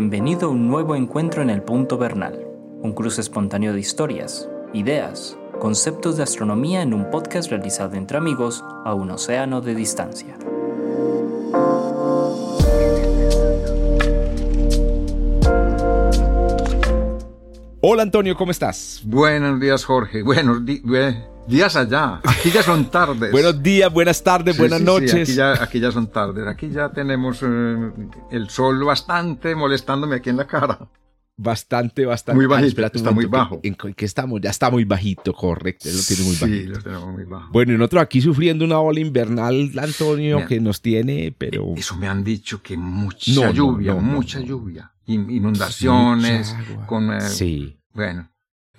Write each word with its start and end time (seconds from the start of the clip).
Bienvenido 0.00 0.48
a 0.48 0.50
un 0.50 0.66
nuevo 0.66 0.96
encuentro 0.96 1.42
en 1.42 1.50
el 1.50 1.60
Punto 1.60 1.98
Bernal, 1.98 2.46
un 2.80 2.94
cruce 2.94 3.20
espontáneo 3.20 3.74
de 3.74 3.80
historias, 3.80 4.48
ideas, 4.72 5.36
conceptos 5.58 6.16
de 6.16 6.22
astronomía 6.22 6.80
en 6.80 6.94
un 6.94 7.10
podcast 7.10 7.50
realizado 7.50 7.96
entre 7.96 8.16
amigos 8.16 8.64
a 8.86 8.94
un 8.94 9.10
océano 9.10 9.60
de 9.60 9.74
distancia. 9.74 10.38
Hola 17.92 18.04
Antonio, 18.04 18.36
¿cómo 18.36 18.52
estás? 18.52 19.02
Buenos 19.04 19.58
días 19.58 19.84
Jorge, 19.84 20.22
buenos 20.22 20.64
días 20.64 21.74
allá, 21.74 22.20
aquí 22.22 22.52
ya 22.52 22.62
son 22.62 22.88
tardes. 22.88 23.32
Buenos 23.32 23.60
días, 23.64 23.92
buenas 23.92 24.22
tardes, 24.22 24.56
buenas 24.56 24.80
noches. 24.80 25.28
aquí, 25.28 25.34
ya, 25.34 25.60
aquí, 25.60 25.80
ya, 25.80 25.90
son 25.90 26.06
tardes, 26.06 26.46
aquí 26.46 26.70
ya 26.70 26.92
tenemos 26.92 27.40
eh, 27.42 27.90
el 28.30 28.48
sol 28.48 28.84
bastante 28.84 29.56
molestándome 29.56 30.14
aquí 30.14 30.30
en 30.30 30.36
la 30.36 30.46
cara. 30.46 30.88
Bastante, 31.36 32.06
bastante. 32.06 32.36
Muy 32.36 32.46
bajito, 32.46 32.80
está 32.86 33.10
muy 33.10 33.26
bajo. 33.26 33.58
¿En, 33.64 33.74
qué 33.74 34.04
estamos? 34.04 34.40
Ya 34.40 34.50
está 34.50 34.70
muy 34.70 34.84
bajito, 34.84 35.32
correcto. 35.32 35.88
Lo 35.88 36.00
tiene 36.00 36.22
muy 36.22 36.36
sí, 36.36 36.66
lo 36.66 36.78
tenemos 36.78 37.08
muy 37.08 37.24
bajo. 37.24 37.48
Bueno, 37.50 37.72
y 37.72 37.76
nosotros 37.76 38.02
aquí 38.02 38.20
sufriendo 38.20 38.64
una 38.64 38.78
ola 38.78 39.00
invernal, 39.00 39.72
Antonio, 39.82 40.46
que 40.46 40.60
nos 40.60 40.80
tiene, 40.80 41.34
pero... 41.36 41.74
Eso 41.76 41.96
me 41.96 42.06
han 42.06 42.22
dicho 42.22 42.62
que 42.62 42.76
mucha 42.76 43.50
lluvia, 43.50 43.96
mucha 43.96 44.38
lluvia. 44.38 44.92
Inundaciones, 45.06 46.54
con... 46.86 47.12
Eh, 47.14 47.20
sí. 47.22 47.79
Bueno. 47.92 48.30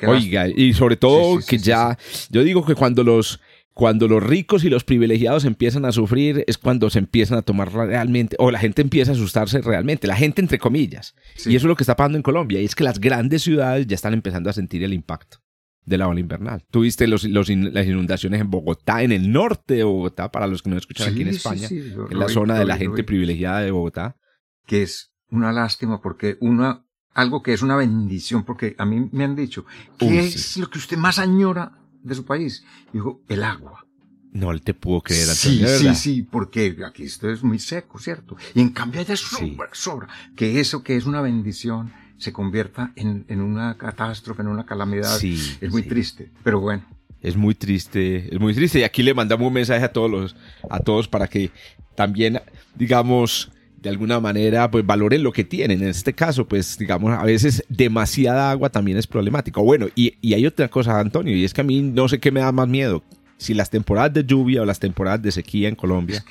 Oiga, 0.07 0.47
y 0.47 0.73
sobre 0.73 0.95
todo 0.95 1.39
que 1.47 1.57
ya... 1.57 1.97
Yo 2.29 2.43
digo 2.43 2.65
que 2.65 2.75
cuando 2.75 3.03
los 3.03 3.39
cuando 3.73 4.07
los 4.07 4.21
ricos 4.21 4.63
y 4.63 4.69
los 4.69 4.83
privilegiados 4.83 5.45
empiezan 5.45 5.85
a 5.85 5.91
sufrir 5.91 6.43
es 6.45 6.57
cuando 6.57 6.89
se 6.89 6.99
empiezan 6.99 7.37
a 7.37 7.41
tomar 7.41 7.71
realmente, 7.71 8.35
o 8.37 8.51
la 8.51 8.59
gente 8.59 8.81
empieza 8.81 9.11
a 9.11 9.15
asustarse 9.15 9.61
realmente, 9.61 10.07
la 10.07 10.15
gente 10.15 10.41
entre 10.41 10.59
comillas. 10.59 11.15
Y 11.45 11.55
eso 11.55 11.65
es 11.65 11.69
lo 11.69 11.75
que 11.75 11.83
está 11.83 11.95
pasando 11.95 12.17
en 12.17 12.21
Colombia, 12.21 12.61
y 12.61 12.65
es 12.65 12.75
que 12.75 12.83
las 12.83 12.99
grandes 12.99 13.43
ciudades 13.43 13.87
ya 13.87 13.95
están 13.95 14.13
empezando 14.13 14.49
a 14.49 14.53
sentir 14.53 14.83
el 14.83 14.93
impacto 14.93 15.37
de 15.85 15.97
la 15.97 16.07
ola 16.07 16.19
invernal. 16.19 16.63
Tuviste 16.69 17.07
los, 17.07 17.23
las 17.23 17.49
inundaciones 17.49 18.41
en 18.41 18.51
Bogotá, 18.51 19.03
en 19.03 19.11
el 19.11 19.31
norte 19.31 19.75
de 19.75 19.83
Bogotá, 19.83 20.31
para 20.31 20.47
los 20.47 20.61
que 20.61 20.69
no 20.69 20.77
escuchan 20.77 21.09
aquí 21.09 21.21
en 21.21 21.29
España, 21.29 21.67
en 21.69 22.19
la 22.19 22.29
zona 22.29 22.59
de 22.59 22.65
la 22.65 22.77
gente 22.77 23.03
privilegiada 23.03 23.61
de 23.61 23.71
Bogotá. 23.71 24.17
Que 24.65 24.83
es 24.83 25.13
una 25.29 25.51
lástima 25.51 26.01
porque 26.01 26.37
una, 26.39 26.85
algo 27.13 27.43
que 27.43 27.53
es 27.53 27.61
una 27.61 27.75
bendición, 27.75 28.43
porque 28.43 28.75
a 28.77 28.85
mí 28.85 29.09
me 29.11 29.23
han 29.23 29.35
dicho, 29.35 29.65
¿qué 29.97 30.19
es 30.19 30.57
lo 30.57 30.69
que 30.69 30.79
usted 30.79 30.97
más 30.97 31.19
añora 31.19 31.73
de 32.03 32.15
su 32.15 32.25
país. 32.25 32.63
Dijo, 32.91 33.21
el 33.27 33.43
agua. 33.43 33.85
No 34.33 34.57
te 34.59 34.73
puedo 34.73 35.01
creer, 35.01 35.29
Antonio, 35.29 35.67
Sí, 35.67 35.77
sí, 35.77 35.95
sí, 35.95 36.23
porque 36.23 36.77
aquí 36.85 37.03
esto 37.03 37.29
es 37.29 37.43
muy 37.43 37.59
seco, 37.59 37.99
¿cierto? 37.99 38.37
Y 38.55 38.61
en 38.61 38.69
cambio 38.69 39.01
allá 39.01 39.15
sobra, 39.17 39.69
sobra. 39.73 40.07
Que 40.35 40.61
eso 40.61 40.83
que 40.83 40.95
es 40.95 41.05
una 41.05 41.21
bendición 41.21 41.91
se 42.17 42.31
convierta 42.31 42.93
en, 42.95 43.25
en 43.27 43.41
una 43.41 43.77
catástrofe, 43.77 44.41
en 44.41 44.47
una 44.47 44.65
calamidad. 44.65 45.17
Sí, 45.17 45.57
es 45.59 45.69
muy 45.69 45.83
triste, 45.83 46.31
pero 46.43 46.61
bueno. 46.61 46.85
Es 47.19 47.35
muy 47.35 47.55
triste, 47.55 48.33
es 48.33 48.39
muy 48.39 48.53
triste. 48.53 48.79
Y 48.79 48.83
aquí 48.83 49.03
le 49.03 49.13
mandamos 49.13 49.47
un 49.47 49.53
mensaje 49.53 49.83
a 49.83 49.91
todos 49.91 50.09
los, 50.09 50.35
a 50.69 50.79
todos 50.79 51.09
para 51.09 51.27
que 51.27 51.51
también, 51.95 52.39
digamos, 52.75 53.51
de 53.81 53.89
alguna 53.89 54.19
manera, 54.19 54.69
pues 54.69 54.85
valoren 54.85 55.23
lo 55.23 55.31
que 55.31 55.43
tienen. 55.43 55.81
En 55.81 55.89
este 55.89 56.13
caso, 56.13 56.47
pues 56.47 56.77
digamos, 56.77 57.11
a 57.17 57.23
veces 57.23 57.63
demasiada 57.67 58.51
agua 58.51 58.69
también 58.69 58.97
es 58.97 59.07
problemático. 59.07 59.63
Bueno, 59.63 59.87
y, 59.95 60.15
y, 60.21 60.35
hay 60.35 60.45
otra 60.45 60.67
cosa, 60.67 60.99
Antonio, 60.99 61.35
y 61.35 61.43
es 61.43 61.53
que 61.53 61.61
a 61.61 61.63
mí 61.63 61.81
no 61.81 62.07
sé 62.07 62.19
qué 62.19 62.31
me 62.31 62.41
da 62.41 62.51
más 62.51 62.67
miedo, 62.67 63.03
si 63.37 63.55
las 63.55 63.71
temporadas 63.71 64.13
de 64.13 64.23
lluvia 64.23 64.61
o 64.61 64.65
las 64.65 64.79
temporadas 64.79 65.21
de 65.23 65.31
sequía 65.31 65.67
en 65.67 65.75
Colombia. 65.75 66.23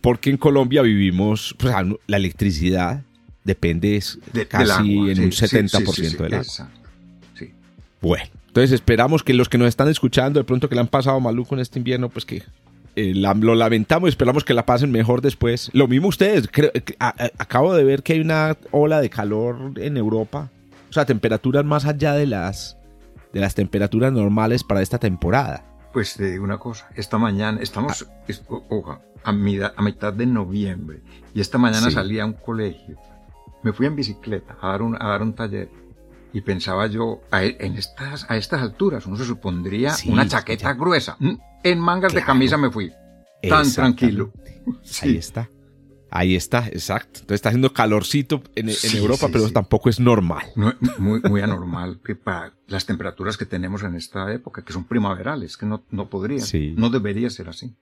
Porque 0.00 0.30
en 0.30 0.36
Colombia 0.38 0.82
vivimos, 0.82 1.54
pues 1.58 1.74
la 2.06 2.16
electricidad 2.16 3.02
depende 3.44 4.02
de, 4.32 4.46
casi 4.46 5.10
en 5.10 5.20
un 5.20 5.30
70% 5.30 6.16
del 6.18 6.34
agua. 6.34 6.70
Bueno, 8.00 8.24
entonces 8.48 8.72
esperamos 8.72 9.22
que 9.22 9.34
los 9.34 9.48
que 9.48 9.58
nos 9.58 9.68
están 9.68 9.88
escuchando, 9.88 10.40
de 10.40 10.44
pronto 10.44 10.68
que 10.68 10.74
le 10.74 10.80
han 10.80 10.88
pasado 10.88 11.18
maluco 11.20 11.54
en 11.54 11.60
este 11.60 11.78
invierno, 11.78 12.08
pues 12.08 12.24
que 12.24 12.42
eh, 12.98 13.14
lo 13.14 13.54
lamentamos 13.54 14.08
y 14.08 14.10
esperamos 14.10 14.42
que 14.42 14.54
la 14.54 14.66
pasen 14.66 14.90
mejor 14.90 15.20
después. 15.20 15.70
Lo 15.72 15.86
mismo 15.86 16.08
ustedes, 16.08 16.48
acabo 17.38 17.72
de 17.72 17.84
ver 17.84 18.02
que 18.02 18.14
hay 18.14 18.20
una 18.20 18.56
ola 18.72 19.00
de 19.00 19.08
calor 19.08 19.72
en 19.76 19.96
Europa, 19.96 20.50
o 20.90 20.92
sea, 20.92 21.04
temperaturas 21.04 21.64
más 21.64 21.84
allá 21.84 22.14
de 22.14 22.26
las, 22.26 22.76
de 23.32 23.38
las 23.38 23.54
temperaturas 23.54 24.12
normales 24.12 24.64
para 24.64 24.82
esta 24.82 24.98
temporada. 24.98 25.64
Pues 25.92 26.14
te 26.14 26.32
digo 26.32 26.42
una 26.42 26.58
cosa, 26.58 26.88
esta 26.96 27.18
mañana 27.18 27.60
estamos 27.62 28.04
ah. 28.04 29.00
a, 29.22 29.32
mitad 29.32 30.12
de 30.12 30.26
noviembre 30.26 31.00
y 31.32 31.40
esta 31.40 31.56
mañana 31.56 31.92
salí 31.92 32.18
a 32.18 32.26
un 32.26 32.32
colegio, 32.32 32.96
me 33.62 33.72
fui 33.72 33.86
en 33.86 33.94
bicicleta 33.94 34.56
a 34.60 34.70
dar 34.70 34.82
un, 34.82 34.96
a 35.00 35.06
dar 35.06 35.22
un 35.22 35.34
taller 35.34 35.68
y 36.32 36.40
pensaba 36.40 36.88
yo, 36.88 37.20
a, 37.30 37.44
e, 37.44 37.56
en 37.60 37.76
estas, 37.76 38.28
a 38.28 38.36
estas 38.36 38.60
alturas 38.60 39.06
uno 39.06 39.16
se 39.16 39.24
supondría 39.24 39.94
una 40.06 40.26
chaqueta 40.26 40.74
gruesa. 40.74 41.16
En 41.62 41.78
mangas 41.80 42.14
de 42.14 42.22
camisa 42.22 42.56
me 42.56 42.70
fui. 42.70 42.92
Tan 43.48 43.70
tranquilo. 43.72 44.32
Ahí 45.02 45.16
está. 45.16 45.48
Ahí 46.10 46.34
está, 46.36 46.66
exacto. 46.68 47.20
Entonces 47.20 47.34
está 47.36 47.50
haciendo 47.50 47.72
calorcito 47.72 48.42
en, 48.54 48.70
Europa, 48.94 49.28
pero 49.30 49.50
tampoco 49.50 49.90
es 49.90 50.00
normal. 50.00 50.46
muy, 50.98 51.20
muy 51.20 51.40
anormal 51.42 52.00
que 52.02 52.14
para 52.14 52.54
las 52.66 52.86
temperaturas 52.86 53.36
que 53.36 53.44
tenemos 53.44 53.82
en 53.82 53.94
esta 53.94 54.32
época, 54.32 54.64
que 54.64 54.72
son 54.72 54.84
primaverales, 54.84 55.56
que 55.56 55.66
no, 55.66 55.84
no 55.90 56.08
podría, 56.08 56.42
no 56.76 56.88
debería 56.88 57.28
ser 57.28 57.50
así. 57.50 57.74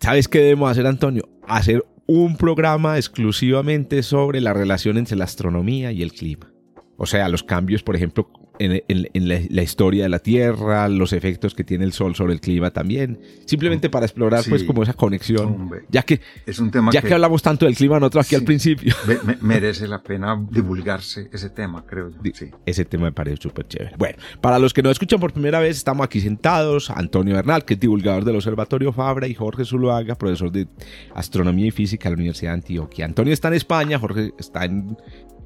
¿Sabes 0.00 0.26
qué 0.26 0.40
debemos 0.40 0.70
hacer, 0.70 0.86
Antonio? 0.86 1.28
Hacer 1.46 1.84
un 2.06 2.36
programa 2.36 2.96
exclusivamente 2.96 4.02
sobre 4.02 4.40
la 4.40 4.52
relación 4.52 4.96
entre 4.96 5.16
la 5.16 5.24
astronomía 5.24 5.92
y 5.92 6.02
el 6.02 6.12
clima. 6.12 6.50
O 6.98 7.06
sea, 7.06 7.28
los 7.28 7.44
cambios, 7.44 7.82
por 7.82 7.94
ejemplo, 7.94 8.28
en, 8.58 9.28
la, 9.28 9.62
historia 9.62 10.02
de 10.04 10.08
la 10.08 10.18
Tierra, 10.18 10.88
los 10.88 11.12
efectos 11.12 11.54
que 11.54 11.64
tiene 11.64 11.84
el 11.84 11.92
Sol 11.92 12.14
sobre 12.14 12.32
el 12.32 12.40
clima 12.40 12.70
también. 12.70 13.20
Simplemente 13.44 13.88
para 13.88 14.06
explorar, 14.06 14.44
pues, 14.48 14.64
como 14.64 14.82
esa 14.82 14.94
conexión. 14.94 15.70
ya 15.88 16.02
que, 16.02 16.20
es 16.44 16.58
un 16.58 16.70
tema 16.70 16.90
ya 16.92 17.02
que, 17.02 17.14
hablamos 17.14 17.42
tanto 17.42 17.66
del 17.66 17.76
clima 17.76 18.00
nosotros 18.00 18.26
aquí 18.26 18.34
al 18.34 18.42
principio. 18.42 18.94
merece 19.40 19.86
la 19.86 20.02
pena 20.02 20.44
divulgarse 20.50 21.28
ese 21.32 21.50
tema, 21.50 21.84
creo 21.86 22.10
yo. 22.10 22.18
Sí. 22.34 22.50
Ese 22.66 22.84
tema 22.84 23.04
me 23.04 23.12
parece 23.12 23.42
súper 23.42 23.66
chévere. 23.68 23.92
Bueno, 23.96 24.18
para 24.40 24.58
los 24.58 24.74
que 24.74 24.82
nos 24.82 24.92
escuchan 24.92 25.20
por 25.20 25.32
primera 25.32 25.60
vez, 25.60 25.76
estamos 25.76 26.04
aquí 26.04 26.20
sentados. 26.20 26.90
Antonio 26.90 27.34
Bernal, 27.34 27.64
que 27.64 27.74
es 27.74 27.80
divulgador 27.80 28.24
del 28.24 28.36
Observatorio 28.36 28.92
Fabra, 28.92 29.28
y 29.28 29.34
Jorge 29.34 29.64
Zuluaga, 29.64 30.16
profesor 30.16 30.50
de 30.50 30.66
Astronomía 31.14 31.66
y 31.66 31.70
Física 31.70 32.08
en 32.08 32.14
la 32.14 32.16
Universidad 32.16 32.50
de 32.50 32.54
Antioquia. 32.54 33.04
Antonio 33.04 33.32
está 33.32 33.48
en 33.48 33.54
España, 33.54 33.98
Jorge 33.98 34.32
está 34.38 34.64
en 34.64 34.96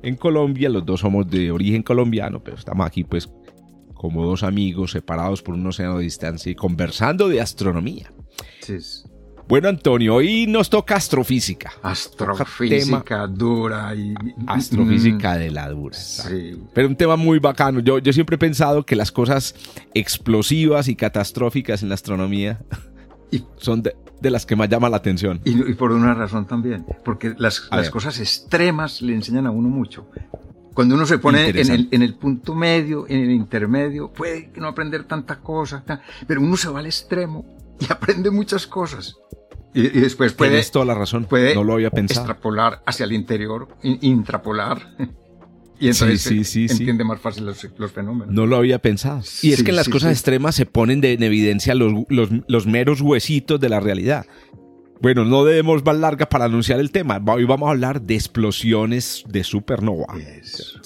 en 0.03 0.17
Colombia, 0.17 0.69
los 0.69 0.85
dos 0.85 1.01
somos 1.01 1.29
de 1.29 1.51
origen 1.51 1.83
colombiano, 1.83 2.43
pero 2.43 2.57
estamos 2.57 2.87
aquí 2.87 3.05
pues 3.05 3.31
como 3.95 4.27
dos 4.27 4.43
amigos 4.43 4.91
separados 4.91 5.43
por 5.43 5.55
un 5.55 5.67
océano 5.67 5.99
de 5.99 6.05
distancia 6.05 6.51
y 6.51 6.55
conversando 6.55 7.29
de 7.29 7.41
astronomía. 7.41 8.13
Sí. 8.61 8.79
Bueno, 9.49 9.69
Antonio, 9.69 10.15
hoy 10.15 10.47
nos 10.47 10.71
toca 10.71 10.97
astrofísica. 10.97 11.73
Astrofísica 11.83 13.27
dura 13.27 13.95
y... 13.95 14.15
Astrofísica 14.47 15.37
de 15.37 15.51
la 15.51 15.69
dura. 15.69 15.97
Sí. 15.97 16.59
Pero 16.73 16.89
un 16.89 16.97
tema 16.97 17.17
muy 17.17 17.39
bacano. 17.39 17.81
Yo, 17.81 17.99
yo 17.99 18.13
siempre 18.13 18.37
he 18.37 18.39
pensado 18.39 18.85
que 18.85 18.97
las 18.97 19.13
cosas 19.13 19.55
explosivas 19.95 20.89
y 20.89 20.97
catastróficas 20.97 21.83
en 21.83 21.91
la 21.91 21.97
astronomía 21.97 22.61
son 23.59 23.83
de, 23.83 23.95
de 24.23 24.31
las 24.31 24.47
que 24.47 24.57
más 24.57 24.69
llama 24.69 24.89
la 24.89 24.97
atención. 24.97 25.41
Y, 25.45 25.75
por 25.75 25.93
una 25.93 26.15
razón 26.15 26.47
también, 26.47 26.87
porque 27.05 27.35
las, 27.37 27.69
las 27.71 27.91
cosas 27.91 28.19
extremas 28.21 29.03
le 29.03 29.15
enseñan 29.15 29.47
a 29.47 29.51
uno 29.51 29.69
mucho. 29.69 30.09
Cuando 30.75 30.95
uno 30.95 31.05
se 31.05 31.19
pone 31.19 31.49
en 31.51 31.71
el, 31.71 31.89
en 31.91 32.03
el, 32.03 32.15
punto 32.15 32.55
medio, 32.55 33.05
en 33.07 33.19
el 33.19 33.31
intermedio, 33.31 34.11
puede 34.11 34.51
no 34.57 34.69
aprender 34.69 35.05
tantas 35.05 35.39
cosas, 35.39 35.83
pero 36.27 36.41
uno 36.41 36.57
se 36.57 36.71
va 36.71 36.79
al 36.79 36.87
extremo 36.87 37.45
y 37.79 37.85
aprende 37.93 38.31
muchas 38.31 38.67
cosas. 38.67 39.17
Y, 39.75 39.89
después 39.89 40.33
puede... 40.33 40.53
Tienes 40.53 40.71
toda 40.71 40.85
la 40.85 40.95
razón, 40.95 41.25
puede 41.25 41.55
no 41.55 41.65
lo 41.65 41.75
había 41.75 41.91
pensado. 41.91 42.21
extrapolar 42.21 42.83
hacia 42.87 43.05
el 43.05 43.13
interior, 43.13 43.69
intrapolar. 43.83 44.97
Y 45.83 45.89
entonces 45.89 46.23
sí, 46.23 46.45
sí, 46.45 46.69
sí, 46.69 46.75
entiende 46.75 47.03
más 47.03 47.21
fácil 47.21 47.45
los, 47.45 47.93
fenómenos. 47.93 48.33
No 48.33 48.47
lo 48.47 48.55
había 48.55 48.79
pensado. 48.79 49.21
Y 49.43 49.53
es 49.53 49.65
que 49.65 49.71
en 49.71 49.77
las 49.77 49.89
cosas 49.89 50.13
extremas 50.13 50.55
se 50.55 50.65
ponen 50.65 51.01
de, 51.01 51.15
en 51.15 51.25
evidencia 51.25 51.75
los, 51.75 51.93
los, 52.09 52.29
los, 52.47 52.67
meros 52.69 53.01
huesitos 53.01 53.59
de 53.59 53.69
la 53.69 53.81
realidad. 53.81 54.25
Bueno, 55.01 55.25
no 55.25 55.45
debemos 55.45 55.85
más 55.85 55.97
largas 55.97 56.29
para 56.29 56.45
anunciar 56.45 56.79
el 56.79 56.93
tema. 56.93 57.21
Hoy 57.27 57.43
vamos 57.43 57.67
a 57.67 57.73
hablar 57.73 58.01
de 58.01 58.15
explosiones 58.15 59.25
de 59.27 59.43
supernova. 59.43 60.07
Eso, 60.17 60.79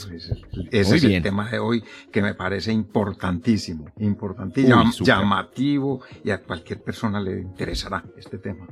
ese 0.70 0.96
es 0.96 1.04
el 1.04 1.22
tema 1.22 1.50
de 1.50 1.58
hoy 1.58 1.84
que 2.10 2.22
me 2.22 2.32
parece 2.32 2.72
importantísimo, 2.72 3.92
importantísimo, 3.98 4.90
llamativo 5.00 6.00
y 6.24 6.30
a 6.30 6.42
cualquier 6.42 6.82
persona 6.82 7.20
le 7.20 7.42
interesará 7.42 8.02
este 8.16 8.38
tema. 8.38 8.66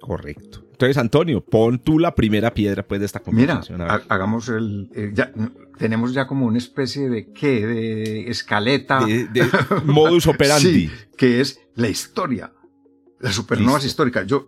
Correcto. 0.00 0.67
Entonces, 0.78 0.96
Antonio, 0.96 1.44
pon 1.44 1.80
tú 1.80 1.98
la 1.98 2.14
primera 2.14 2.54
piedra 2.54 2.86
pues, 2.86 3.00
de 3.00 3.06
esta 3.06 3.18
conversación. 3.18 3.80
Mira, 3.80 4.00
hagamos 4.08 4.48
el... 4.48 4.88
ya, 5.12 5.32
tenemos 5.76 6.14
ya 6.14 6.28
como 6.28 6.46
una 6.46 6.58
especie 6.58 7.08
de 7.08 7.32
qué, 7.32 7.66
de 7.66 8.30
escaleta. 8.30 9.04
De, 9.04 9.44
modus 9.84 10.26
operandi. 10.28 10.88
que 11.16 11.40
es 11.40 11.60
la 11.74 11.88
historia. 11.88 12.52
Las 13.18 13.34
supernovas 13.34 13.84
históricas. 13.84 14.24
Yo, 14.28 14.46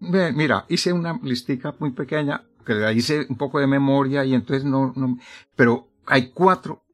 mira, 0.00 0.64
hice 0.70 0.94
una 0.94 1.20
listica 1.22 1.74
muy 1.78 1.90
pequeña 1.90 2.42
porque 2.56 2.72
la 2.72 2.90
hice 2.94 3.26
un 3.28 3.36
poco 3.36 3.60
de 3.60 3.66
memoria 3.66 4.24
y 4.24 4.32
entonces 4.32 4.64
no, 4.64 4.94
no 4.96 5.18
pero 5.56 5.88
hay 6.06 6.30
cuatro 6.30 6.86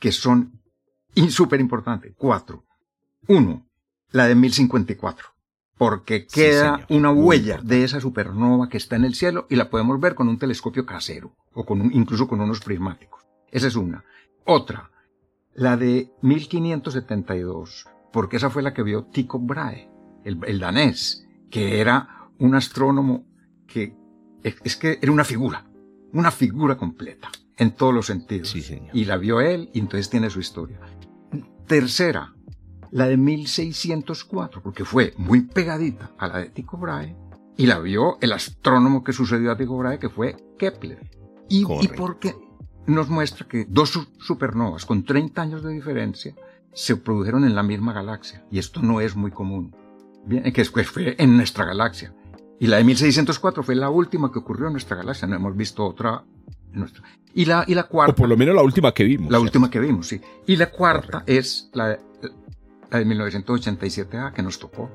que 0.00 0.12
son 0.12 0.62
súper 1.28 1.60
importantes, 1.60 2.14
cuatro. 2.16 2.64
Uno, 3.26 3.68
la 4.12 4.28
de 4.28 4.34
1054, 4.34 5.26
porque 5.78 6.26
queda 6.26 6.84
una 6.90 7.12
huella 7.12 7.60
de 7.62 7.84
esa 7.84 8.00
supernova 8.00 8.68
que 8.68 8.76
está 8.76 8.96
en 8.96 9.04
el 9.04 9.14
cielo 9.14 9.46
y 9.48 9.56
la 9.56 9.70
podemos 9.70 9.98
ver 10.00 10.14
con 10.14 10.28
un 10.28 10.38
telescopio 10.38 10.84
casero 10.84 11.32
o 11.54 11.64
con 11.64 11.92
incluso 11.92 12.26
con 12.26 12.40
unos 12.40 12.60
prismáticos. 12.60 13.22
Esa 13.50 13.68
es 13.68 13.76
una. 13.76 14.04
Otra, 14.44 14.90
la 15.54 15.76
de 15.76 16.10
1572, 16.22 17.86
porque 18.12 18.36
esa 18.36 18.50
fue 18.50 18.62
la 18.62 18.74
que 18.74 18.82
vio 18.82 19.04
Tycho 19.04 19.38
Brahe, 19.38 19.88
el, 20.24 20.58
danés, 20.58 21.26
que 21.50 21.80
era 21.80 22.28
un 22.38 22.54
astrónomo 22.54 23.24
que 23.66 23.96
es 24.42 24.76
que 24.76 24.98
era 25.00 25.12
una 25.12 25.24
figura, 25.24 25.64
una 26.12 26.30
figura 26.30 26.76
completa 26.76 27.30
en 27.56 27.72
todos 27.72 27.94
los 27.94 28.06
sentidos. 28.06 28.54
Y 28.92 29.04
la 29.04 29.16
vio 29.16 29.40
él 29.40 29.70
y 29.72 29.80
entonces 29.80 30.10
tiene 30.10 30.30
su 30.30 30.40
historia. 30.40 30.80
Tercera, 31.66 32.34
la 32.90 33.06
de 33.06 33.16
1604, 33.16 34.62
porque 34.62 34.84
fue 34.84 35.14
muy 35.16 35.42
pegadita 35.42 36.10
a 36.18 36.28
la 36.28 36.38
de 36.38 36.50
Tycho 36.50 36.76
Brahe 36.76 37.16
y 37.56 37.66
la 37.66 37.78
vio 37.80 38.18
el 38.20 38.32
astrónomo 38.32 39.02
que 39.02 39.12
sucedió 39.12 39.50
a 39.50 39.56
Tycho 39.56 39.76
Brahe, 39.76 39.98
que 39.98 40.08
fue 40.08 40.36
Kepler. 40.58 41.10
Y, 41.48 41.64
y 41.80 41.88
porque 41.88 42.34
nos 42.86 43.08
muestra 43.08 43.46
que 43.46 43.66
dos 43.68 44.08
supernovas 44.18 44.86
con 44.86 45.04
30 45.04 45.42
años 45.42 45.62
de 45.62 45.72
diferencia 45.72 46.34
se 46.72 46.96
produjeron 46.96 47.44
en 47.44 47.54
la 47.54 47.62
misma 47.62 47.92
galaxia. 47.92 48.44
Y 48.50 48.58
esto 48.58 48.80
no 48.82 49.00
es 49.00 49.16
muy 49.16 49.30
común. 49.30 49.74
Bien, 50.24 50.44
que 50.44 50.60
después 50.60 50.88
fue 50.88 51.16
en 51.18 51.36
nuestra 51.36 51.64
galaxia. 51.64 52.14
Y 52.60 52.66
la 52.66 52.76
de 52.76 52.84
1604 52.84 53.62
fue 53.62 53.74
la 53.74 53.90
última 53.90 54.32
que 54.32 54.38
ocurrió 54.38 54.66
en 54.66 54.72
nuestra 54.72 54.96
galaxia. 54.96 55.26
No 55.28 55.36
hemos 55.36 55.56
visto 55.56 55.84
otra 55.84 56.24
en 56.72 56.80
nuestra. 56.80 57.02
Y 57.34 57.44
la, 57.44 57.64
y 57.66 57.74
la 57.74 57.84
cuarta. 57.84 58.12
O 58.12 58.16
por 58.16 58.28
lo 58.28 58.36
menos 58.36 58.54
la 58.54 58.62
última 58.62 58.92
que 58.92 59.04
vimos. 59.04 59.30
La 59.30 59.40
última 59.40 59.70
que 59.70 59.80
vimos, 59.80 60.06
sí. 60.06 60.20
Y 60.46 60.56
la 60.56 60.70
cuarta 60.70 61.24
es 61.26 61.70
la, 61.72 61.98
la 62.90 62.98
de 62.98 63.06
1987A 63.06 64.32
que 64.32 64.42
nos 64.42 64.58
tocó. 64.58 64.90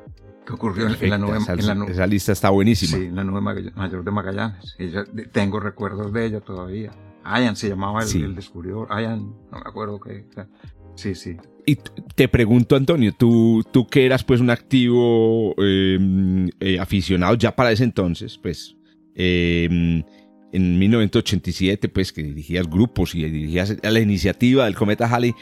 Que 0.46 0.54
ocurrió 0.54 0.88
en 0.88 1.10
la 1.10 1.18
nube. 1.18 1.38
Esa, 1.38 1.54
en 1.54 1.80
la 1.80 1.86
esa 1.86 2.06
lista 2.06 2.34
está 2.34 2.50
buenísima. 2.50 2.98
Sí, 2.98 3.06
en 3.06 3.16
la 3.16 3.24
nube 3.24 3.40
mayor 3.40 4.04
de 4.04 4.12
Magallanes. 4.12 4.76
tengo 5.32 5.62
recuerdos 5.62 6.12
de 6.12 6.26
ella 6.26 6.42
todavía. 6.42 6.92
Ayan 7.24 7.56
se 7.56 7.70
llamaba 7.70 8.04
el, 8.04 8.24
el 8.24 8.36
descubridor. 8.36 8.90
Ayan, 8.92 9.34
no 9.50 9.60
me 9.60 9.70
acuerdo 9.70 10.02
qué. 10.02 10.26
Sí, 10.96 11.16
sí. 11.16 11.38
Y 11.66 11.78
te 12.16 12.28
pregunto, 12.28 12.76
Antonio, 12.76 13.14
tú, 13.18 13.64
tú 13.72 13.88
que 13.88 14.06
eras 14.06 14.24
pues 14.24 14.42
un 14.42 14.50
activo 14.50 15.56
em, 15.58 16.50
eh, 16.60 16.78
aficionado 16.80 17.36
ya 17.36 17.56
para 17.56 17.72
ese 17.72 17.86
entonces, 17.86 18.38
pues 18.38 18.76
eh, 19.16 20.04
en 20.52 20.80
1987, 20.80 21.88
pues 21.90 22.12
que 22.12 22.22
dirigías 22.22 22.70
grupos 22.70 23.16
y 23.16 23.24
dirigías 23.24 23.78
la 23.82 24.00
iniciativa 24.00 24.66
del 24.66 24.76
cometa 24.76 25.08
Halley, 25.08 25.34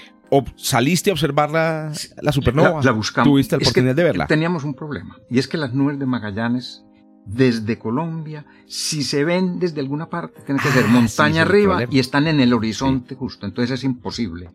¿saliste 0.56 1.10
a 1.10 1.14
observar 1.14 1.52
la, 1.52 1.92
la 2.22 2.32
supernova? 2.32 2.82
La, 2.84 2.92
buscamos. 2.92 3.30
¿Tuviste 3.30 3.56
la 3.56 3.62
oportunidad 3.62 3.96
de 3.96 4.04
verla? 4.04 4.28
Teníamos 4.28 4.64
un 4.64 4.74
problema, 4.74 5.18
y 5.30 5.40
es 5.40 5.48
que 5.48 5.58
las 5.58 5.74
nubes 5.74 6.00
de 6.00 6.06
Magallanes, 6.06 6.84
desde 7.26 7.78
Colombia, 7.78 8.46
si 8.68 9.04
se 9.04 9.24
ven 9.24 9.60
desde 9.60 9.82
alguna 9.82 10.10
parte, 10.10 10.42
tienen 10.42 10.64
que 10.64 10.70
ser 10.70 10.86
ah, 10.86 10.92
montaña 10.92 11.42
arriba 11.44 11.84
y 11.90 12.00
están 12.00 12.28
en 12.28 12.40
el 12.40 12.54
horizonte 12.54 13.16
justo, 13.16 13.46
entonces 13.46 13.80
es 13.80 13.84
imposible, 13.84 14.52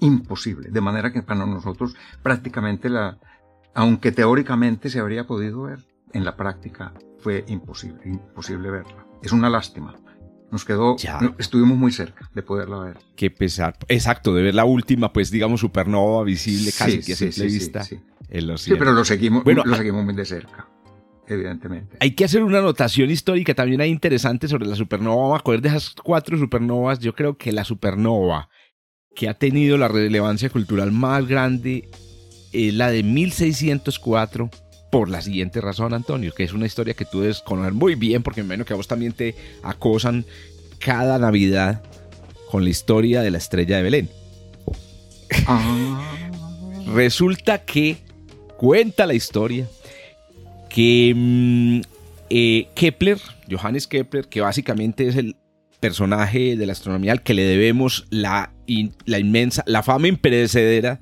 imposible, 0.00 0.68
de 0.70 0.80
manera 0.80 1.12
que 1.12 1.22
para 1.22 1.46
nosotros 1.46 1.94
prácticamente 2.22 2.88
la, 2.88 3.18
aunque 3.74 4.12
teóricamente 4.12 4.90
se 4.90 5.00
habría 5.00 5.26
podido 5.26 5.62
ver, 5.62 5.86
en 6.12 6.24
la 6.24 6.36
práctica 6.36 6.92
fue 7.20 7.44
imposible, 7.48 8.00
imposible 8.04 8.70
verla. 8.70 9.06
Es 9.22 9.32
una 9.32 9.50
lástima. 9.50 9.94
Nos 10.50 10.64
quedó, 10.64 10.96
estuvimos 11.38 11.78
muy 11.78 11.92
cerca 11.92 12.28
de 12.34 12.42
poderla 12.42 12.78
ver. 12.80 12.98
Qué 13.14 13.30
pesar. 13.30 13.76
Exacto, 13.88 14.34
de 14.34 14.42
ver 14.42 14.54
la 14.54 14.64
última, 14.64 15.12
pues 15.12 15.30
digamos, 15.30 15.60
supernova 15.60 16.24
visible 16.24 16.72
casi 16.76 17.00
que 17.00 17.12
a 17.12 17.16
simple 17.16 17.46
vista 17.46 17.86
en 18.28 18.46
los 18.46 18.62
Sí, 18.62 18.72
pero 18.78 18.92
lo 18.92 19.04
seguimos, 19.04 19.44
bueno, 19.44 19.62
lo 19.64 19.76
seguimos 19.76 20.04
muy 20.04 20.14
de 20.14 20.24
cerca, 20.24 20.68
evidentemente. 21.28 21.96
Hay 22.00 22.12
que 22.14 22.24
hacer 22.24 22.42
una 22.42 22.58
anotación 22.58 23.10
histórica 23.10 23.54
también 23.54 23.80
hay 23.80 23.90
interesante 23.90 24.48
sobre 24.48 24.66
la 24.66 24.74
supernova. 24.74 25.22
Vamos 25.22 25.40
a 25.40 25.42
coger 25.44 25.60
de 25.60 25.68
esas 25.68 25.94
cuatro 26.02 26.36
supernovas. 26.36 26.98
Yo 26.98 27.14
creo 27.14 27.36
que 27.36 27.52
la 27.52 27.64
supernova 27.64 28.48
que 29.14 29.28
ha 29.28 29.34
tenido 29.34 29.76
la 29.76 29.88
relevancia 29.88 30.50
cultural 30.50 30.90
más 30.90 31.26
grande 31.26 31.88
es 32.52 32.74
la 32.74 32.90
de 32.90 33.02
1604 33.02 34.50
por 34.90 35.08
la 35.08 35.22
siguiente 35.22 35.60
razón, 35.60 35.94
Antonio, 35.94 36.32
que 36.32 36.44
es 36.44 36.52
una 36.52 36.66
historia 36.66 36.94
que 36.94 37.04
tú 37.04 37.20
debes 37.20 37.40
conocer 37.40 37.72
muy 37.72 37.94
bien, 37.94 38.22
porque 38.22 38.42
me 38.42 38.46
imagino 38.46 38.64
que 38.64 38.72
a 38.72 38.76
vos 38.76 38.88
también 38.88 39.12
te 39.12 39.36
acosan 39.62 40.24
cada 40.78 41.18
Navidad 41.18 41.82
con 42.50 42.64
la 42.64 42.70
historia 42.70 43.22
de 43.22 43.30
la 43.30 43.38
estrella 43.38 43.76
de 43.76 43.82
Belén. 43.82 44.10
Ah. 45.46 46.02
Resulta 46.92 47.64
que 47.64 47.98
cuenta 48.56 49.06
la 49.06 49.14
historia 49.14 49.68
que 50.68 51.12
mm, 51.14 51.80
eh, 52.30 52.68
Kepler, 52.74 53.18
Johannes 53.48 53.86
Kepler, 53.86 54.26
que 54.26 54.40
básicamente 54.40 55.06
es 55.06 55.16
el 55.16 55.36
personaje 55.78 56.56
de 56.56 56.66
la 56.66 56.72
astronomía 56.72 57.12
al 57.12 57.22
que 57.22 57.34
le 57.34 57.44
debemos 57.44 58.06
la, 58.10 58.52
la 59.06 59.18
inmensa, 59.18 59.62
la 59.66 59.82
fama 59.82 60.08
imperecedera 60.08 61.00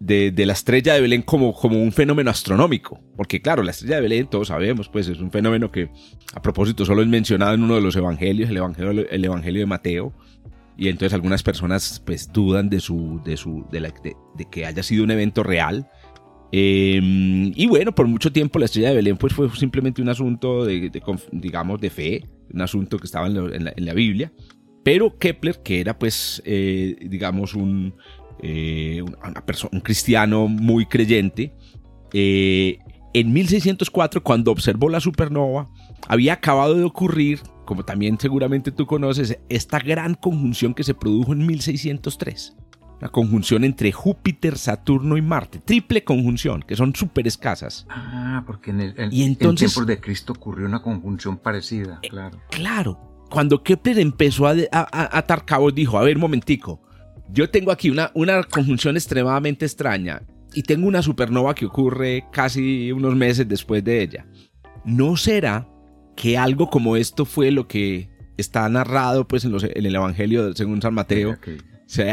de, 0.00 0.32
la 0.46 0.52
estrella 0.52 0.94
de 0.94 1.00
Belén 1.00 1.22
como, 1.22 1.52
como 1.54 1.80
un 1.82 1.92
fenómeno 1.92 2.30
astronómico. 2.30 3.00
Porque 3.16 3.40
claro, 3.40 3.62
la 3.62 3.72
estrella 3.72 3.96
de 3.96 4.02
Belén, 4.02 4.26
todos 4.28 4.48
sabemos, 4.48 4.88
pues 4.88 5.08
es 5.08 5.20
un 5.20 5.30
fenómeno 5.30 5.70
que 5.70 5.90
a 6.34 6.42
propósito 6.42 6.84
solo 6.84 7.02
es 7.02 7.08
mencionado 7.08 7.54
en 7.54 7.62
uno 7.62 7.74
de 7.74 7.80
los 7.80 7.96
evangelios, 7.96 8.50
el 8.50 8.58
evangelio, 8.58 9.08
el 9.08 9.24
evangelio 9.24 9.60
de 9.60 9.66
Mateo. 9.66 10.12
Y 10.76 10.88
entonces 10.88 11.12
algunas 11.12 11.42
personas 11.42 12.00
pues 12.06 12.32
dudan 12.32 12.70
de, 12.70 12.78
su, 12.78 13.20
de, 13.24 13.36
su, 13.36 13.66
de, 13.72 13.80
la, 13.80 13.92
que 14.50 14.64
haya 14.64 14.82
sido 14.82 15.02
un 15.02 15.10
evento 15.10 15.42
real. 15.42 15.88
Em, 16.52 17.52
y 17.54 17.66
bueno, 17.66 17.94
por 17.94 18.06
mucho 18.06 18.32
tiempo 18.32 18.58
la 18.58 18.66
estrella 18.66 18.90
de 18.90 18.96
Belén 18.96 19.16
pues 19.18 19.34
fue 19.34 19.50
simplemente 19.50 20.00
un 20.00 20.08
asunto 20.08 20.64
de, 20.64 20.90
digamos, 21.32 21.80
de 21.80 21.90
fe, 21.90 22.24
un 22.54 22.62
asunto 22.62 22.98
que 22.98 23.06
estaba 23.06 23.26
en 23.26 23.84
la, 23.84 23.94
Biblia. 23.94 24.32
Pero 24.84 25.18
Kepler, 25.18 25.60
que 25.62 25.80
era 25.80 25.98
pues, 25.98 26.40
eh, 26.46 26.96
digamos, 27.00 27.54
un, 27.54 27.94
eh, 28.42 29.02
una 29.02 29.44
persona, 29.44 29.70
un 29.72 29.80
cristiano 29.80 30.48
muy 30.48 30.86
creyente, 30.86 31.54
eh, 32.12 32.78
en 33.14 33.32
1604, 33.32 34.22
cuando 34.22 34.52
observó 34.52 34.88
la 34.88 35.00
supernova, 35.00 35.70
había 36.08 36.34
acabado 36.34 36.74
de 36.74 36.84
ocurrir, 36.84 37.40
como 37.64 37.84
también 37.84 38.18
seguramente 38.20 38.70
tú 38.70 38.86
conoces, 38.86 39.38
esta 39.48 39.78
gran 39.78 40.14
conjunción 40.14 40.74
que 40.74 40.84
se 40.84 40.94
produjo 40.94 41.32
en 41.32 41.46
1603. 41.46 42.56
Una 43.00 43.08
conjunción 43.10 43.64
entre 43.64 43.92
Júpiter, 43.92 44.58
Saturno 44.58 45.16
y 45.16 45.22
Marte. 45.22 45.60
Triple 45.60 46.04
conjunción, 46.04 46.62
que 46.62 46.76
son 46.76 46.94
súper 46.94 47.26
escasas. 47.26 47.86
Ah, 47.88 48.42
porque 48.46 48.70
en, 48.70 48.80
el, 48.80 48.94
y 49.12 49.22
entonces, 49.22 49.72
tiempos 49.72 49.86
de 49.86 50.00
Cristo 50.00 50.32
ocurrió 50.32 50.66
una 50.66 50.82
conjunción 50.82 51.38
parecida, 51.38 52.00
eh, 52.02 52.10
claro. 52.50 53.00
Cuando 53.30 53.62
Kepler 53.62 53.98
empezó 53.98 54.46
a, 54.46 54.54
a 54.72 55.18
atar 55.18 55.44
cabos, 55.44 55.74
dijo, 55.74 55.98
a 55.98 56.02
ver, 56.02 56.18
momentico, 56.18 56.80
yo 57.32 57.50
tengo 57.50 57.70
aquí 57.70 57.90
una, 57.90 58.10
una 58.14 58.42
conjunción 58.42 58.96
extremadamente 58.96 59.64
extraña 59.64 60.22
y 60.54 60.62
tengo 60.62 60.88
una 60.88 61.02
supernova 61.02 61.54
que 61.54 61.66
ocurre 61.66 62.24
casi 62.32 62.90
unos 62.92 63.14
meses 63.14 63.48
después 63.48 63.84
de 63.84 64.02
ella. 64.02 64.26
¿No 64.84 65.16
será 65.16 65.68
que 66.16 66.38
algo 66.38 66.70
como 66.70 66.96
esto 66.96 67.24
fue 67.24 67.50
lo 67.50 67.68
que 67.68 68.08
está 68.36 68.68
narrado 68.68 69.26
pues 69.28 69.44
en, 69.44 69.54
el 69.54 69.94
Evangelio 69.94 70.54
según 70.54 70.80
San 70.80 70.94
Mateo 70.94 71.36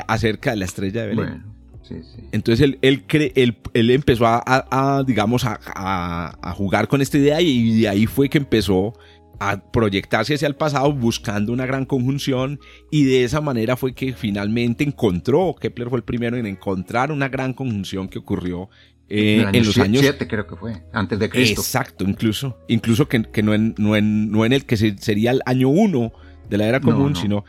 acerca 0.08 0.52
de 0.52 0.58
la 0.58 0.66
estrella 0.66 1.02
de 1.02 1.08
Belén? 1.08 1.44
sí, 1.84 1.96
sí. 2.04 2.24
Entonces 2.32 2.64
él, 2.64 2.80
él, 2.82 3.58
él, 3.74 3.92
empezó 3.92 4.26
a, 4.28 5.04
digamos, 5.06 5.46
a, 5.46 5.60
a, 5.66 6.54
jugar 6.54 6.88
con 6.88 7.02
esta 7.02 7.18
idea 7.18 7.42
y 7.42 7.82
de 7.82 7.88
ahí 7.88 8.08
fue 8.08 8.28
que 8.28 8.40
empezó 8.40 8.94
a 9.40 9.72
proyectarse 9.72 10.36
hacia 10.36 10.48
el 10.48 10.56
pasado 10.56 10.92
buscando 10.94 11.52
una 11.54 11.66
gran 11.66 11.86
conjunción 11.86 12.60
y 12.92 13.04
de 13.04 13.24
esa 13.24 13.42
manera 13.42 13.76
fue 13.76 13.94
que 13.94 14.14
finalmente 14.14 14.84
encontró, 14.84 15.56
Kepler 15.60 15.90
fue 15.90 16.00
el 16.00 16.04
primero 16.04 16.38
en 16.38 16.46
encontrar 16.46 17.12
una 17.12 17.30
gran 17.30 17.54
conjunción 17.54 18.08
que 18.08 18.20
ocurrió 18.20 18.70
eh, 19.08 19.46
en 19.54 19.66
los 19.66 19.78
años 19.78 20.02
7 20.02 20.28
creo 20.28 20.48
que 20.48 20.56
fue, 20.56 20.84
antes 20.92 21.20
de 21.20 21.30
Cristo. 21.30 21.62
Exacto, 21.62 22.06
incluso, 22.06 22.58
incluso 22.68 23.08
que, 23.08 23.20
no, 23.44 23.54
en, 23.54 23.76
no, 23.78 23.96
en, 23.96 24.32
no, 24.32 24.46
en, 24.46 24.54
el 24.54 24.66
que 24.66 24.78
sería 24.78 25.32
el 25.32 25.42
año 25.46 25.70
1 25.70 26.12
de 26.50 26.58
la 26.58 26.68
era 26.68 26.80
común, 26.80 27.16
sino... 27.16 27.46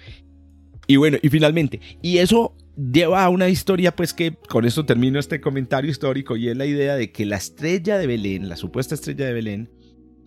Y 0.87 0.97
bueno, 0.97 1.19
y 1.21 1.31
finalmente, 1.31 1.81
y 2.00 2.19
eso 2.19 2.55
lleva 2.76 3.25
a 3.25 3.28
una 3.28 3.49
historia, 3.49 3.97
pues 3.97 4.12
que 4.12 4.37
con 4.49 4.64
esto 4.64 4.85
termino 4.85 5.19
este 5.19 5.40
comentario 5.40 5.90
histórico, 5.90 6.37
y 6.37 6.49
es 6.49 6.57
la 6.57 6.66
idea 6.66 6.95
de 6.95 7.11
que 7.11 7.26
la 7.26 7.37
estrella 7.37 7.99
de 7.99 8.07
Belén, 8.07 8.49
la 8.49 8.57
supuesta 8.57 8.95
estrella 8.95 9.26
de 9.26 9.33
Belén, 9.33 9.71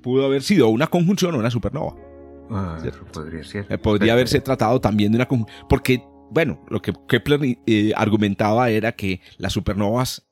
pudo 0.01 0.25
haber 0.25 0.43
sido 0.43 0.69
una 0.69 0.87
conjunción 0.87 1.35
o 1.35 1.39
una 1.39 1.51
supernova. 1.51 1.95
Ah, 2.49 2.79
podría 3.13 3.43
ser. 3.43 3.65
Eh, 3.69 3.77
podría 3.77 4.13
haberse 4.13 4.41
tratado 4.41 4.81
también 4.81 5.11
de 5.11 5.17
una 5.17 5.27
conjunción. 5.27 5.67
Porque, 5.69 6.03
bueno, 6.31 6.65
lo 6.69 6.81
que 6.81 6.93
Kepler 7.07 7.57
eh, 7.67 7.93
argumentaba 7.95 8.69
era 8.69 8.93
que 8.93 9.21
las 9.37 9.53
supernovas 9.53 10.27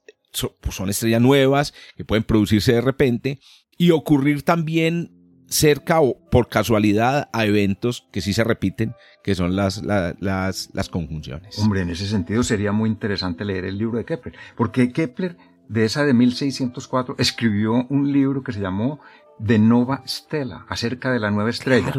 pues, 0.62 0.76
son 0.76 0.90
estrellas 0.90 1.22
nuevas 1.22 1.74
que 1.96 2.06
pueden 2.06 2.24
producirse 2.24 2.74
de 2.74 2.82
repente 2.82 3.40
y 3.78 3.92
ocurrir 3.92 4.44
también 4.44 5.14
cerca 5.48 6.02
o 6.02 6.20
por 6.30 6.50
casualidad 6.50 7.30
a 7.32 7.46
eventos 7.46 8.08
que 8.12 8.22
sí 8.22 8.34
se 8.34 8.44
repiten, 8.44 8.94
que 9.24 9.36
son 9.36 9.56
las, 9.56 9.82
las, 9.84 10.70
las 10.74 10.90
conjunciones. 10.90 11.58
Hombre, 11.60 11.82
en 11.82 11.90
ese 11.90 12.08
sentido 12.08 12.44
sería 12.44 12.72
muy 12.72 12.90
interesante 12.90 13.46
leer 13.46 13.66
el 13.66 13.78
libro 13.78 13.98
de 13.98 14.06
Kepler, 14.06 14.36
porque 14.56 14.92
Kepler, 14.92 15.38
de 15.70 15.86
esa 15.86 16.04
de 16.04 16.14
1604, 16.14 17.16
escribió 17.18 17.86
un 17.90 18.12
libro 18.12 18.44
que 18.44 18.52
se 18.52 18.60
llamó 18.60 19.00
De 19.40 19.60
Nova 19.60 20.04
Stella, 20.08 20.66
acerca 20.68 21.12
de 21.12 21.20
la 21.20 21.32
nueva 21.32 21.50
estrella. 21.50 21.94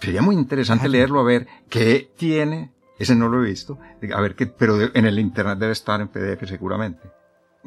Sería 0.00 0.22
muy 0.22 0.36
interesante 0.36 0.88
leerlo 0.88 1.20
a 1.20 1.24
ver 1.24 1.46
qué 1.68 2.10
tiene, 2.16 2.72
ese 2.98 3.14
no 3.14 3.28
lo 3.28 3.42
he 3.42 3.48
visto, 3.48 3.78
a 4.14 4.20
ver 4.20 4.34
qué, 4.34 4.46
pero 4.46 4.78
en 4.94 5.06
el 5.06 5.18
internet 5.18 5.58
debe 5.58 5.72
estar 5.72 6.00
en 6.00 6.08
PDF 6.08 6.46
seguramente 6.46 7.16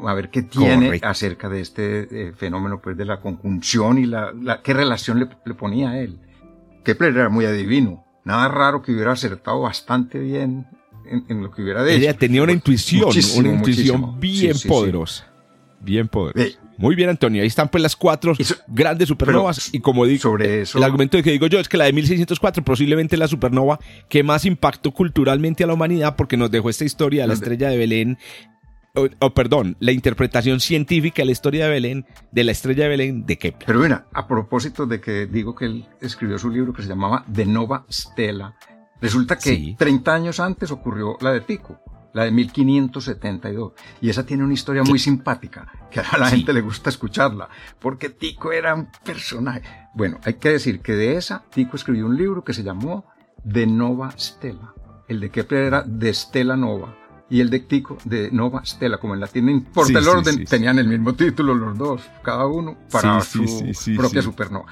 a 0.07 0.13
ver 0.13 0.29
qué 0.29 0.43
tiene 0.43 0.99
acerca 1.03 1.49
de 1.49 1.61
este 1.61 2.27
eh, 2.29 2.33
fenómeno 2.33 2.79
pues 2.81 2.95
de 2.95 3.05
la 3.05 3.19
conjunción 3.19 3.97
y 3.97 4.05
la, 4.05 4.33
qué 4.63 4.73
relación 4.73 5.19
le, 5.19 5.53
ponía 5.53 5.91
a 5.91 5.99
él. 5.99 6.19
Kepler 6.83 7.15
era 7.15 7.29
muy 7.29 7.45
adivino, 7.45 8.05
nada 8.23 8.47
raro 8.47 8.81
que 8.81 8.91
hubiera 8.93 9.11
acertado 9.11 9.61
bastante 9.61 10.19
bien 10.19 10.67
en, 11.05 11.41
lo 11.41 11.51
que 11.51 11.63
hubiera 11.63 11.83
dicho. 11.83 11.97
Ella 11.97 12.15
tenía 12.15 12.43
una 12.43 12.51
intuición, 12.51 13.09
una 13.37 13.49
intuición 13.49 14.19
bien 14.19 14.55
poderosa. 14.67 15.27
Bien 15.81 16.07
poderosa. 16.07 16.59
Muy 16.79 16.95
bien, 16.95 17.09
Antonio. 17.09 17.41
Ahí 17.41 17.47
están 17.47 17.67
pues 17.67 17.81
las 17.81 17.97
cuatro 17.97 18.33
grandes 18.69 19.09
supernovas. 19.09 19.73
y 19.73 19.81
como 19.81 20.05
digo, 20.05 20.21
sobre 20.21 20.61
eso, 20.61 20.77
el 20.77 20.85
argumento 20.85 21.21
que 21.21 21.31
digo 21.31 21.47
yo 21.47 21.59
es 21.59 21.67
que 21.67 21.75
la 21.75 21.83
de 21.83 21.91
1604 21.91 22.63
posiblemente 22.63 23.17
la 23.17 23.27
supernova 23.27 23.79
que 24.07 24.23
más 24.23 24.45
impactó 24.45 24.91
culturalmente 24.91 25.65
a 25.65 25.67
la 25.67 25.73
humanidad 25.73 26.15
porque 26.15 26.37
nos 26.37 26.49
dejó 26.49 26.69
esta 26.69 26.85
historia 26.85 27.23
de 27.23 27.27
la 27.27 27.33
estrella 27.33 27.67
de 27.67 27.77
Belén 27.77 28.17
o, 29.19 29.33
perdón, 29.33 29.75
la 29.79 29.91
interpretación 29.91 30.61
científica 30.61 31.21
de 31.21 31.25
la 31.25 31.31
historia 31.33 31.65
de 31.65 31.71
Belén, 31.71 32.05
de 32.31 32.43
la 32.45 32.51
estrella 32.53 32.83
de 32.83 32.89
Belén 32.89 33.25
de 33.25 33.37
Kepler. 33.37 33.65
Pero 33.65 33.79
mira, 33.79 34.07
a 34.13 34.25
propósito 34.25 34.85
de 34.85 35.01
que 35.01 35.27
digo 35.27 35.55
que 35.55 35.65
él 35.65 35.85
escribió 35.99 36.39
su 36.39 36.49
libro 36.49 36.73
que 36.73 36.81
se 36.81 36.87
llamaba 36.87 37.25
De 37.27 37.45
Nova 37.45 37.85
Stella, 37.91 38.55
resulta 39.01 39.37
que 39.37 39.75
30 39.77 40.13
años 40.13 40.39
antes 40.39 40.71
ocurrió 40.71 41.17
la 41.19 41.33
de 41.33 41.41
Pico, 41.41 41.81
la 42.13 42.23
de 42.23 42.31
1572. 42.31 43.73
Y 44.01 44.09
esa 44.09 44.25
tiene 44.25 44.43
una 44.43 44.53
historia 44.53 44.83
muy 44.83 44.99
simpática, 44.99 45.67
que 45.91 45.99
a 45.99 46.17
la 46.17 46.29
gente 46.29 46.53
le 46.53 46.61
gusta 46.61 46.89
escucharla, 46.89 47.49
porque 47.79 48.09
Tico 48.09 48.51
era 48.51 48.75
un 48.75 48.89
personaje. 49.03 49.61
Bueno, 49.93 50.19
hay 50.23 50.35
que 50.35 50.49
decir 50.49 50.81
que 50.81 50.93
de 50.93 51.15
esa, 51.15 51.43
Tico 51.49 51.75
escribió 51.75 52.05
un 52.05 52.17
libro 52.17 52.43
que 52.43 52.53
se 52.53 52.63
llamó 52.63 53.05
De 53.43 53.65
Nova 53.67 54.11
Stella. 54.17 54.73
El 55.07 55.19
de 55.19 55.31
Kepler 55.31 55.63
era 55.63 55.83
De 55.83 56.13
Stella 56.13 56.55
Nova 56.55 56.95
y 57.29 57.41
el 57.41 57.49
de 57.49 57.59
Tico 57.59 57.97
de 58.05 58.31
Nova 58.31 58.65
Stella, 58.65 58.97
como 58.97 59.13
en 59.13 59.19
latín, 59.19 59.45
no 59.45 59.51
importa 59.51 59.99
el 59.99 60.07
orden, 60.07 60.45
tenían 60.45 60.79
el 60.79 60.87
mismo 60.87 61.13
título 61.13 61.53
los 61.53 61.77
dos, 61.77 62.01
cada 62.23 62.47
uno 62.47 62.77
para 62.91 63.21
su 63.21 63.45
propia 63.95 64.21
supernova. 64.21 64.65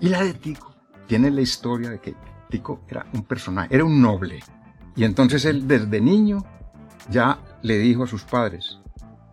Y 0.00 0.08
la 0.08 0.22
de 0.22 0.34
Tico 0.34 0.74
tiene 1.06 1.30
la 1.30 1.40
historia 1.40 1.90
de 1.90 2.00
que 2.00 2.14
Tico 2.50 2.84
era 2.88 3.06
un 3.14 3.22
personaje, 3.24 3.74
era 3.74 3.84
un 3.84 4.00
noble. 4.00 4.40
Y 4.94 5.04
entonces 5.04 5.44
él 5.46 5.66
desde 5.66 6.00
niño 6.00 6.44
ya 7.10 7.38
le 7.62 7.78
dijo 7.78 8.04
a 8.04 8.06
sus 8.06 8.22
padres 8.22 8.78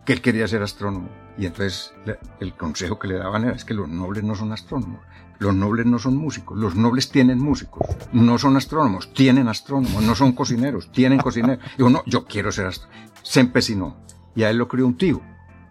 que 0.04 0.12
él 0.12 0.20
quería 0.20 0.48
ser 0.48 0.62
astrónomo. 0.62 1.08
Y 1.38 1.46
entonces 1.46 1.92
el 2.40 2.54
consejo 2.54 2.98
que 2.98 3.08
le 3.08 3.16
daban 3.16 3.44
era 3.44 3.54
es 3.54 3.64
que 3.64 3.74
los 3.74 3.88
nobles 3.88 4.24
no 4.24 4.34
son 4.34 4.52
astrónomos, 4.52 5.00
los 5.38 5.54
nobles 5.54 5.86
no 5.86 5.98
son 5.98 6.16
músicos, 6.16 6.58
los 6.58 6.74
nobles 6.74 7.10
tienen 7.10 7.38
músicos, 7.38 7.86
no 8.12 8.38
son 8.38 8.56
astrónomos, 8.56 9.14
tienen 9.14 9.48
astrónomos, 9.48 10.02
no 10.02 10.14
son 10.14 10.32
cocineros, 10.32 10.92
tienen 10.92 11.18
cocineros. 11.18 11.64
Digo, 11.78 11.88
no, 11.88 12.02
yo 12.06 12.24
quiero 12.26 12.52
ser 12.52 12.66
astrónomo. 12.66 13.00
Se 13.22 13.40
empecinó. 13.40 13.96
Y 14.34 14.42
a 14.42 14.50
él 14.50 14.58
lo 14.58 14.68
crió 14.68 14.86
un 14.86 14.96
tío, 14.96 15.20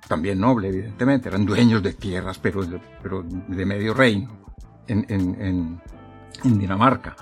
también 0.08 0.40
noble, 0.40 0.70
evidentemente, 0.70 1.30
eran 1.30 1.46
dueños 1.46 1.84
de 1.84 1.94
tierras, 1.94 2.40
pero, 2.40 2.62
pero 3.02 3.24
de 3.24 3.66
medio 3.66 3.94
reino, 3.94 4.40
en, 4.88 5.06
en, 5.08 5.82
en, 6.44 6.60
Dinamarca. 6.60 7.16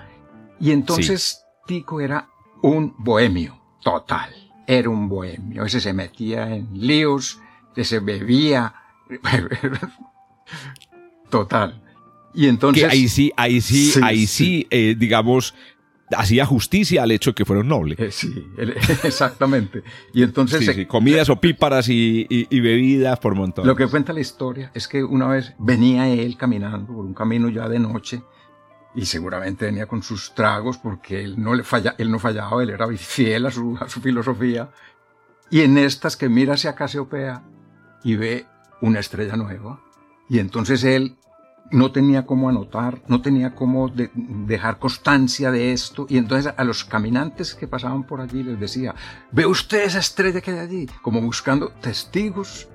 Y 0.60 0.72
entonces 0.72 1.44
Tico 1.66 2.00
era 2.00 2.30
un 2.62 2.96
bohemio, 2.98 3.60
total, 3.84 4.30
era 4.68 4.90
un 4.90 5.08
bohemio, 5.08 5.64
ese 5.64 5.80
se 5.80 5.94
metía 5.94 6.54
en 6.54 6.68
líos, 6.74 7.40
ese 7.76 8.00
bebía, 8.00 8.76
total. 11.30 11.82
Y 12.34 12.48
entonces. 12.48 12.84
ahí 12.84 13.08
sí, 13.08 13.32
ahí 13.38 13.62
sí, 13.62 13.94
ahí 14.04 14.28
sí, 14.28 14.68
eh, 14.70 14.96
digamos, 14.98 15.56
hacía 16.16 16.46
justicia 16.46 17.04
al 17.04 17.12
hecho 17.12 17.32
de 17.32 17.36
que 17.36 17.46
fueron 17.46 17.68
nobles. 17.68 18.00
Eh, 18.00 18.12
sí, 18.12 18.46
exactamente. 19.04 19.84
Y 20.14 20.22
entonces. 20.22 20.66
Sí, 20.66 20.86
comidas 20.86 21.30
opíparas 21.30 21.90
y, 21.90 22.28
y, 22.30 22.60
bebidas 22.60 23.20
por 23.20 23.36
montón. 23.36 23.66
Lo 23.66 23.76
que 23.76 23.88
cuenta 23.88 24.14
la 24.14 24.20
historia 24.20 24.72
es 24.74 24.88
que 24.88 25.04
una 25.04 25.28
vez 25.28 25.54
venía 25.58 26.08
él 26.10 26.38
caminando 26.38 26.94
por 26.94 27.06
un 27.06 27.14
camino 27.14 27.50
ya 27.50 27.68
de 27.68 27.80
noche 27.80 28.22
y 28.98 29.06
seguramente 29.06 29.66
venía 29.66 29.86
con 29.86 30.02
sus 30.02 30.34
tragos 30.34 30.80
porque 30.80 31.24
él 31.24 31.36
no, 31.38 31.54
le 31.54 31.64
falla, 31.64 31.94
él 32.00 32.10
no 32.10 32.18
fallaba, 32.18 32.64
él 32.64 32.72
era 32.72 32.88
fiel 32.98 33.46
a 33.46 33.52
su, 33.52 33.78
filosofía. 34.02 34.72
Y 35.52 35.62
en 35.62 35.78
estas 35.78 36.18
que 36.18 36.28
mira 36.28 36.56
hacia 36.56 36.74
Casiopea 36.74 37.44
y 38.04 38.16
ve 38.16 38.48
una 38.82 39.00
estrella 39.00 39.36
nueva. 39.36 39.80
Y 40.28 40.40
entonces 40.40 40.84
él 40.84 41.16
no 41.70 41.92
tenía 41.92 42.26
cómo 42.26 42.50
anotar, 42.50 43.04
no 43.08 43.22
tenía 43.22 43.54
cómo 43.54 43.88
dejar 43.94 44.80
constancia 44.80 45.52
de 45.52 45.74
esto. 45.74 46.08
Y 46.10 46.18
entonces 46.18 46.52
a 46.58 46.64
los 46.64 46.84
caminantes 46.84 47.54
que 47.54 47.68
pasaban 47.68 48.04
por 48.04 48.20
allí 48.20 48.42
les 48.42 48.60
decía, 48.60 48.96
¿ve 49.32 49.46
usted 49.46 49.86
esa 49.86 50.00
estrella 50.00 50.42
que 50.42 50.50
hay 50.50 50.58
allí? 50.58 50.90
Como 51.04 51.22
buscando 51.22 51.70
testigos 51.70 52.68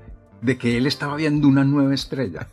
de 0.43 0.59
que 0.59 0.77
él 0.77 0.87
estaba 0.87 1.17
viendo 1.17 1.49
una 1.49 1.65
nueva 1.65 1.95
estrella. 1.95 2.49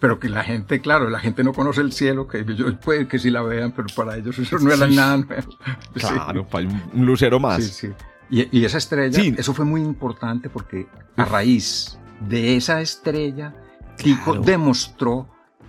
Pero 0.00 0.18
que 0.18 0.28
la 0.28 0.42
gente, 0.42 0.80
claro, 0.80 1.08
la 1.08 1.20
gente 1.20 1.44
no 1.44 1.52
conoce 1.52 1.80
el 1.80 1.92
cielo, 1.92 2.26
que 2.26 2.44
puede 2.84 3.06
que 3.06 3.18
sí 3.18 3.30
la 3.30 3.42
vean, 3.42 3.72
pero 3.72 3.86
para 3.94 4.16
ellos 4.16 4.38
eso 4.38 4.58
no 4.58 4.72
era 4.72 4.88
nada 4.88 5.16
nuevo. 5.16 5.56
Claro, 5.94 6.46
un 6.92 7.06
lucero 7.06 7.38
más. 7.38 7.64
Sí, 7.64 7.88
sí. 7.88 7.92
Y, 8.30 8.64
esa 8.64 8.76
estrella, 8.76 9.22
eso 9.38 9.54
fue 9.54 9.64
muy 9.64 9.80
importante 9.80 10.50
porque 10.50 10.86
a 11.16 11.24
raíz 11.24 11.98
de 12.20 12.56
esa 12.56 12.82
estrella, 12.82 13.54
Tico 13.96 14.34
demostró 14.34 15.28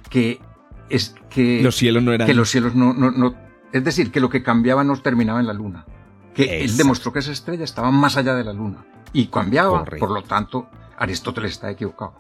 que 0.10 0.42
es 0.90 1.16
que 1.30 1.62
los 1.64 1.78
cielos 1.78 2.04
no 2.04 2.12
eran 2.12 2.28
que 2.28 2.34
los 2.34 2.50
cielos 2.50 2.76
no, 2.76 2.94
no, 2.94 3.12
no 3.12 3.36
es 3.72 3.84
decir 3.84 4.12
que 4.12 4.20
lo 4.20 4.30
que 4.30 4.44
cambiaba 4.44 4.84
no 4.84 4.98
terminaba 4.98 5.40
en 5.40 5.48
la 5.48 5.54
luna. 5.54 5.86
Que 6.34 6.64
él 6.64 6.76
demostró 6.76 7.14
que 7.14 7.20
esa 7.20 7.32
estrella 7.32 7.64
estaba 7.64 7.92
más 7.92 8.18
allá 8.18 8.36
de 8.36 8.44
la 8.44 8.54
luna 8.54 8.86
y 9.14 9.28
cambiaba. 9.28 9.86
Por 9.86 10.12
lo 10.12 10.24
tanto 10.24 10.68
Aristóteles 11.00 11.54
está 11.54 11.72
equivocado 11.72 12.14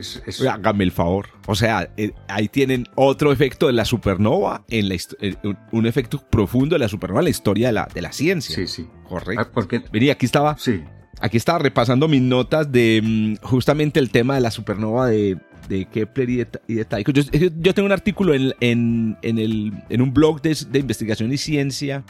es, 0.00 0.40
Hágame 0.46 0.84
el 0.84 0.92
favor. 0.92 1.28
O 1.46 1.54
sea, 1.54 1.90
eh, 1.96 2.12
ahí 2.28 2.48
tienen 2.48 2.86
otro 2.94 3.32
efecto 3.32 3.66
de 3.66 3.72
la 3.72 3.84
supernova, 3.84 4.64
en 4.68 4.88
la, 4.88 4.94
eh, 4.94 5.34
un 5.72 5.86
efecto 5.86 6.22
profundo 6.30 6.74
de 6.74 6.80
la 6.80 6.88
supernova 6.88 7.20
en 7.20 7.24
la 7.24 7.30
historia 7.30 7.68
de 7.68 7.72
la, 7.72 7.88
de 7.92 8.02
la 8.02 8.12
ciencia. 8.12 8.54
Sí, 8.54 8.66
sí. 8.66 8.86
Correcto. 9.08 9.42
Ah, 9.42 9.50
porque, 9.52 9.82
Venía, 9.92 10.12
aquí 10.12 10.26
estaba. 10.26 10.56
Sí. 10.58 10.82
Aquí 11.20 11.36
estaba 11.36 11.58
repasando 11.58 12.08
mis 12.08 12.22
notas 12.22 12.72
de 12.72 13.00
mm, 13.02 13.46
justamente 13.46 14.00
el 14.00 14.10
tema 14.10 14.36
de 14.36 14.40
la 14.40 14.50
supernova 14.50 15.08
de, 15.08 15.36
de 15.68 15.84
Kepler 15.84 16.30
y 16.30 16.36
de, 16.36 16.48
y 16.66 16.84
Tycho. 16.84 17.12
Yo, 17.12 17.74
tengo 17.74 17.86
un 17.86 17.92
artículo 17.92 18.32
en, 18.32 18.54
en, 18.60 19.18
en, 19.20 19.38
el, 19.38 19.72
en 19.90 20.00
un 20.00 20.14
blog 20.14 20.40
de, 20.40 20.56
de, 20.70 20.78
investigación 20.78 21.30
y 21.30 21.36
ciencia 21.36 22.04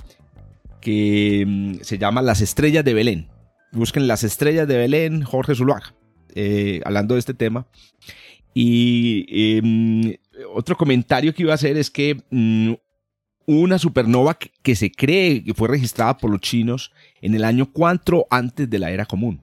que 0.81 1.45
mm, 1.47 1.75
se 1.83 1.99
llama 1.99 2.23
Las 2.23 2.41
Estrellas 2.41 2.85
de 2.85 2.95
Belén. 2.95 3.29
Busquen 3.73 4.07
Las 4.07 4.23
Estrellas 4.23 4.69
de 4.69 4.77
Belén, 4.77 5.23
Jorge 5.23 5.57
Zuluaga, 5.57 5.95
eh, 6.35 6.81
hablando 6.85 7.15
de 7.15 7.21
este 7.21 7.35
tema. 7.35 7.67
Y 8.55 9.27
em, 9.59 10.15
otro 10.55 10.77
comentario 10.77 11.35
que 11.35 11.43
iba 11.43 11.53
a 11.53 11.55
hacer 11.55 11.77
es 11.77 11.91
que 11.91 12.17
mm, 12.31 12.73
una 13.47 13.79
supernova 13.79 14.39
que, 14.63 14.77
se 14.77 14.91
cree 14.91 15.43
que 15.43 15.55
fue 15.55 15.69
registrada 15.69 16.17
por 16.17 16.31
los 16.31 16.41
chinos 16.41 16.93
en 17.21 17.35
el 17.35 17.45
año 17.45 17.71
4 17.73 18.27
antes 18.31 18.69
de 18.69 18.79
la 18.79 18.91
era 18.91 19.07
común. 19.07 19.41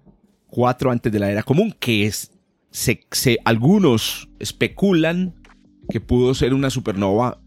4 0.48 0.92
antes 0.92 1.12
de 1.12 1.20
la 1.20 1.32
era 1.32 1.44
común, 1.44 1.76
que 1.80 2.06
es 2.06 2.32
se, 2.72 3.40
algunos 3.44 4.30
especulan 4.40 5.36
que 5.90 6.00
pudo 6.00 6.34
ser 6.34 6.54
una 6.54 6.70
supernova 6.70 7.40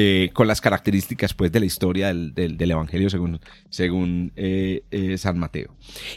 eh, 0.00 0.30
con 0.32 0.46
las 0.46 0.60
características 0.60 1.34
pues, 1.34 1.50
de 1.50 1.58
la 1.58 1.66
historia 1.66 2.06
del, 2.06 2.32
del, 2.32 2.70
Evangelio 2.70 3.10
según, 3.10 3.40
según 3.68 4.30
eh, 4.36 4.84
eh, 4.92 5.18
San 5.18 5.40
Mateo. 5.40 5.74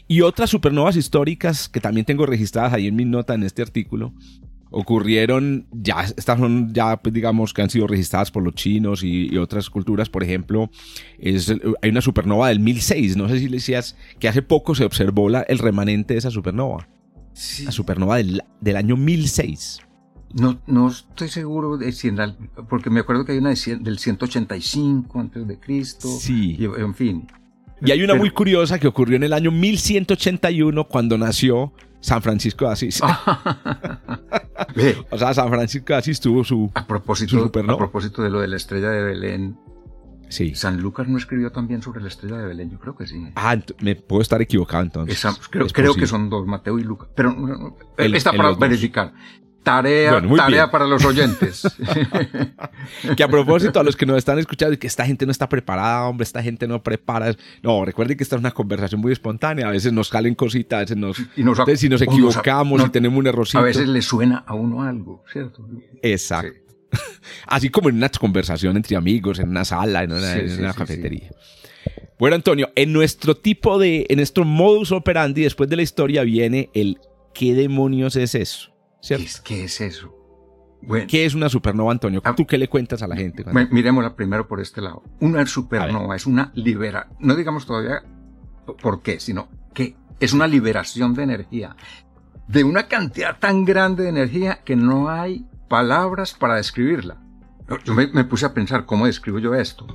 Y 0.08 0.22
otras 0.22 0.52
supernovas 0.52 0.96
históricas 0.98 1.68
que 1.68 1.80
también 1.80 2.06
tengo 2.06 2.28
registradas 2.28 2.74
ahí 2.74 2.86
en 2.86 2.96
mi 2.96 3.06
nota 3.06 3.34
en 3.34 3.42
este 3.42 3.64
artículo 3.64 4.14
ocurrieron, 4.70 5.66
ya 5.72 6.04
estas 6.04 6.38
son 6.38 6.72
ya 6.76 6.98
pues, 6.98 7.12
digamos 7.12 7.56
que 7.56 7.64
han 7.64 7.72
sido 7.72 7.88
registradas 7.88 8.30
por 8.30 8.44
los 8.44 8.54
chinos 8.54 9.04
y, 9.04 9.36
otras 9.38 9.68
culturas, 9.72 10.10
por 10.10 10.24
ejemplo, 10.24 10.70
es, 11.18 11.52
hay 11.82 11.90
una 11.90 12.02
supernova 12.02 12.50
del 12.50 12.60
1006, 12.60 13.18
no 13.18 13.30
sé 13.30 13.40
si 13.40 13.50
le 13.50 13.58
decías 13.58 13.98
que 14.20 14.28
hace 14.28 14.44
poco 14.44 14.76
se 14.76 14.86
observó 14.86 15.28
la, 15.28 15.42
el 15.42 15.58
remanente 15.58 16.14
de 16.14 16.20
esa 16.20 16.30
supernova. 16.30 16.88
La 17.66 17.72
supernova 17.72 18.18
del, 18.18 18.44
del, 18.60 18.76
año 18.76 18.96
1006. 18.96 19.80
No, 20.34 20.60
no 20.68 20.90
estoy 20.90 21.30
seguro 21.30 21.78
de 21.78 21.92
si 21.92 22.08
en 22.08 22.18
porque 22.70 22.90
me 22.90 23.02
acuerdo 23.02 23.26
que 23.26 23.34
hay 23.34 23.38
una 23.38 23.50
del 23.50 24.00
185 24.00 25.20
antes 25.20 25.48
de 25.48 25.60
Cristo. 25.60 26.08
Sí. 26.08 26.56
Y, 26.60 26.66
en 26.66 26.94
fin. 26.94 27.28
Y 27.84 27.92
hay 27.92 28.04
una 28.04 28.16
muy 28.16 28.30
curiosa 28.30 28.80
que 28.80 28.88
ocurrió 28.88 29.16
en 29.16 29.24
el 29.24 29.34
año 29.34 29.52
1181 29.52 30.88
cuando 30.88 31.18
nació 31.18 31.74
San 32.00 32.22
Francisco 32.22 32.66
de 32.66 32.72
Asís. 32.72 33.02
o 35.10 35.18
sea, 35.18 35.34
San 35.34 35.50
Francisco 35.50 35.94
de 35.94 36.00
Asís 36.00 36.20
tuvo 36.20 36.44
su, 36.44 36.70
a 36.74 36.86
propósito, 36.86 37.46
A 37.46 37.78
propósito 37.78 38.22
de 38.22 38.30
lo 38.30 38.42
de 38.42 38.48
la 38.48 38.58
estrella 38.58 38.90
de 38.90 39.04
Belén. 39.04 39.58
Sí. 40.30 40.56
San 40.56 40.80
Lucas 40.80 41.10
no 41.10 41.18
escribió 41.18 41.52
también 41.52 41.82
sobre 41.82 42.02
la 42.02 42.08
estrella 42.08 42.38
de 42.38 42.46
Belén, 42.46 42.70
yo 42.70 42.80
creo 42.80 42.96
que 42.96 43.06
sí. 43.06 43.22
Ah, 43.36 43.58
me 43.82 43.96
puedo 43.96 44.22
estar 44.22 44.42
equivocado 44.42 44.84
entonces. 44.84 45.22
creo, 45.50 45.94
que 45.94 46.08
son 46.08 46.30
dos, 46.30 46.48
Mateo 46.48 46.80
y 46.80 46.84
Lucas. 46.84 47.10
Pero 47.16 47.76
está 47.98 48.32
para 48.32 48.54
verificar. 48.54 49.14
Tarea, 49.64 50.22
tarea 50.36 50.72
para 50.72 50.88
los 50.88 51.06
oyentes. 51.06 51.68
que 53.16 53.24
a 53.24 53.28
propósito, 53.28 53.80
a 53.80 53.84
los 53.84 53.96
que 53.96 54.08
nos 54.08 54.18
están 54.18 54.40
escuchando, 54.40 54.78
que 54.80 54.88
esta 54.88 55.06
gente 55.06 55.26
no 55.26 55.32
está 55.32 55.48
preparada, 55.48 56.08
hombre, 56.08 56.24
esta 56.24 56.42
gente 56.42 56.68
no 56.68 56.82
prepara. 56.82 57.36
No, 57.62 57.86
recuerden 57.86 58.18
que 58.18 58.24
esta 58.24 58.38
es 58.38 58.40
una 58.40 58.52
conversación 58.52 59.02
muy 59.02 59.12
espontánea. 59.12 59.68
A 59.68 59.72
veces 59.72 59.94
nos 59.94 60.08
salen 60.08 60.34
cositas, 60.34 60.78
a 60.78 60.80
veces 60.82 60.98
nos. 60.98 61.22
Y 61.36 61.44
nos 61.44 61.60
si 61.76 61.90
nos 61.90 62.02
equivocamos 62.02 62.84
y 62.84 62.90
tenemos 62.90 63.20
un 63.20 63.28
errorcito. 63.28 63.60
A 63.60 63.62
veces 63.62 63.88
le 63.88 64.02
suena 64.02 64.44
a 64.48 64.56
uno 64.56 64.82
algo, 64.82 65.24
¿cierto? 65.32 65.68
Exacto. 66.02 66.60
Así 67.46 67.70
como 67.70 67.90
en 67.90 67.98
una 67.98 68.10
conversación 68.10 68.76
entre 68.78 68.98
amigos, 68.98 69.40
en 69.40 69.50
una 69.50 69.64
sala, 69.64 70.04
en 70.04 70.12
una, 70.12 70.74
cafetería. 70.74 71.30
Bueno, 72.18 72.36
Antonio, 72.36 72.72
en 72.76 72.94
nuestro 72.94 73.38
tipo 73.38 73.78
de. 73.78 74.08
En 74.10 74.18
nuestro 74.18 74.44
modus 74.44 74.92
operandi, 74.92 75.44
después 75.44 75.70
de 75.70 75.76
la 75.76 75.84
historia, 75.84 76.24
viene 76.24 76.72
el 76.74 77.00
¿qué 77.34 77.54
demonios 77.54 78.16
es 78.16 78.36
eso? 78.36 78.71
¿Qué 79.44 79.64
es 79.64 79.82
eso? 79.82 80.22
¿Qué 81.08 81.26
es 81.26 81.36
una 81.36 81.50
supernova, 81.50 81.92
Antonio? 81.92 82.22
¿Tú 82.36 82.46
qué 82.46 82.58
le 82.58 82.68
cuentas 82.68 83.02
a 83.02 83.08
la 83.08 83.16
gente? 83.16 83.46
miremosla 83.72 84.16
primero 84.16 84.48
por 84.48 84.60
este 84.60 84.82
lado. 84.82 85.04
Una 85.20 85.46
supernova 85.46 86.16
es 86.16 86.26
una 86.26 86.52
libera, 86.56 87.10
no 87.20 87.36
digamos 87.36 87.66
todavía 87.66 88.04
por 88.82 89.02
qué, 89.02 89.20
sino 89.20 89.48
que 89.74 89.96
es 90.20 90.34
una 90.34 90.48
liberación 90.48 91.14
de 91.14 91.24
energía. 91.24 91.76
De 92.48 92.64
una 92.64 92.88
cantidad 92.88 93.40
tan 93.40 93.64
grande 93.64 94.04
de 94.04 94.10
energía 94.10 94.62
que 94.64 94.76
no 94.76 95.10
hay 95.10 95.46
palabras 95.70 96.34
para 96.34 96.56
describirla. 96.56 97.18
Yo 97.86 97.94
me, 97.94 98.26
puse 98.26 98.46
a 98.46 98.54
pensar, 98.54 98.86
¿cómo 98.86 99.06
describo 99.06 99.40
yo 99.40 99.56
esto? 99.56 99.88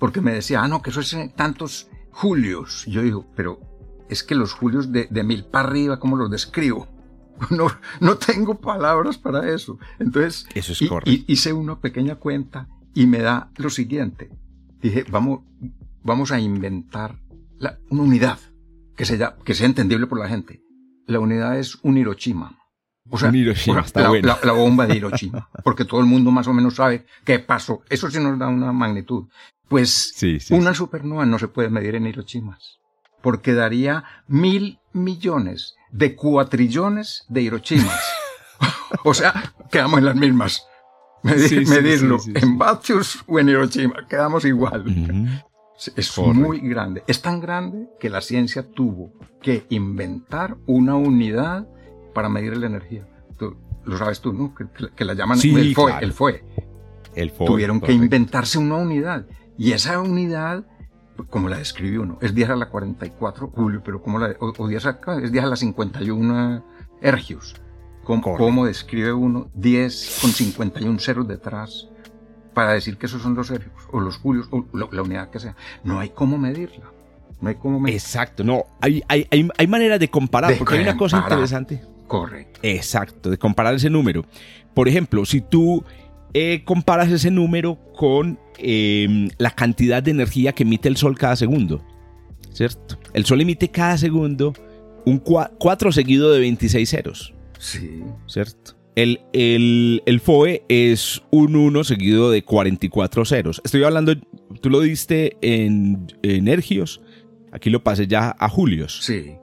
Porque 0.00 0.20
me 0.20 0.32
decía, 0.32 0.62
ah, 0.62 0.68
no, 0.68 0.82
que 0.82 0.90
eso 0.90 1.00
es 1.00 1.16
tantos 1.36 1.88
julios. 2.10 2.84
Y 2.88 2.92
yo 2.92 3.02
digo, 3.02 3.26
pero 3.36 3.60
es 4.08 4.24
que 4.24 4.34
los 4.34 4.52
julios 4.52 4.90
de, 4.90 5.06
de 5.08 5.22
mil 5.22 5.44
para 5.44 5.68
arriba, 5.68 6.00
¿cómo 6.00 6.16
los 6.16 6.30
describo? 6.30 6.88
No, 7.50 7.68
no 8.00 8.16
tengo 8.16 8.60
palabras 8.60 9.18
para 9.18 9.52
eso. 9.52 9.78
Entonces, 9.98 10.46
eso 10.54 10.72
es 10.72 11.22
hice 11.26 11.52
una 11.52 11.80
pequeña 11.80 12.16
cuenta 12.16 12.68
y 12.94 13.06
me 13.06 13.18
da 13.18 13.50
lo 13.56 13.70
siguiente. 13.70 14.30
Dije, 14.80 15.04
vamos, 15.10 15.40
vamos 16.02 16.32
a 16.32 16.40
inventar 16.40 17.18
una 17.90 18.02
unidad 18.02 18.38
que 18.96 19.04
sea, 19.04 19.36
que 19.44 19.54
sea 19.54 19.66
entendible 19.66 20.06
por 20.06 20.18
la 20.18 20.28
gente. 20.28 20.62
La 21.06 21.20
unidad 21.20 21.58
es 21.58 21.78
un 21.82 21.96
Hiroshima. 21.96 22.58
O 23.10 23.18
sea, 23.18 23.32
la, 23.32 24.52
bomba 24.52 24.86
de 24.86 24.96
Hiroshima. 24.96 25.48
Porque 25.64 25.84
todo 25.84 26.00
el 26.00 26.06
mundo 26.06 26.30
más 26.30 26.46
o 26.46 26.52
menos 26.52 26.74
sabe 26.74 27.06
qué 27.24 27.38
pasó. 27.38 27.82
Eso 27.88 28.10
sí 28.10 28.18
nos 28.20 28.38
da 28.38 28.48
una 28.48 28.72
magnitud. 28.72 29.28
Pues 29.68 30.14
una 30.50 30.74
supernova 30.74 31.24
no 31.26 31.38
se 31.38 31.48
puede 31.48 31.70
medir 31.70 31.94
en 31.94 32.06
Hiroshimas. 32.06 32.78
Porque 33.22 33.54
daría 33.54 34.04
mil 34.26 34.78
millones 34.92 35.77
de 35.90 36.14
cuatrillones 36.14 37.24
de 37.28 37.42
Hiroshimas. 37.42 38.00
o 39.04 39.14
sea, 39.14 39.52
quedamos 39.70 39.98
en 39.98 40.04
las 40.04 40.16
mismas. 40.16 40.66
medirlo 41.22 42.18
en 42.34 42.58
Vatius 42.58 43.24
o 43.26 43.38
en 43.38 43.48
Hiroshima, 43.48 44.06
quedamos 44.08 44.44
igual. 44.44 44.84
Es 45.96 46.18
muy 46.18 46.60
grande. 46.60 47.04
Es 47.06 47.22
tan 47.22 47.40
grande 47.40 47.88
que 48.00 48.10
la 48.10 48.20
ciencia 48.20 48.68
tuvo 48.68 49.12
que 49.40 49.66
inventar 49.68 50.56
una 50.66 50.96
unidad 50.96 51.68
para 52.14 52.28
medir 52.28 52.56
la 52.56 52.66
energía. 52.66 53.06
lo 53.84 53.98
sabes 53.98 54.20
tú, 54.20 54.32
¿no? 54.32 54.54
Que, 54.54 55.04
la 55.04 55.14
llaman 55.14 55.38
el 55.40 55.74
FOE. 55.74 55.94
El 56.00 56.12
FOE. 56.12 56.44
El 57.14 57.30
FOE 57.30 57.46
Tuvieron 57.46 57.80
que 57.80 57.92
inventarse 57.92 58.58
una 58.58 58.76
unidad. 58.76 59.26
Y 59.56 59.72
esa 59.72 60.00
unidad 60.00 60.66
como 61.26 61.48
la 61.48 61.58
describe 61.58 61.98
uno, 61.98 62.18
es 62.20 62.34
10 62.34 62.50
a 62.50 62.56
la 62.56 62.68
44 62.68 63.48
julio, 63.48 63.82
pero 63.84 64.02
como 64.02 64.18
la, 64.18 64.34
o, 64.38 64.68
10 64.68 64.86
a, 64.86 65.00
es 65.22 65.32
10 65.32 65.44
a 65.44 65.48
la 65.48 65.56
51 65.56 66.64
ergios. 67.02 67.56
¿Cómo, 68.04 68.64
describe 68.64 69.12
uno 69.12 69.50
10 69.54 70.18
con 70.22 70.30
51 70.30 70.98
ceros 70.98 71.28
detrás 71.28 71.88
para 72.54 72.72
decir 72.72 72.96
que 72.96 73.04
esos 73.04 73.20
son 73.20 73.34
los 73.34 73.50
ergios, 73.50 73.74
o 73.92 74.00
los 74.00 74.16
julios, 74.16 74.48
o 74.50 74.64
la, 74.72 75.02
unidad 75.02 75.28
que 75.28 75.40
sea? 75.40 75.54
No 75.84 76.00
hay 76.00 76.10
cómo 76.10 76.38
medirla. 76.38 76.86
No 77.40 77.50
hay 77.50 77.56
cómo 77.56 77.78
medirla. 77.78 78.02
Exacto, 78.02 78.44
no. 78.44 78.64
Hay, 78.80 79.02
hay, 79.08 79.26
hay, 79.30 79.48
hay 79.56 79.66
manera 79.66 79.98
de 79.98 80.08
comparar, 80.08 80.56
porque 80.56 80.76
hay 80.76 80.82
una 80.82 80.96
cosa 80.96 81.18
interesante. 81.18 81.82
Correcto. 82.06 82.60
Exacto, 82.62 83.28
de 83.28 83.36
comparar 83.36 83.74
ese 83.74 83.90
número. 83.90 84.24
Por 84.72 84.88
ejemplo, 84.88 85.26
si 85.26 85.42
tú 85.42 85.84
eh, 86.34 86.62
comparas 86.64 87.10
ese 87.10 87.30
número 87.30 87.78
con 87.94 88.38
em, 88.58 89.30
la 89.38 89.50
cantidad 89.50 90.02
de 90.02 90.10
energía 90.10 90.52
que 90.52 90.62
emite 90.62 90.88
el 90.88 90.96
Sol 90.96 91.16
cada 91.16 91.36
segundo. 91.36 91.84
¿Cierto? 92.52 92.98
El 93.14 93.24
Sol 93.24 93.40
emite 93.40 93.68
cada 93.68 93.96
segundo 93.98 94.52
un 95.04 95.18
4 95.18 95.92
seguido 95.92 96.32
de 96.32 96.40
26 96.40 96.88
ceros. 96.88 97.34
Sí. 97.58 98.02
¿Cierto? 98.26 98.76
El, 98.94 99.20
el, 99.32 100.20
FOE 100.20 100.64
es 100.68 101.22
un 101.30 101.54
1 101.54 101.84
seguido 101.84 102.32
de 102.32 102.42
44 102.42 103.24
ceros. 103.24 103.62
Estoy 103.64 103.84
hablando, 103.84 104.16
tú 104.60 104.70
lo 104.70 104.80
diste 104.80 105.36
en, 105.40 106.08
Energios, 106.22 107.00
aquí 107.52 107.70
lo 107.70 107.84
pasé 107.84 108.08
ya 108.08 108.34
a 108.36 108.48
Julios. 108.48 108.98
Sí. 109.02 109.36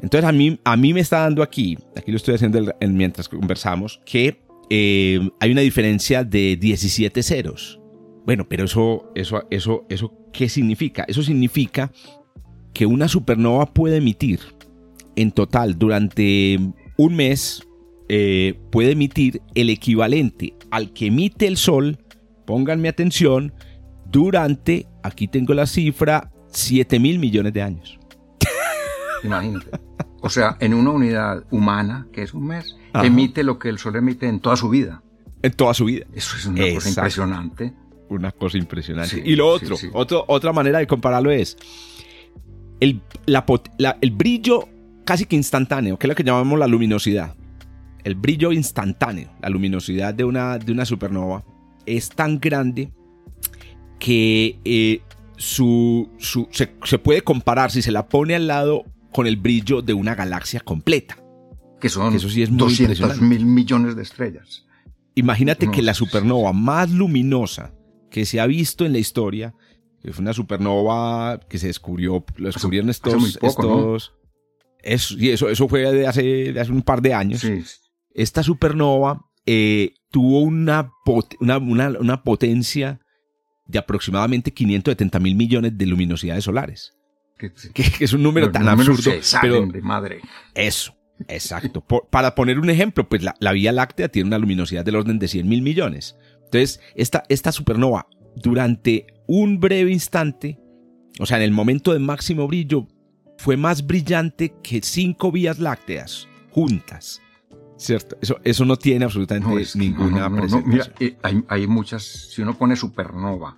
Entonces 0.00 0.26
a 0.26 0.32
mí, 0.32 0.58
a 0.64 0.76
mí 0.76 0.94
me 0.94 1.00
está 1.00 1.20
dando 1.20 1.42
aquí, 1.42 1.78
aquí 1.94 2.10
lo 2.10 2.16
estoy 2.16 2.36
haciendo 2.36 2.74
mientras 2.80 3.28
conversamos, 3.28 4.00
que 4.06 4.40
eh, 4.70 5.20
hay 5.40 5.52
una 5.52 5.60
diferencia 5.60 6.24
de 6.24 6.56
17 6.56 7.22
ceros. 7.22 7.80
Bueno, 8.26 8.48
pero 8.48 8.64
eso, 8.64 9.10
eso, 9.14 9.42
eso, 9.50 9.84
eso, 9.88 10.12
¿qué 10.32 10.48
significa? 10.48 11.04
Eso 11.06 11.22
significa 11.22 11.92
que 12.72 12.86
una 12.86 13.08
supernova 13.08 13.72
puede 13.72 13.98
emitir 13.98 14.40
en 15.16 15.30
total 15.30 15.78
durante 15.78 16.58
un 16.96 17.14
mes, 17.14 17.62
eh, 18.08 18.54
puede 18.70 18.92
emitir 18.92 19.40
el 19.54 19.70
equivalente 19.70 20.54
al 20.70 20.92
que 20.92 21.06
emite 21.06 21.46
el 21.46 21.56
Sol, 21.56 21.98
pónganme 22.46 22.88
atención, 22.88 23.52
durante, 24.10 24.86
aquí 25.02 25.28
tengo 25.28 25.54
la 25.54 25.66
cifra, 25.66 26.32
7 26.48 26.98
mil 26.98 27.18
millones 27.18 27.52
de 27.52 27.62
años. 27.62 27.98
Imagínate. 29.24 29.70
O 30.20 30.30
sea, 30.30 30.56
en 30.60 30.74
una 30.74 30.90
unidad 30.90 31.44
humana, 31.50 32.06
que 32.12 32.22
es 32.22 32.32
un 32.32 32.46
mes, 32.46 32.76
emite 32.94 33.42
lo 33.42 33.58
que 33.58 33.68
el 33.68 33.78
Sol 33.78 33.96
emite 33.96 34.28
en 34.28 34.40
toda 34.40 34.56
su 34.56 34.68
vida. 34.68 35.02
En 35.42 35.52
toda 35.52 35.74
su 35.74 35.84
vida. 35.84 36.06
Eso 36.14 36.36
es 36.36 36.46
una 36.46 36.64
cosa 36.74 36.88
impresionante. 36.88 37.74
Una 38.08 38.32
cosa 38.32 38.58
impresionante. 38.58 39.22
y 39.24 39.36
lo 39.36 39.48
otro, 39.48 40.24
otra 40.28 40.52
manera 40.52 40.78
de 40.78 40.86
compararlo 40.86 41.30
es 41.30 41.56
el, 42.80 43.00
el 44.00 44.10
brillo 44.10 44.68
casi 45.04 45.26
que 45.26 45.36
instantáneo, 45.36 45.98
que 45.98 46.06
es 46.06 46.08
lo 46.08 46.14
que 46.14 46.24
llamamos 46.24 46.58
la 46.58 46.66
luminosidad. 46.66 47.34
El 48.02 48.14
brillo 48.14 48.52
instantáneo, 48.52 49.30
la 49.40 49.48
luminosidad 49.48 50.14
de 50.14 50.24
una, 50.24 50.58
de 50.58 50.72
una 50.72 50.84
supernova, 50.84 51.44
es 51.86 52.10
tan 52.10 52.38
grande 52.38 52.92
que 53.98 54.58
eh, 54.64 55.00
su, 55.36 56.10
se, 56.50 56.98
puede 56.98 57.22
comparar 57.22 57.70
si 57.70 57.82
se 57.82 57.92
la 57.92 58.08
pone 58.08 58.34
al 58.34 58.46
lado 58.46 58.84
con 59.14 59.28
el 59.28 59.36
brillo 59.36 59.80
de 59.80 59.94
una 59.94 60.16
galaxia 60.16 60.58
completa. 60.58 61.16
Que 61.80 61.88
son 61.88 62.12
eso 62.16 62.28
sí 62.28 62.42
es 62.42 62.54
200 62.54 63.20
mil 63.20 63.46
millones 63.46 63.94
de 63.94 64.02
estrellas. 64.02 64.66
Imagínate 65.14 65.70
que 65.70 65.82
la 65.82 65.94
supernova 65.94 66.52
más 66.52 66.90
luminosa 66.90 67.72
que 68.10 68.26
se 68.26 68.40
ha 68.40 68.46
visto 68.46 68.84
en 68.84 68.92
la 68.92 68.98
historia, 68.98 69.54
que 70.02 70.12
fue 70.12 70.22
una 70.22 70.32
supernova 70.32 71.38
que 71.48 71.58
se 71.58 71.68
descubrió, 71.68 72.24
lo 72.36 72.46
descubrieron 72.46 72.90
estos... 72.90 73.38
estos 73.40 74.14
y 75.16 75.30
eso, 75.30 75.48
eso 75.48 75.68
fue 75.68 75.80
de 75.92 76.08
hace, 76.08 76.58
hace 76.58 76.72
un 76.72 76.82
par 76.82 77.00
de 77.00 77.14
años. 77.14 77.46
Esta 78.12 78.42
supernova 78.42 79.24
eh, 79.46 79.94
tuvo 80.10 80.40
una, 80.40 80.90
una, 81.40 81.58
una, 81.88 82.22
potencia 82.22 83.00
de 83.66 83.78
aproximadamente 83.78 84.52
570 84.52 85.20
mil 85.20 85.36
millones 85.36 85.78
de 85.78 85.86
luminosidades 85.86 86.44
solares. 86.44 86.92
Que, 87.36 87.52
es 88.00 88.12
un 88.12 88.22
número 88.22 88.50
tan 88.50 88.68
absurdo. 88.68 89.10
pero 89.40 89.66
de 89.66 89.82
madre. 89.82 90.20
Eso, 90.54 90.96
exacto. 91.28 91.82
para 91.82 92.34
poner 92.34 92.58
un 92.58 92.70
ejemplo, 92.70 93.08
pues 93.08 93.22
la, 93.22 93.52
Vía 93.52 93.72
Láctea 93.72 94.08
tiene 94.08 94.28
una 94.28 94.38
luminosidad 94.38 94.84
del 94.84 94.96
orden 94.96 95.18
de 95.18 95.28
100 95.28 95.48
mil 95.48 95.62
millones. 95.62 96.16
Entonces, 96.44 96.80
esta, 96.94 97.24
esta 97.28 97.52
supernova, 97.52 98.06
durante 98.36 99.06
un 99.26 99.58
breve 99.58 99.90
instante, 99.90 100.58
o 101.18 101.26
sea, 101.26 101.38
en 101.38 101.44
el 101.44 101.50
momento 101.50 101.92
de 101.92 101.98
máximo 101.98 102.46
brillo, 102.46 102.86
fue 103.38 103.56
más 103.56 103.86
brillante 103.86 104.54
que 104.62 104.80
cinco 104.82 105.32
vías 105.32 105.58
lácteas 105.58 106.28
juntas. 106.50 107.20
¿Cierto? 107.76 108.16
Eso, 108.20 108.38
eso 108.44 108.64
no 108.64 108.76
tiene 108.76 109.04
absolutamente 109.04 109.66
ninguna 109.74 110.28
Mira, 110.28 110.92
eh, 111.00 111.16
hay, 111.22 111.42
hay, 111.48 111.66
muchas, 111.66 112.04
si 112.04 112.40
uno 112.40 112.56
pone 112.56 112.76
supernova 112.76 113.56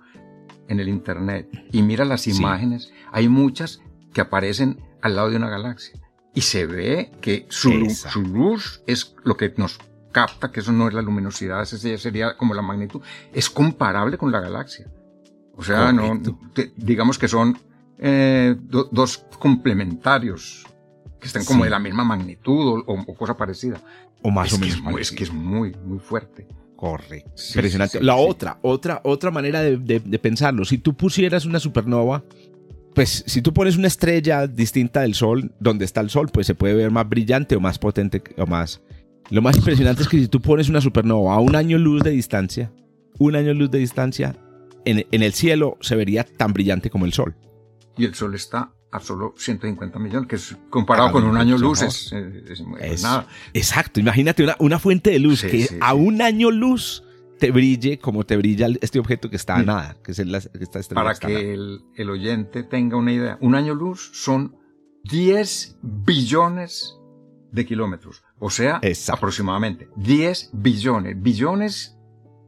en 0.67 0.79
el 0.79 0.89
Internet 0.89 1.49
y 1.71 1.81
mira 1.81 2.05
las 2.05 2.27
imágenes, 2.27 2.91
hay 3.11 3.29
muchas 3.29 3.81
que 4.13 4.21
aparecen 4.21 4.81
al 5.01 5.15
lado 5.15 5.29
de 5.29 5.37
una 5.37 5.49
galaxia. 5.49 5.99
y 6.33 6.41
se 6.41 6.65
ve 6.65 7.11
que 7.21 7.45
su, 7.49 7.89
su 7.89 8.21
luz 8.21 8.83
es 8.85 9.15
lo 9.23 9.37
que 9.37 9.53
nos 9.57 9.79
capta, 10.11 10.51
que 10.51 10.59
eso 10.61 10.71
no 10.71 10.87
es 10.87 10.93
la 10.93 11.01
luminosidad, 11.01 11.61
ese 11.61 11.97
sería 11.97 12.37
como 12.37 12.53
la 12.53 12.61
magnitud, 12.61 13.01
es 13.33 13.49
comparable 13.49 14.17
con 14.17 14.31
la 14.31 14.39
galaxia. 14.39 14.87
O 15.55 15.63
sea, 15.63 15.91
no, 15.91 16.19
digamos 16.75 17.17
que 17.17 17.27
son 17.27 17.57
eh, 17.97 18.55
dos 18.59 19.25
complementarios 19.39 20.65
que 21.19 21.27
estén 21.27 21.45
como 21.45 21.63
de 21.63 21.71
la 21.71 21.79
misma 21.79 22.03
magnitud 22.03 22.83
o, 22.85 23.15
cosa 23.15 23.35
parecida. 23.35 23.81
O 24.21 24.29
más 24.29 24.53
o 24.53 24.59
menos. 24.59 24.77
Es, 24.99 25.11
que 25.11 25.23
es 25.23 25.33
muy, 25.33 25.75
muy 25.83 25.99
fuerte. 25.99 26.47
Correcto. 26.77 27.31
Impresionante. 27.49 28.01
la 28.01 28.15
otra, 28.15 28.59
otra, 28.61 29.01
otra 29.03 29.31
manera 29.31 29.61
de, 29.61 29.77
de, 29.77 30.19
pensarlo. 30.19 30.63
Si 30.63 30.77
tú 30.77 30.95
pusieras 30.95 31.45
una 31.45 31.59
supernova, 31.59 32.23
pues 32.93 33.23
si 33.27 33.41
tú 33.41 33.51
pones 33.51 33.75
una 33.77 33.87
estrella 33.87 34.47
distinta 34.47 35.01
del 35.01 35.15
Sol, 35.15 35.51
donde 35.59 35.83
está 35.83 36.01
el 36.01 36.09
Sol, 36.09 36.29
pues 36.31 36.47
se 36.47 36.55
puede 36.55 36.75
ver 36.75 36.91
más 36.91 37.09
brillante 37.09 37.55
o 37.55 37.59
más 37.59 37.79
potente 37.79 38.21
o 38.37 38.45
más. 38.45 38.81
Lo 39.29 39.41
más 39.41 39.57
impresionante 39.57 40.03
es 40.03 40.07
que 40.07 40.19
si 40.19 40.27
tú 40.27 40.39
pones 40.39 40.69
una 40.69 40.79
supernova 40.79 41.33
a 41.33 41.39
un 41.39 41.55
año 41.55 41.77
luz 41.77 42.03
de 42.03 42.11
distancia, 42.11 42.71
un 43.17 43.35
año 43.35 43.53
luz 43.53 43.71
de 43.71 43.79
distancia, 43.79 44.35
en, 44.85 45.05
en 45.11 45.23
el 45.23 45.33
cielo 45.33 45.77
se 45.81 45.95
vería 45.95 46.23
tan 46.23 46.53
brillante 46.53 46.89
como 46.89 47.05
el 47.05 47.11
Sol 47.11 47.35
y 47.97 48.05
el 48.05 48.13
Sol 48.13 48.35
está 48.35 48.73
a 48.91 48.99
solo 48.99 49.33
150 49.37 49.99
millones, 49.99 50.27
que 50.27 50.35
es 50.37 50.57
comparado 50.69 51.11
con 51.11 51.23
un 51.23 51.37
año 51.37 51.57
luz 51.57 51.81
es, 51.81 52.11
nada. 53.01 53.27
Exacto, 53.53 53.99
imagínate 53.99 54.43
una, 54.43 54.55
una 54.59 54.79
fuente 54.79 55.11
de 55.11 55.19
luz 55.19 55.41
que 55.41 55.67
a 55.81 55.93
un 55.93 56.21
año 56.21 56.51
luz 56.51 57.03
te 57.37 57.51
brille 57.51 57.99
como 57.99 58.25
te 58.25 58.37
brilla 58.37 58.67
este 58.81 58.99
objeto 58.99 59.29
que 59.29 59.35
está 59.35 59.57
a 59.57 59.63
nada, 59.63 59.97
que 60.03 60.11
es 60.11 60.19
el, 60.19 60.31
que 60.31 60.63
está 60.63 60.81
Para 60.93 61.15
que 61.15 61.53
el, 61.53 61.81
el, 61.95 62.09
oyente 62.09 62.63
tenga 62.63 62.97
una 62.97 63.11
idea, 63.11 63.37
un 63.41 63.55
año 63.55 63.75
luz 63.75 64.09
son 64.13 64.55
10 65.03 65.77
billones 65.81 66.97
de 67.51 67.65
kilómetros, 67.65 68.23
o 68.39 68.49
sea, 68.49 68.81
aproximadamente 69.11 69.89
10 69.97 70.51
billones, 70.53 71.21
billones 71.21 71.97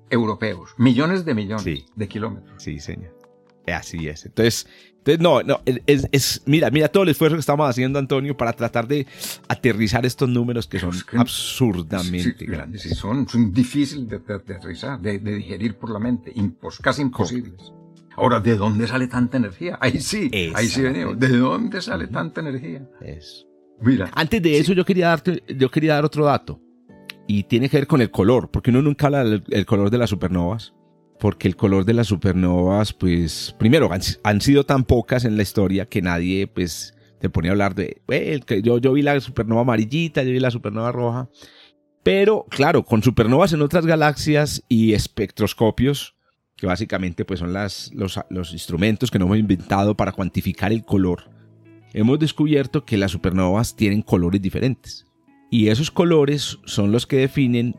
europeos, 0.09 0.73
millones 0.77 1.25
de 1.25 1.33
millones 1.33 1.85
de 1.95 2.07
kilómetros. 2.07 2.63
Sí, 2.63 2.79
señor. 2.79 3.19
Así 3.67 4.07
es. 4.07 4.25
Entonces, 4.25 4.67
entonces, 5.13 5.19
no, 5.19 5.41
no, 5.43 5.61
es, 5.85 6.43
mira, 6.45 6.69
mira 6.69 6.87
todo 6.87 7.03
el 7.03 7.09
esfuerzo 7.09 7.35
que 7.35 7.39
estamos 7.39 7.69
haciendo, 7.69 7.99
Antonio, 7.99 8.35
para 8.37 8.53
tratar 8.53 8.87
de 8.87 9.07
aterrizar 9.47 10.05
estos 10.05 10.29
números 10.29 10.67
que 10.67 10.79
son 10.79 10.91
absurdamente 11.17 12.45
grandes. 12.45 12.83
Sí, 12.83 12.89
son, 12.95 13.25
difíciles 13.51 14.07
de, 14.07 14.17
aterrizar, 14.33 14.99
de, 14.99 15.19
digerir 15.19 15.75
por 15.77 15.91
la 15.91 15.99
mente, 15.99 16.33
casi 16.81 17.01
imposibles. 17.01 17.73
Ahora, 18.15 18.39
¿de 18.39 18.55
dónde 18.55 18.87
sale 18.87 19.07
tanta 19.07 19.37
energía? 19.37 19.77
Ahí 19.81 19.99
sí, 19.99 20.29
ahí 20.53 20.67
sí 20.67 20.81
venimos. 20.81 21.17
¿De 21.17 21.29
dónde 21.29 21.81
sale 21.81 22.07
tanta 22.07 22.41
energía? 22.41 22.87
Eso. 23.01 23.45
Mira. 23.81 24.11
Antes 24.13 24.41
de 24.41 24.57
eso, 24.57 24.73
yo 24.73 24.83
quería 24.83 25.07
darte, 25.07 25.41
yo 25.47 25.71
quería 25.71 25.95
dar 25.95 26.05
otro 26.05 26.25
dato. 26.25 26.59
Y 27.27 27.43
tiene 27.43 27.69
que 27.69 27.77
ver 27.77 27.87
con 27.87 28.01
el 28.01 28.11
color, 28.11 28.49
porque 28.51 28.71
uno 28.71 28.81
nunca 28.81 29.05
habla 29.05 29.23
del 29.23 29.65
color 29.65 29.89
de 29.89 29.99
las 29.99 30.09
supernovas 30.09 30.73
porque 31.19 31.47
el 31.47 31.55
color 31.55 31.85
de 31.85 31.93
las 31.93 32.07
supernovas, 32.07 32.93
pues, 32.93 33.53
primero, 33.59 33.89
han, 34.23 34.41
sido 34.41 34.65
tan 34.65 34.85
pocas 34.85 35.25
en 35.25 35.35
la 35.35 35.43
historia 35.43 35.85
que 35.85 36.01
nadie, 36.01 36.47
pues, 36.47 36.95
te 37.19 37.29
pone 37.29 37.49
a 37.49 37.51
hablar 37.51 37.75
de, 37.75 38.01
yo, 38.63 38.77
yo 38.77 38.93
vi 38.93 39.01
la 39.01 39.19
supernova 39.19 39.61
amarillita, 39.61 40.23
yo 40.23 40.31
vi 40.31 40.39
la 40.39 40.51
supernova 40.51 40.93
roja, 40.93 41.29
pero, 42.03 42.45
claro, 42.49 42.83
con 42.83 43.03
supernovas 43.03 43.51
en 43.51 43.61
otras 43.61 43.85
galaxias 43.85 44.63
y 44.69 44.93
espectroscopios, 44.93 46.15
que 46.55 46.67
básicamente, 46.67 47.25
pues, 47.25 47.41
son 47.41 47.51
las, 47.51 47.91
los, 47.93 48.17
los 48.29 48.53
instrumentos 48.53 49.11
que 49.11 49.19
nos 49.19 49.25
hemos 49.25 49.39
inventado 49.39 49.95
para 49.95 50.13
cuantificar 50.13 50.71
el 50.71 50.85
color, 50.85 51.29
hemos 51.93 52.17
descubierto 52.17 52.85
que 52.85 52.97
las 52.97 53.11
supernovas 53.11 53.75
tienen 53.75 54.01
colores 54.01 54.41
diferentes. 54.41 55.05
Y 55.51 55.67
esos 55.67 55.91
colores 55.91 56.59
son 56.65 56.93
los 56.93 57.05
que 57.05 57.17
definen 57.17 57.75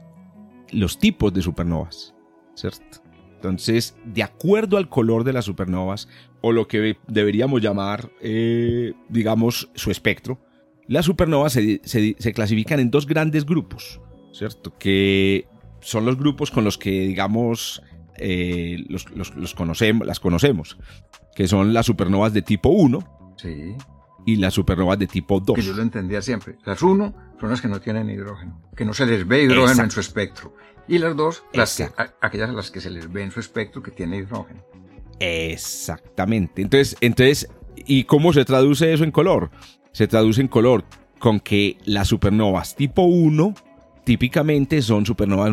los 0.72 0.98
tipos 0.98 1.32
de 1.32 1.40
supernovas, 1.40 2.14
¿cierto? 2.54 3.00
Entonces, 3.40 3.96
de 4.04 4.22
acuerdo 4.22 4.76
al 4.76 4.90
color 4.90 5.24
de 5.24 5.32
las 5.32 5.46
supernovas, 5.46 6.08
o 6.42 6.52
lo 6.52 6.68
que 6.68 6.98
deberíamos 7.08 7.62
llamar, 7.62 8.10
eh, 8.20 8.92
digamos, 9.08 9.70
su 9.74 9.90
espectro, 9.90 10.38
las 10.86 11.06
supernovas 11.06 11.54
se, 11.54 12.34
clasifican 12.34 12.80
en 12.80 12.90
dos 12.90 13.06
grandes 13.06 13.46
grupos, 13.46 13.98
¿cierto? 14.34 14.76
Que 14.76 15.46
son 15.80 16.04
los 16.04 16.18
grupos 16.18 16.50
con 16.50 16.64
los 16.64 16.76
que, 16.76 16.90
digamos, 16.90 17.82
eh, 18.18 18.84
los, 18.88 19.06
conocemos, 19.54 20.06
las 20.06 20.20
conocemos, 20.20 20.76
que 21.34 21.48
son 21.48 21.72
las 21.72 21.86
supernovas 21.86 22.34
de 22.34 22.42
tipo 22.42 22.68
1 22.68 23.34
sí. 23.36 23.74
Y 24.30 24.36
las 24.36 24.54
supernovas 24.54 24.98
de 24.98 25.06
tipo 25.06 25.40
2. 25.40 25.56
Que 25.56 25.62
yo 25.62 25.72
lo 25.72 25.82
entendía 25.82 26.22
siempre. 26.22 26.56
Las 26.64 26.82
1 26.82 27.14
son 27.40 27.50
las 27.50 27.60
que 27.60 27.68
no 27.68 27.80
tienen 27.80 28.08
hidrógeno, 28.08 28.60
que 28.76 28.84
no 28.84 28.94
se 28.94 29.06
les 29.06 29.26
ve 29.26 29.42
hidrógeno 29.42 29.82
en 29.82 29.90
su 29.90 30.00
espectro. 30.00 30.54
Y 30.86 30.98
las 30.98 31.16
dos, 31.16 31.44
las 31.52 31.80
aquellas 32.20 32.50
a 32.50 32.52
las 32.52 32.70
que 32.70 32.80
se 32.80 32.90
les 32.90 33.10
ve 33.12 33.22
en 33.22 33.30
su 33.30 33.40
espectro 33.40 33.82
que 33.82 33.90
tiene 33.90 34.18
hidrógeno. 34.18 34.60
Exactamente. 35.18 36.62
Entonces, 36.62 36.96
entonces, 37.00 37.48
¿y 37.76 38.04
cómo 38.04 38.32
se 38.32 38.44
traduce 38.44 38.92
eso 38.92 39.04
en 39.04 39.10
color? 39.10 39.50
Se 39.92 40.06
traduce 40.06 40.40
en 40.40 40.48
color 40.48 40.84
con 41.18 41.40
que 41.40 41.76
las 41.84 42.08
supernovas 42.08 42.74
tipo 42.76 43.02
1 43.02 43.54
típicamente 44.04 44.80
son 44.82 45.06
supernovas 45.06 45.52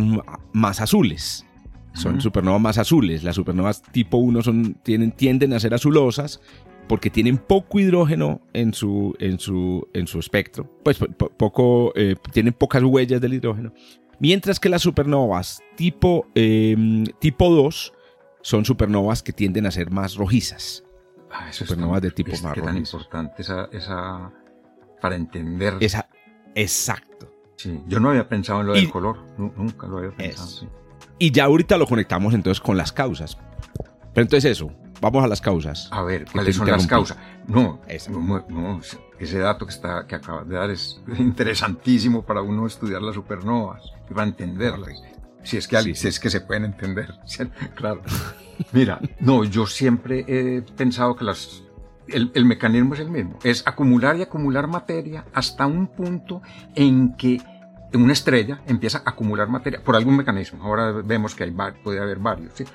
más 0.54 0.82
azules. 0.82 1.46
Son 1.94 2.22
supernovas 2.22 2.62
más 2.62 2.78
azules. 2.78 3.24
Las 3.24 3.36
supernovas 3.36 3.82
tipo 3.82 4.18
1 4.18 4.44
son, 4.44 4.76
tienen, 4.84 5.12
tienden 5.12 5.54
a 5.54 5.60
ser 5.60 5.74
azulosas 5.74 6.40
porque 6.88 7.10
tienen 7.10 7.38
poco 7.38 7.80
hidrógeno 7.80 8.42
en 8.54 8.74
su, 8.74 9.16
en 9.20 9.40
su, 9.40 9.88
en 9.94 10.08
su 10.08 10.20
espectro. 10.20 10.70
Pues 10.84 10.98
poco, 11.38 11.92
eh, 11.96 12.16
tienen 12.32 12.54
pocas 12.54 12.84
huellas 12.84 13.22
del 13.22 13.34
hidrógeno. 13.34 13.74
Mientras 14.20 14.60
que 14.60 14.70
las 14.70 14.82
supernovas 14.82 15.62
tipo, 15.76 16.28
em, 16.34 17.06
tipo 17.20 17.50
2 17.50 17.94
son 18.42 18.66
supernovas 18.66 19.22
que 19.22 19.34
tienden 19.34 19.66
a 19.66 19.72
ser 19.72 19.92
más 19.92 20.16
rojizas. 20.16 20.84
Ah, 21.32 21.52
supernovas 21.52 22.02
de 22.02 22.12
tipo 22.12 22.32
más 22.42 22.56
tan 22.56 22.78
importante 22.78 23.42
esa, 23.42 23.70
esa, 23.72 24.32
para 25.02 25.16
entender. 25.16 25.76
Esa, 25.82 26.10
exacto. 26.56 27.30
Sí, 27.58 27.82
yo 27.88 28.00
no 28.00 28.10
había 28.10 28.30
pensado 28.30 28.62
en 28.62 28.68
lo 28.68 28.74
del 28.74 28.90
color, 28.90 29.18
nunca 29.38 29.88
lo 29.88 29.98
había 29.98 30.12
pensado. 30.12 30.70
Y 31.20 31.32
ya 31.32 31.46
ahorita 31.46 31.78
lo 31.78 31.88
conectamos 31.88 32.34
entonces 32.34 32.62
con 32.62 32.78
las 32.78 32.92
causas. 32.92 33.38
Pero 34.14 34.24
entonces 34.24 34.52
eso, 34.52 34.72
vamos 35.02 35.24
a 35.24 35.28
las 35.28 35.42
causas. 35.42 35.88
A 35.92 36.02
ver, 36.02 36.26
¿cuáles 36.32 36.56
son 36.56 36.68
las 36.68 36.88
causas? 36.88 37.18
No, 37.48 37.80
no, 38.10 38.82
ese 39.20 39.40
dato 39.40 39.66
que, 39.66 39.72
está, 39.72 40.06
que 40.08 40.16
acabas 40.16 40.48
de 40.48 40.56
dar 40.56 40.70
es 40.70 41.02
interesantísimo 41.18 42.24
para 42.24 42.42
uno 42.42 42.68
estudiar 42.68 43.02
las 43.02 43.16
supernovas 43.16 43.84
y 44.10 44.14
para 44.14 44.28
entenderlas. 44.28 45.02
Si 45.44 45.58
es 45.58 45.68
que, 45.68 45.96
si 45.96 46.08
es 46.08 46.20
que 46.20 46.30
se 46.30 46.42
pueden 46.42 46.66
entender. 46.66 47.14
claro. 47.76 48.02
Mira, 48.74 49.00
no, 49.20 49.44
yo 49.44 49.66
siempre 49.66 50.26
he 50.28 50.62
pensado 50.62 51.16
que 51.16 51.24
las, 51.24 51.64
el, 52.08 52.32
el, 52.34 52.44
mecanismo 52.44 52.96
es 52.96 53.00
el 53.00 53.10
mismo. 53.10 53.40
Es 53.44 53.66
acumular 53.66 54.18
y 54.18 54.24
acumular 54.24 54.68
materia 54.68 55.26
hasta 55.34 55.66
un 55.66 55.88
punto 55.88 56.42
en 56.76 57.16
que 57.16 57.42
una 57.94 58.14
estrella 58.14 58.62
empieza 58.68 59.00
a 59.00 59.12
acumular 59.12 59.48
materia 59.48 59.82
por 59.82 59.96
algún 59.96 60.18
mecanismo. 60.18 60.64
Ahora 60.64 60.92
vemos 60.92 61.36
que 61.36 61.46
hay, 61.46 61.56
puede 61.84 62.00
haber 62.00 62.20
varios. 62.20 62.54
¿sí? 62.54 62.66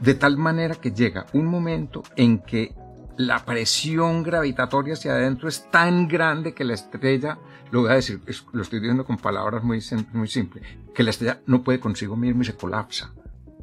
De 0.00 0.14
tal 0.14 0.36
manera 0.36 0.74
que 0.74 0.92
llega 0.92 1.26
un 1.32 1.46
momento 1.46 2.02
en 2.16 2.40
que 2.40 2.74
la 3.16 3.44
presión 3.44 4.22
gravitatoria 4.22 4.94
hacia 4.94 5.12
adentro 5.12 5.48
es 5.48 5.70
tan 5.70 6.08
grande 6.08 6.52
que 6.52 6.64
la 6.64 6.74
estrella, 6.74 7.38
lo 7.70 7.82
voy 7.82 7.90
a 7.90 7.94
decir, 7.94 8.20
lo 8.52 8.62
estoy 8.62 8.80
diciendo 8.80 9.04
con 9.04 9.18
palabras 9.18 9.62
muy, 9.62 9.80
muy 10.12 10.28
simples, 10.28 10.64
que 10.94 11.02
la 11.02 11.10
estrella 11.10 11.40
no 11.46 11.62
puede 11.62 11.80
consigo 11.80 12.16
misma 12.16 12.42
y 12.42 12.46
se 12.46 12.56
colapsa. 12.56 13.12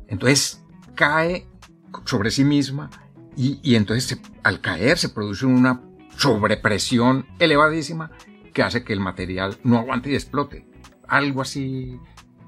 Entonces 0.08 0.64
cae 0.96 1.48
sobre 2.06 2.32
sí 2.32 2.44
misma 2.44 2.90
y, 3.36 3.76
entonces 3.76 4.20
al 4.44 4.62
caer 4.62 4.98
se 4.98 5.10
produce 5.10 5.46
una 5.46 5.82
sobrepresión 6.18 7.26
elevadísima 7.40 8.12
que 8.54 8.64
hace 8.64 8.84
que 8.84 8.94
el 8.94 9.00
material 9.00 9.58
no 9.64 9.78
aguante 9.80 10.12
y 10.12 10.16
explote. 10.16 10.66
Algo 11.08 11.42
así 11.42 11.98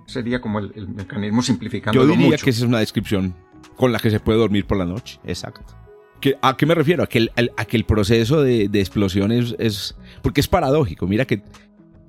sería 0.06 0.42
como 0.42 0.60
el, 0.60 0.88
mecanismo 0.90 1.42
simplificando. 1.42 2.02
Yo 2.02 2.08
diría 2.08 2.38
que 2.38 2.50
esa 2.50 2.60
es 2.60 2.68
una 2.68 2.80
descripción 2.80 3.34
con 3.76 3.92
la 3.92 4.00
que 4.00 4.10
se 4.10 4.20
puede 4.20 4.40
dormir 4.40 4.66
por 4.66 4.78
la 4.78 4.86
noche. 4.86 5.20
Exacto. 5.24 5.84
¿A 6.42 6.56
qué 6.56 6.66
me 6.66 6.76
refiero? 6.76 7.04
A 7.04 7.08
que 7.08 7.18
el, 7.18 7.52
a 7.58 7.66
que 7.66 7.78
el 7.78 7.86
proceso 7.86 8.42
de, 8.42 8.70
de 8.70 8.80
explosión 8.80 9.32
es, 9.32 9.96
Porque 10.22 10.42
es 10.42 10.48
paradójico. 10.48 11.08
Mira 11.08 11.26
que 11.26 11.44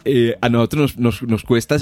eh, 0.05 0.37
a 0.41 0.49
nosotros 0.49 0.99
nos, 0.99 1.23
nos, 1.23 1.43
cuesta 1.45 1.77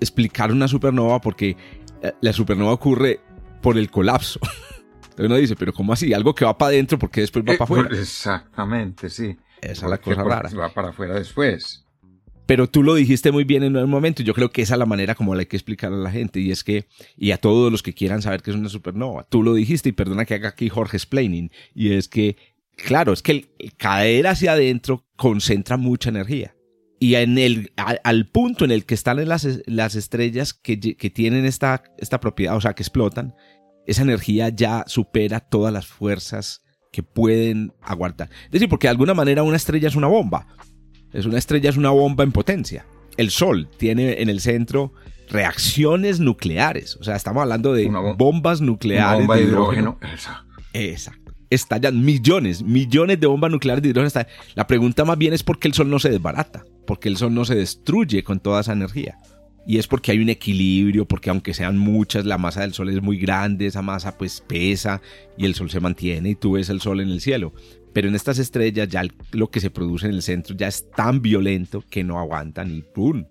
explicar 0.00 0.50
una 0.50 0.66
supernova 0.66 1.20
porque 1.20 1.56
eh, 2.02 2.12
la 2.20 2.32
supernova 2.32 2.72
ocurre 2.72 3.20
por 3.62 3.78
el 3.78 3.90
colapso. 3.90 4.40
Entonces 5.02 5.26
uno 5.26 5.36
dice, 5.36 5.56
pero 5.56 5.72
¿cómo 5.72 5.92
así? 5.92 6.12
Algo 6.12 6.34
que 6.34 6.44
va 6.44 6.56
para 6.58 6.70
adentro 6.70 6.98
porque 6.98 7.20
después 7.20 7.44
va 7.48 7.54
eh, 7.54 7.58
para 7.58 7.64
afuera. 7.64 7.88
Exactamente, 7.92 9.08
sí. 9.08 9.36
Esa 9.60 9.86
es 9.86 9.90
la 9.90 9.98
cosa 9.98 10.24
rara. 10.24 10.50
Va 10.58 10.70
para 10.70 10.90
afuera 10.90 11.14
después. 11.14 11.84
Pero 12.50 12.68
tú 12.68 12.82
lo 12.82 12.96
dijiste 12.96 13.30
muy 13.30 13.44
bien 13.44 13.62
en 13.62 13.76
un 13.76 13.88
momento. 13.88 14.24
Yo 14.24 14.34
creo 14.34 14.50
que 14.50 14.62
esa 14.62 14.74
es 14.74 14.78
la 14.80 14.84
manera 14.84 15.14
como 15.14 15.36
le 15.36 15.42
hay 15.42 15.46
que 15.46 15.56
explicar 15.56 15.92
a 15.92 15.96
la 15.96 16.10
gente. 16.10 16.40
Y 16.40 16.50
es 16.50 16.64
que, 16.64 16.88
y 17.16 17.30
a 17.30 17.36
todos 17.36 17.70
los 17.70 17.80
que 17.80 17.94
quieran 17.94 18.22
saber 18.22 18.42
que 18.42 18.50
es 18.50 18.56
una 18.56 18.68
supernova, 18.68 19.22
tú 19.22 19.44
lo 19.44 19.54
dijiste 19.54 19.90
y 19.90 19.92
perdona 19.92 20.24
que 20.24 20.34
haga 20.34 20.48
aquí 20.48 20.68
Jorge 20.68 20.96
explaining. 20.96 21.52
Y 21.76 21.92
es 21.92 22.08
que, 22.08 22.36
claro, 22.74 23.12
es 23.12 23.22
que 23.22 23.30
el, 23.30 23.48
caer 23.76 24.26
hacia 24.26 24.54
adentro 24.54 25.06
concentra 25.14 25.76
mucha 25.76 26.08
energía. 26.08 26.56
y 26.98 27.14
en 27.14 27.38
el, 27.38 27.72
al, 27.76 28.26
punto 28.26 28.64
en 28.64 28.72
el 28.72 28.84
que 28.84 28.94
están 28.94 29.24
las, 29.28 29.46
las 29.66 29.94
estrellas 29.94 30.52
que, 30.52 30.80
que, 30.80 31.08
tienen 31.08 31.44
esta, 31.44 31.84
esta 31.98 32.18
propiedad, 32.18 32.56
o 32.56 32.60
sea, 32.60 32.74
que 32.74 32.82
explotan, 32.82 33.32
esa 33.86 34.02
energía 34.02 34.48
ya 34.48 34.82
supera 34.88 35.38
todas 35.38 35.72
las 35.72 35.86
fuerzas 35.86 36.64
que 36.90 37.04
pueden 37.04 37.72
aguantar. 37.80 38.28
Es 38.46 38.50
decir, 38.50 38.68
porque 38.68 38.88
de 38.88 38.90
alguna 38.90 39.14
manera 39.14 39.44
una 39.44 39.56
estrella 39.56 39.86
es 39.86 39.94
una 39.94 40.08
bomba. 40.08 40.48
Es 41.12 41.26
una 41.26 41.38
estrella 41.38 41.70
es 41.70 41.76
una 41.76 41.90
bomba 41.90 42.24
en 42.24 42.32
potencia. 42.32 42.84
El 43.16 43.30
Sol 43.30 43.68
tiene 43.76 44.22
en 44.22 44.28
el 44.28 44.40
centro 44.40 44.92
reacciones 45.28 46.20
nucleares. 46.20 46.96
O 46.96 47.04
sea, 47.04 47.16
estamos 47.16 47.42
hablando 47.42 47.72
de 47.72 47.88
bombas 48.16 48.60
nucleares. 48.60 49.08
Una 49.08 49.18
bomba 49.18 49.36
de 49.36 49.42
hidrógeno. 49.42 49.98
Exacto. 50.72 51.32
Estallan 51.48 52.04
millones, 52.04 52.62
millones 52.62 53.18
de 53.18 53.26
bombas 53.26 53.50
nucleares 53.50 53.82
de 53.82 53.90
hidrógeno. 53.90 54.26
La 54.54 54.66
pregunta 54.66 55.04
más 55.04 55.18
bien 55.18 55.32
es 55.32 55.42
por 55.42 55.58
qué 55.58 55.68
el 55.68 55.74
Sol 55.74 55.90
no 55.90 55.98
se 55.98 56.10
desbarata, 56.10 56.64
porque 56.86 57.08
el 57.08 57.16
Sol 57.16 57.34
no 57.34 57.44
se 57.44 57.56
destruye 57.56 58.22
con 58.22 58.38
toda 58.38 58.60
esa 58.60 58.72
energía. 58.72 59.18
Y 59.66 59.78
es 59.78 59.86
porque 59.86 60.12
hay 60.12 60.18
un 60.18 60.28
equilibrio, 60.28 61.06
porque 61.06 61.30
aunque 61.30 61.54
sean 61.54 61.76
muchas, 61.76 62.24
la 62.24 62.38
masa 62.38 62.62
del 62.62 62.72
Sol 62.72 62.88
es 62.88 63.02
muy 63.02 63.18
grande, 63.18 63.66
esa 63.66 63.82
masa 63.82 64.16
pues 64.16 64.42
pesa 64.46 65.02
y 65.36 65.44
el 65.44 65.54
Sol 65.54 65.70
se 65.70 65.80
mantiene 65.80 66.30
y 66.30 66.34
tú 66.34 66.52
ves 66.52 66.70
el 66.70 66.80
Sol 66.80 67.00
en 67.00 67.10
el 67.10 67.20
cielo. 67.20 67.52
Pero 67.92 68.08
en 68.08 68.14
estas 68.14 68.38
estrellas 68.38 68.88
ya 68.88 69.02
lo 69.32 69.50
que 69.50 69.60
se 69.60 69.70
produce 69.70 70.06
en 70.06 70.14
el 70.14 70.22
centro 70.22 70.54
ya 70.56 70.68
es 70.68 70.90
tan 70.90 71.20
violento 71.22 71.82
que 71.90 72.04
no 72.04 72.18
aguantan 72.18 72.70
y 72.70 72.82
¡pum! 72.82 73.24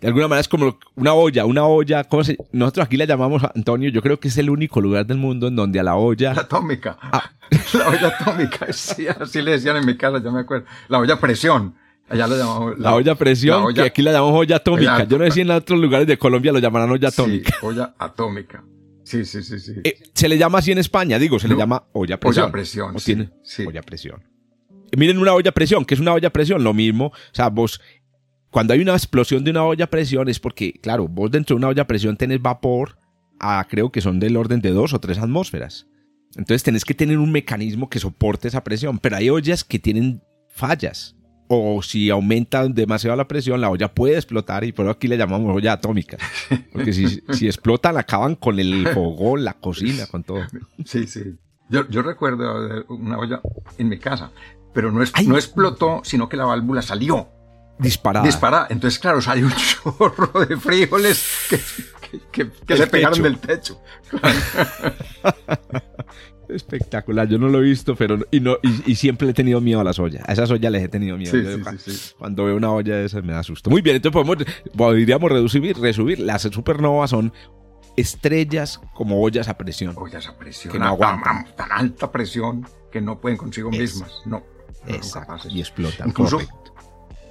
De 0.00 0.06
alguna 0.06 0.28
manera 0.28 0.40
es 0.40 0.48
como 0.48 0.78
una 0.94 1.12
olla, 1.12 1.44
una 1.44 1.66
olla, 1.66 2.04
¿cómo 2.04 2.22
se? 2.22 2.36
nosotros 2.52 2.86
aquí 2.86 2.96
la 2.96 3.04
llamamos, 3.04 3.42
Antonio, 3.54 3.90
yo 3.90 4.00
creo 4.00 4.20
que 4.20 4.28
es 4.28 4.38
el 4.38 4.48
único 4.48 4.80
lugar 4.80 5.04
del 5.06 5.18
mundo 5.18 5.48
en 5.48 5.56
donde 5.56 5.80
a 5.80 5.82
la 5.82 5.96
olla... 5.96 6.34
La 6.34 6.42
atómica. 6.42 6.96
Ah. 7.00 7.32
La 7.72 7.88
olla 7.88 8.08
atómica, 8.08 8.66
sí, 8.72 9.08
así 9.08 9.40
le 9.40 9.52
decían 9.52 9.76
en 9.76 9.86
mi 9.86 9.96
casa, 9.96 10.22
yo 10.22 10.30
me 10.30 10.40
acuerdo. 10.40 10.66
La 10.88 10.98
olla 10.98 11.18
presión. 11.18 11.74
Allá 12.08 12.26
lo 12.26 12.36
llamamos. 12.36 12.78
La, 12.78 12.94
olla 12.94 13.14
presión, 13.14 13.74
que 13.74 13.82
aquí 13.82 14.02
la 14.02 14.12
llamamos 14.12 14.40
olla 14.40 14.56
atómica. 14.56 15.04
Yo 15.04 15.18
no 15.18 15.24
sé 15.24 15.30
si 15.30 15.40
en 15.40 15.50
otros 15.50 15.78
lugares 15.78 16.06
de 16.06 16.16
Colombia 16.18 16.52
lo 16.52 16.58
llamarán 16.58 16.90
olla 16.90 17.08
atómica. 17.08 17.50
Sí, 17.58 17.66
olla 17.66 17.94
atómica. 17.98 18.62
Sí, 19.08 19.24
sí, 19.24 19.42
sí, 19.42 19.58
sí. 19.58 19.72
Eh, 19.84 19.98
se 20.12 20.28
le 20.28 20.36
llama 20.36 20.58
así 20.58 20.70
en 20.70 20.76
España, 20.76 21.18
digo, 21.18 21.38
se 21.38 21.48
le 21.48 21.56
llama 21.56 21.84
olla 21.94 22.20
presión. 22.20 22.44
Olla 22.44 22.52
presión. 22.52 22.94
¿O 22.94 23.00
tiene? 23.00 23.30
Sí. 23.42 23.64
Olla 23.64 23.80
presión. 23.80 24.22
Miren 24.94 25.16
una 25.16 25.32
olla 25.32 25.50
presión, 25.50 25.86
¿qué 25.86 25.94
es 25.94 26.00
una 26.00 26.12
olla 26.12 26.30
presión? 26.30 26.62
Lo 26.62 26.74
mismo. 26.74 27.06
O 27.06 27.32
sea, 27.34 27.48
vos, 27.48 27.80
cuando 28.50 28.74
hay 28.74 28.80
una 28.80 28.92
explosión 28.92 29.44
de 29.44 29.50
una 29.50 29.64
olla 29.64 29.86
presión 29.88 30.28
es 30.28 30.38
porque, 30.38 30.74
claro, 30.74 31.08
vos 31.08 31.30
dentro 31.30 31.54
de 31.54 31.58
una 31.58 31.68
olla 31.68 31.86
presión 31.86 32.18
tenés 32.18 32.42
vapor 32.42 32.98
a, 33.40 33.66
creo 33.66 33.90
que 33.90 34.02
son 34.02 34.20
del 34.20 34.36
orden 34.36 34.60
de 34.60 34.72
dos 34.72 34.92
o 34.92 35.00
tres 35.00 35.16
atmósferas. 35.16 35.86
Entonces 36.36 36.62
tenés 36.62 36.84
que 36.84 36.92
tener 36.92 37.16
un 37.16 37.32
mecanismo 37.32 37.88
que 37.88 38.00
soporte 38.00 38.48
esa 38.48 38.62
presión. 38.62 38.98
Pero 38.98 39.16
hay 39.16 39.30
ollas 39.30 39.64
que 39.64 39.78
tienen 39.78 40.22
fallas 40.50 41.16
o 41.48 41.82
si 41.82 42.10
aumenta 42.10 42.66
demasiado 42.68 43.16
la 43.16 43.26
presión, 43.26 43.60
la 43.60 43.70
olla 43.70 43.92
puede 43.92 44.16
explotar 44.16 44.64
y 44.64 44.72
por 44.72 44.84
eso 44.84 44.92
aquí 44.92 45.08
le 45.08 45.16
llamamos 45.16 45.54
olla 45.54 45.72
atómica. 45.72 46.18
Porque 46.72 46.92
si, 46.92 47.22
si 47.32 47.46
explotan, 47.46 47.96
acaban 47.96 48.36
con 48.36 48.60
el 48.60 48.86
fogón, 48.88 49.44
la 49.44 49.54
cocina, 49.54 50.06
con 50.06 50.22
todo. 50.22 50.46
Sí, 50.84 51.06
sí. 51.06 51.36
Yo, 51.70 51.88
yo 51.88 52.02
recuerdo 52.02 52.84
una 52.88 53.18
olla 53.18 53.40
en 53.76 53.88
mi 53.88 53.98
casa, 53.98 54.30
pero 54.72 54.92
no, 54.92 55.02
es, 55.02 55.12
no 55.26 55.36
explotó, 55.36 56.02
sino 56.04 56.28
que 56.28 56.36
la 56.36 56.44
válvula 56.44 56.82
salió. 56.82 57.28
Disparada. 57.78 58.26
Disparada. 58.26 58.66
Entonces, 58.70 58.98
claro, 58.98 59.20
salió 59.20 59.46
un 59.46 59.52
chorro 59.54 60.44
de 60.44 60.56
frijoles 60.56 61.46
que, 61.48 61.60
que, 62.32 62.50
que, 62.66 62.74
le 62.74 62.86
pegaron 62.86 63.22
del 63.22 63.38
techo. 63.38 63.80
Espectacular, 66.48 67.28
yo 67.28 67.38
no 67.38 67.48
lo 67.48 67.58
he 67.58 67.62
visto, 67.62 67.94
pero 67.94 68.18
y 68.30 68.40
no 68.40 68.56
y, 68.62 68.94
siempre 68.94 69.28
he 69.28 69.34
tenido 69.34 69.60
miedo 69.60 69.80
a 69.80 69.84
las 69.84 69.98
ollas. 69.98 70.22
A 70.26 70.32
esas 70.32 70.50
ollas 70.50 70.72
les 70.72 70.82
he 70.82 70.88
tenido 70.88 71.16
miedo. 71.16 71.32
cuando 72.18 72.44
veo 72.44 72.56
una 72.56 72.72
olla 72.72 72.96
de 72.96 73.04
esas 73.04 73.22
me 73.22 73.32
da 73.32 73.42
susto. 73.42 73.70
Muy 73.70 73.82
bien, 73.82 73.96
entonces 73.96 74.14
podemos, 74.14 74.44
podríamos 74.76 75.30
reducir, 75.30 75.76
resumir. 75.78 76.18
Las 76.20 76.42
supernovas 76.42 77.10
son 77.10 77.32
estrellas 77.96 78.80
como 78.94 79.20
ollas 79.20 79.48
a 79.48 79.58
presión. 79.58 79.94
Ollas 79.96 80.28
a 80.28 80.38
presión. 80.38 80.72
Que 80.72 80.78
no 80.78 80.86
aguantan. 80.86 81.46
Tan, 81.56 81.72
alta 81.72 82.10
presión 82.10 82.66
que 82.90 83.00
no 83.00 83.20
pueden 83.20 83.36
consigo 83.36 83.70
mismas. 83.70 84.12
No. 84.24 84.42
Exacto. 84.86 85.48
Y 85.48 85.60
explotan. 85.60 86.08
Incluso 86.08 86.40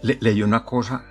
leí 0.01 0.43
una 0.43 0.63
cosa 0.63 1.05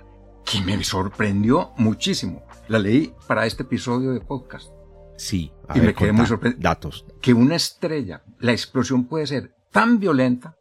que 0.45 0.61
me 0.61 0.81
sorprendió 0.83 1.71
muchísimo. 1.77 2.43
La 2.67 2.79
leí 2.79 3.13
para 3.27 3.45
este 3.45 3.63
episodio 3.63 4.11
de 4.11 4.21
podcast. 4.21 4.76
Sí. 5.17 5.51
y 5.75 5.79
me 5.79 5.93
quedé 5.93 6.11
muy 6.11 6.25
sorprendido. 6.25 6.61
Datos. 6.61 7.05
Que 7.21 7.33
una 7.33 7.55
estrella, 7.55 8.23
la 8.39 8.51
explosión 8.51 9.05
puede 9.05 9.27
ser 9.27 9.55
tan 9.71 9.99
violenta 9.99 10.55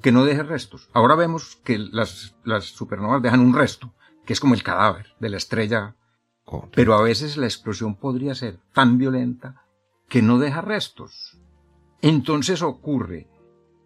que 0.00 0.12
no 0.12 0.24
deje 0.24 0.42
restos. 0.42 0.88
Ahora 0.92 1.16
vemos 1.16 1.56
que 1.64 1.78
las, 1.78 2.36
las 2.44 2.64
supernovas 2.66 3.22
dejan 3.22 3.40
un 3.40 3.54
resto, 3.54 3.92
que 4.24 4.32
es 4.32 4.40
como 4.40 4.54
el 4.54 4.62
cadáver 4.62 5.14
de 5.18 5.28
la 5.28 5.36
estrella. 5.36 5.96
Pero 6.72 6.94
a 6.94 7.02
veces 7.02 7.36
la 7.36 7.46
explosión 7.46 7.96
podría 7.96 8.34
ser 8.34 8.58
tan 8.72 8.96
violenta 8.96 9.64
que 10.08 10.22
no 10.22 10.38
deja 10.38 10.62
restos. 10.62 11.38
Entonces 12.00 12.62
ocurre 12.62 13.28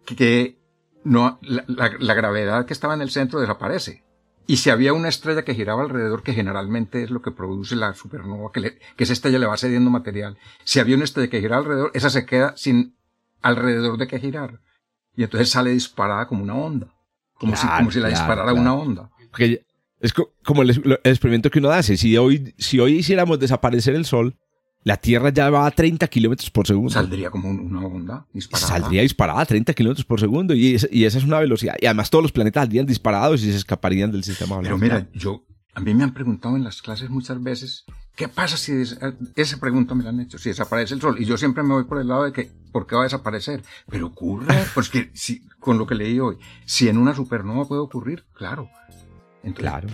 que 0.05 0.59
no, 1.03 1.39
la, 1.41 1.65
la 1.99 2.13
gravedad 2.13 2.65
que 2.65 2.73
estaba 2.73 2.93
en 2.93 3.01
el 3.01 3.09
centro 3.09 3.41
desaparece. 3.41 4.02
Y 4.45 4.57
si 4.57 4.69
había 4.69 4.93
una 4.93 5.07
estrella 5.07 5.43
que 5.43 5.55
giraba 5.55 5.83
alrededor, 5.83 6.21
que 6.21 6.33
generalmente 6.33 7.03
es 7.03 7.09
lo 7.09 7.21
que 7.21 7.31
produce 7.31 7.75
la 7.75 7.93
supernova, 7.93 8.51
que, 8.51 8.59
le, 8.59 8.77
que 8.97 9.05
esa 9.05 9.13
estrella 9.13 9.39
le 9.39 9.45
va 9.45 9.57
cediendo 9.57 9.89
material, 9.89 10.37
si 10.63 10.79
había 10.79 10.95
una 10.95 11.05
estrella 11.05 11.29
que 11.29 11.39
gira 11.39 11.57
alrededor, 11.57 11.91
esa 11.93 12.09
se 12.09 12.25
queda 12.25 12.53
sin 12.57 12.95
alrededor 13.41 13.97
de 13.97 14.07
que 14.07 14.19
girar. 14.19 14.59
Y 15.15 15.23
entonces 15.23 15.49
sale 15.49 15.71
disparada 15.71 16.27
como 16.27 16.43
una 16.43 16.55
onda. 16.55 16.87
Como, 17.35 17.55
si, 17.55 17.67
como 17.67 17.91
si 17.91 17.99
la 17.99 18.09
disparara 18.09 18.53
una 18.53 18.73
onda. 18.73 19.09
Porque 19.29 19.65
es 19.99 20.13
como 20.13 20.61
el, 20.61 20.69
el, 20.69 20.99
experimento 21.03 21.49
que 21.49 21.59
uno 21.59 21.71
hace. 21.71 21.97
Si 21.97 22.17
hoy, 22.17 22.53
si 22.57 22.79
hoy 22.79 22.97
hiciéramos 22.97 23.39
desaparecer 23.39 23.95
el 23.95 24.05
Sol, 24.05 24.35
la 24.83 24.97
Tierra 24.97 25.29
ya 25.29 25.49
va 25.49 25.65
a 25.65 25.71
30 25.71 26.07
kilómetros 26.07 26.49
por 26.49 26.67
segundo. 26.67 26.91
Saldría 26.91 27.29
como 27.29 27.49
una 27.49 27.85
onda 27.85 28.25
disparada. 28.33 28.67
Saldría 28.67 29.01
disparada 29.01 29.41
a 29.41 29.45
30 29.45 29.73
kilómetros 29.73 30.05
por 30.05 30.19
segundo 30.19 30.53
y, 30.53 30.77
y, 30.91 31.05
esa 31.05 31.17
es 31.17 31.23
una 31.23 31.39
velocidad. 31.39 31.75
Y 31.81 31.85
además 31.85 32.09
todos 32.09 32.23
los 32.23 32.31
planetas 32.31 32.61
saldrían 32.63 32.85
disparados 32.85 33.41
y 33.43 33.51
se 33.51 33.57
escaparían 33.57 34.11
del 34.11 34.23
sistema 34.23 34.59
Pero 34.61 34.77
mira, 34.77 35.07
yo, 35.13 35.45
a 35.73 35.79
mí 35.79 35.93
me 35.93 36.03
han 36.03 36.13
preguntado 36.13 36.55
en 36.55 36.63
las 36.63 36.81
clases 36.81 37.09
muchas 37.09 37.41
veces, 37.41 37.85
¿qué 38.15 38.27
pasa 38.27 38.57
si 38.57 38.73
esa 39.35 39.59
pregunta 39.59 39.95
me 39.95 40.03
la 40.03 40.09
han 40.09 40.19
hecho? 40.19 40.37
Si 40.37 40.49
desaparece 40.49 40.93
el 40.93 41.01
Sol. 41.01 41.15
Y 41.19 41.25
yo 41.25 41.37
siempre 41.37 41.63
me 41.63 41.73
voy 41.73 41.85
por 41.85 41.99
el 41.99 42.07
lado 42.07 42.25
de 42.25 42.33
que, 42.33 42.51
¿por 42.71 42.85
qué 42.85 42.95
va 42.95 43.01
a 43.01 43.05
desaparecer? 43.05 43.63
Pero 43.89 44.07
ocurre, 44.07 44.47
pues 44.73 44.89
que 44.89 45.11
si, 45.13 45.47
con 45.59 45.77
lo 45.77 45.87
que 45.87 45.95
leí 45.95 46.19
hoy, 46.19 46.37
si 46.65 46.89
en 46.89 46.97
una 46.97 47.15
supernova 47.15 47.67
puede 47.67 47.81
ocurrir, 47.81 48.25
claro. 48.33 48.69
claro 49.55 49.87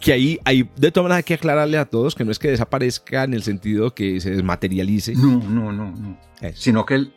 que 0.00 0.12
ahí 0.12 0.38
hay 0.44 0.68
de 0.76 0.90
todas 0.90 1.04
maneras 1.04 1.18
hay 1.18 1.22
que 1.24 1.34
aclararle 1.34 1.78
a 1.78 1.86
todos 1.86 2.14
que 2.14 2.24
no 2.24 2.30
es 2.30 2.38
que 2.38 2.50
desaparezca 2.50 3.24
en 3.24 3.34
el 3.34 3.42
sentido 3.42 3.94
que 3.94 4.20
se 4.20 4.30
desmaterialice. 4.30 5.14
No, 5.14 5.38
no, 5.38 5.72
no, 5.72 5.90
no. 5.90 6.18
Sino 6.54 6.84
que 6.84 6.94
el, 6.94 7.12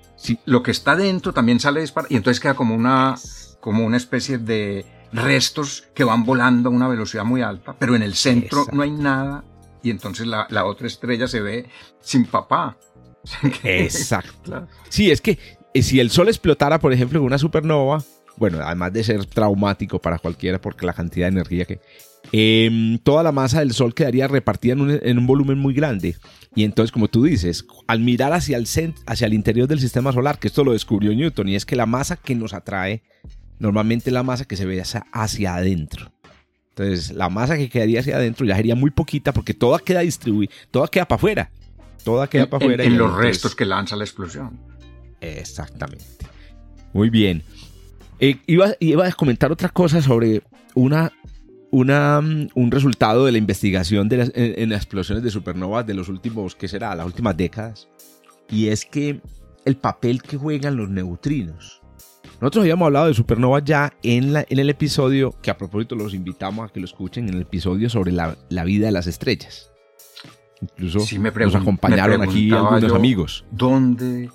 lo 0.45 0.63
que 0.63 0.71
está 0.71 0.95
dentro 0.95 1.33
también 1.33 1.59
sale 1.59 1.81
disparado 1.81 2.13
y 2.13 2.17
entonces 2.17 2.39
queda 2.39 2.53
como 2.53 2.75
una, 2.75 3.15
como 3.59 3.85
una 3.85 3.97
especie 3.97 4.37
de 4.37 4.85
restos 5.11 5.87
que 5.93 6.03
van 6.03 6.23
volando 6.23 6.69
a 6.69 6.71
una 6.71 6.87
velocidad 6.87 7.25
muy 7.25 7.41
alta, 7.41 7.75
pero 7.77 7.95
en 7.95 8.03
el 8.03 8.15
centro 8.15 8.65
no 8.71 8.81
hay 8.83 8.91
nada 8.91 9.43
y 9.81 9.89
entonces 9.89 10.27
la, 10.27 10.45
la, 10.49 10.65
otra 10.65 10.87
estrella 10.87 11.27
se 11.27 11.41
ve 11.41 11.69
sin 12.01 12.25
papá. 12.25 12.77
Exacto. 13.63 14.67
Sí, 14.89 15.09
es 15.09 15.21
que 15.21 15.37
eh, 15.73 15.83
si 15.83 15.99
el 15.99 16.09
Sol 16.11 16.27
explotara, 16.27 16.79
por 16.79 16.93
ejemplo, 16.93 17.19
en 17.19 17.25
una 17.25 17.37
supernova, 17.37 18.03
bueno, 18.39 18.59
además 18.63 18.93
de 18.93 19.03
ser 19.03 19.25
traumático 19.25 19.99
para 19.99 20.17
cualquiera 20.17 20.59
porque 20.59 20.85
la 20.85 20.93
cantidad 20.93 21.27
de 21.27 21.33
energía 21.33 21.65
que 21.65 21.79
Em, 22.31 22.99
toda 22.99 23.23
la 23.23 23.31
masa 23.31 23.59
del 23.59 23.73
Sol 23.73 23.93
quedaría 23.93 24.27
repartida 24.27 24.73
en 24.73 25.17
un, 25.17 25.27
volumen 25.27 25.57
muy 25.57 25.73
grande. 25.73 26.15
Y 26.55 26.63
entonces, 26.63 26.91
como 26.91 27.07
tú 27.07 27.23
dices, 27.23 27.65
al 27.87 27.99
mirar 28.01 28.33
hacia 28.33 28.57
el, 28.57 28.67
hacia 29.07 29.27
el 29.27 29.33
interior 29.33 29.67
del 29.67 29.79
sistema 29.79 30.11
solar, 30.11 30.39
que 30.39 30.47
esto 30.47 30.63
lo 30.63 30.73
descubrió 30.73 31.13
Newton, 31.13 31.49
y 31.49 31.55
es 31.55 31.65
que 31.65 31.75
la 31.75 31.85
masa 31.85 32.17
que 32.17 32.35
nos 32.35 32.53
atrae, 32.53 33.03
normalmente 33.57 34.11
la 34.11 34.23
masa 34.23 34.45
que 34.45 34.57
se 34.57 34.65
ve 34.65 34.81
hacia, 35.11 35.55
adentro. 35.55 36.11
Entonces, 36.69 37.11
la 37.11 37.29
masa 37.29 37.57
que 37.57 37.69
quedaría 37.69 37.99
hacia 37.99 38.15
adentro 38.15 38.45
ya 38.45 38.55
sería 38.55 38.75
muy 38.75 38.91
poquita 38.91 39.33
porque 39.33 39.53
toda 39.53 39.79
queda 39.79 40.01
distribuida, 40.01 40.51
toda 40.71 40.87
queda 40.87 41.07
para 41.07 41.17
afuera. 41.17 41.51
Toda 42.03 42.27
queda 42.27 42.49
para 42.49 42.63
afuera. 42.63 42.83
En, 42.83 42.97
los 42.97 43.13
restos 43.15 43.55
que 43.55 43.65
lanza 43.65 43.95
la 43.95 44.05
explosión. 44.05 44.59
Exactamente. 45.19 46.05
Muy 46.93 47.09
bien. 47.09 47.43
Eh, 48.19 48.37
iba, 48.47 48.73
iba 48.79 49.07
a 49.07 49.11
comentar 49.13 49.51
otra 49.51 49.69
cosa 49.69 50.01
sobre 50.01 50.41
una 50.75 51.11
una, 51.71 52.21
mm, 52.21 52.49
un 52.55 52.71
resultado 52.71 53.25
de 53.25 53.31
la 53.31 53.37
investigación 53.37 54.09
de 54.09 54.17
las, 54.17 54.31
en, 54.33 54.69
las 54.69 54.81
explosiones 54.81 55.23
de 55.23 55.29
supernovas 55.29 55.85
de 55.85 55.93
los 55.93 56.09
últimos, 56.09 56.55
¿qué 56.55 56.67
será? 56.67 56.95
Las 56.95 57.05
últimas 57.05 57.35
décadas. 57.37 57.87
Y 58.49 58.67
es 58.67 58.85
que 58.85 59.21
el 59.65 59.75
papel 59.77 60.21
que 60.21 60.37
juegan 60.37 60.75
los 60.75 60.89
neutrinos. 60.89 61.81
Nosotros 62.41 62.63
habíamos 62.63 62.85
hablado 62.87 63.07
de 63.07 63.13
supernovas 63.13 63.63
ya 63.65 63.93
en, 64.01 64.33
la, 64.33 64.45
en 64.49 64.59
el 64.59 64.69
episodio, 64.69 65.35
que 65.41 65.51
a 65.51 65.57
propósito 65.57 65.95
los 65.95 66.13
invitamos 66.13 66.69
a 66.69 66.73
que 66.73 66.79
lo 66.79 66.85
escuchen, 66.85 67.27
en 67.27 67.35
el 67.35 67.41
episodio 67.41 67.89
sobre 67.89 68.11
la, 68.11 68.37
la 68.49 68.63
vida 68.63 68.87
de 68.87 68.93
las 68.93 69.07
estrellas. 69.07 69.71
Incluso 70.61 70.99
nos 70.99 71.55
acompañaron 71.55 72.21
aquí 72.21 72.51
algunos 72.51 72.93
amigos. 72.93 73.45
¿Dónde 73.51 74.29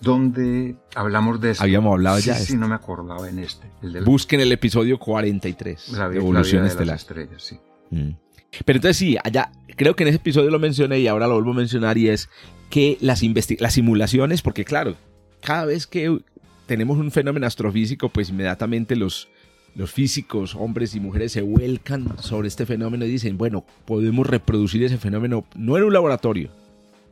donde 0.00 0.76
hablamos 0.94 1.40
de 1.40 1.52
eso. 1.52 1.62
Habíamos 1.62 1.92
hablado 1.92 2.18
sí, 2.18 2.26
ya. 2.26 2.34
de 2.34 2.44
Sí, 2.44 2.56
no 2.56 2.68
me 2.68 2.74
acordaba 2.74 3.28
en 3.28 3.38
este. 3.38 3.66
El 3.82 3.92
del, 3.92 4.04
Busquen 4.04 4.40
el 4.40 4.52
episodio 4.52 4.98
43 4.98 5.88
la, 5.90 6.08
de 6.08 6.14
la 6.14 6.20
Evolución 6.20 6.62
vida 6.62 6.62
de 6.62 6.68
Estelar. 6.68 6.94
las 6.94 7.00
estrellas, 7.00 7.42
sí. 7.42 7.58
Mm. 7.90 8.10
Pero 8.64 8.76
entonces 8.76 8.96
sí, 8.96 9.16
allá, 9.22 9.52
creo 9.76 9.94
que 9.94 10.04
en 10.04 10.08
ese 10.08 10.16
episodio 10.16 10.50
lo 10.50 10.58
mencioné 10.58 11.00
y 11.00 11.06
ahora 11.06 11.26
lo 11.26 11.34
vuelvo 11.34 11.52
a 11.52 11.54
mencionar 11.54 11.98
y 11.98 12.08
es 12.08 12.28
que 12.70 12.96
las, 13.00 13.22
las 13.58 13.74
simulaciones, 13.74 14.42
porque 14.42 14.64
claro, 14.64 14.96
cada 15.42 15.66
vez 15.66 15.86
que 15.86 16.18
tenemos 16.66 16.98
un 16.98 17.10
fenómeno 17.10 17.46
astrofísico, 17.46 18.08
pues 18.08 18.30
inmediatamente 18.30 18.96
los, 18.96 19.28
los 19.74 19.90
físicos, 19.90 20.54
hombres 20.54 20.94
y 20.94 21.00
mujeres, 21.00 21.32
se 21.32 21.42
vuelcan 21.42 22.18
sobre 22.20 22.48
este 22.48 22.66
fenómeno 22.66 23.04
y 23.04 23.10
dicen, 23.10 23.38
bueno, 23.38 23.64
podemos 23.84 24.26
reproducir 24.26 24.82
ese 24.82 24.98
fenómeno, 24.98 25.44
no 25.56 25.76
en 25.76 25.84
un 25.84 25.92
laboratorio, 25.92 26.50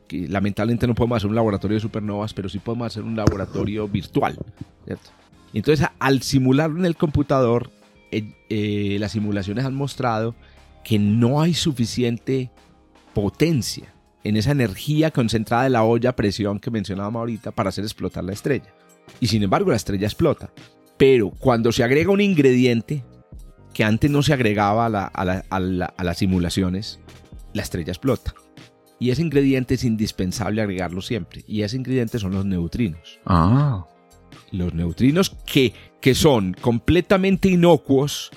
que 0.07 0.27
lamentablemente 0.27 0.87
no 0.87 0.95
podemos 0.95 1.17
hacer 1.17 1.29
un 1.29 1.35
laboratorio 1.35 1.75
de 1.75 1.81
supernovas, 1.81 2.33
pero 2.33 2.49
sí 2.49 2.59
podemos 2.59 2.87
hacer 2.87 3.03
un 3.03 3.15
laboratorio 3.15 3.87
virtual, 3.87 4.37
¿cierto? 4.85 5.09
Entonces 5.53 5.87
al 5.99 6.21
simularlo 6.21 6.79
en 6.79 6.85
el 6.85 6.95
computador, 6.95 7.71
eh, 8.11 8.31
eh, 8.49 8.97
las 8.99 9.11
simulaciones 9.11 9.65
han 9.65 9.75
mostrado 9.75 10.35
que 10.83 10.99
no 10.99 11.41
hay 11.41 11.53
suficiente 11.53 12.49
potencia 13.13 13.93
en 14.23 14.37
esa 14.37 14.51
energía 14.51 15.11
concentrada 15.11 15.63
de 15.63 15.69
la 15.69 15.83
olla 15.83 16.11
a 16.11 16.15
presión 16.15 16.59
que 16.59 16.71
mencionábamos 16.71 17.19
ahorita 17.19 17.51
para 17.51 17.69
hacer 17.69 17.83
explotar 17.83 18.23
la 18.23 18.33
estrella. 18.33 18.73
Y 19.19 19.27
sin 19.27 19.43
embargo 19.43 19.69
la 19.71 19.77
estrella 19.77 20.07
explota. 20.07 20.51
Pero 20.97 21.31
cuando 21.31 21.71
se 21.71 21.83
agrega 21.83 22.11
un 22.11 22.21
ingrediente 22.21 23.03
que 23.73 23.83
antes 23.83 24.09
no 24.09 24.23
se 24.23 24.33
agregaba 24.33 24.85
a 24.85 26.03
las 26.03 26.17
simulaciones, 26.17 26.99
la 27.53 27.61
estrella 27.61 27.91
explota. 27.91 28.33
Y 28.99 29.11
ese 29.11 29.21
ingrediente 29.21 29.75
es 29.75 29.83
indispensable 29.83 30.61
agregarlo 30.61 31.01
siempre. 31.01 31.43
Y 31.47 31.61
ese 31.61 31.77
ingrediente 31.77 32.17
son 32.19 32.31
los 32.33 32.45
neutrinos 32.45 33.19
Ah. 33.25 33.85
los 34.51 34.73
neutrinos 34.73 35.29
que, 35.45 35.73
que 36.01 36.15
son 36.15 36.53
completamente 36.59 37.49
inocuos 37.49 38.31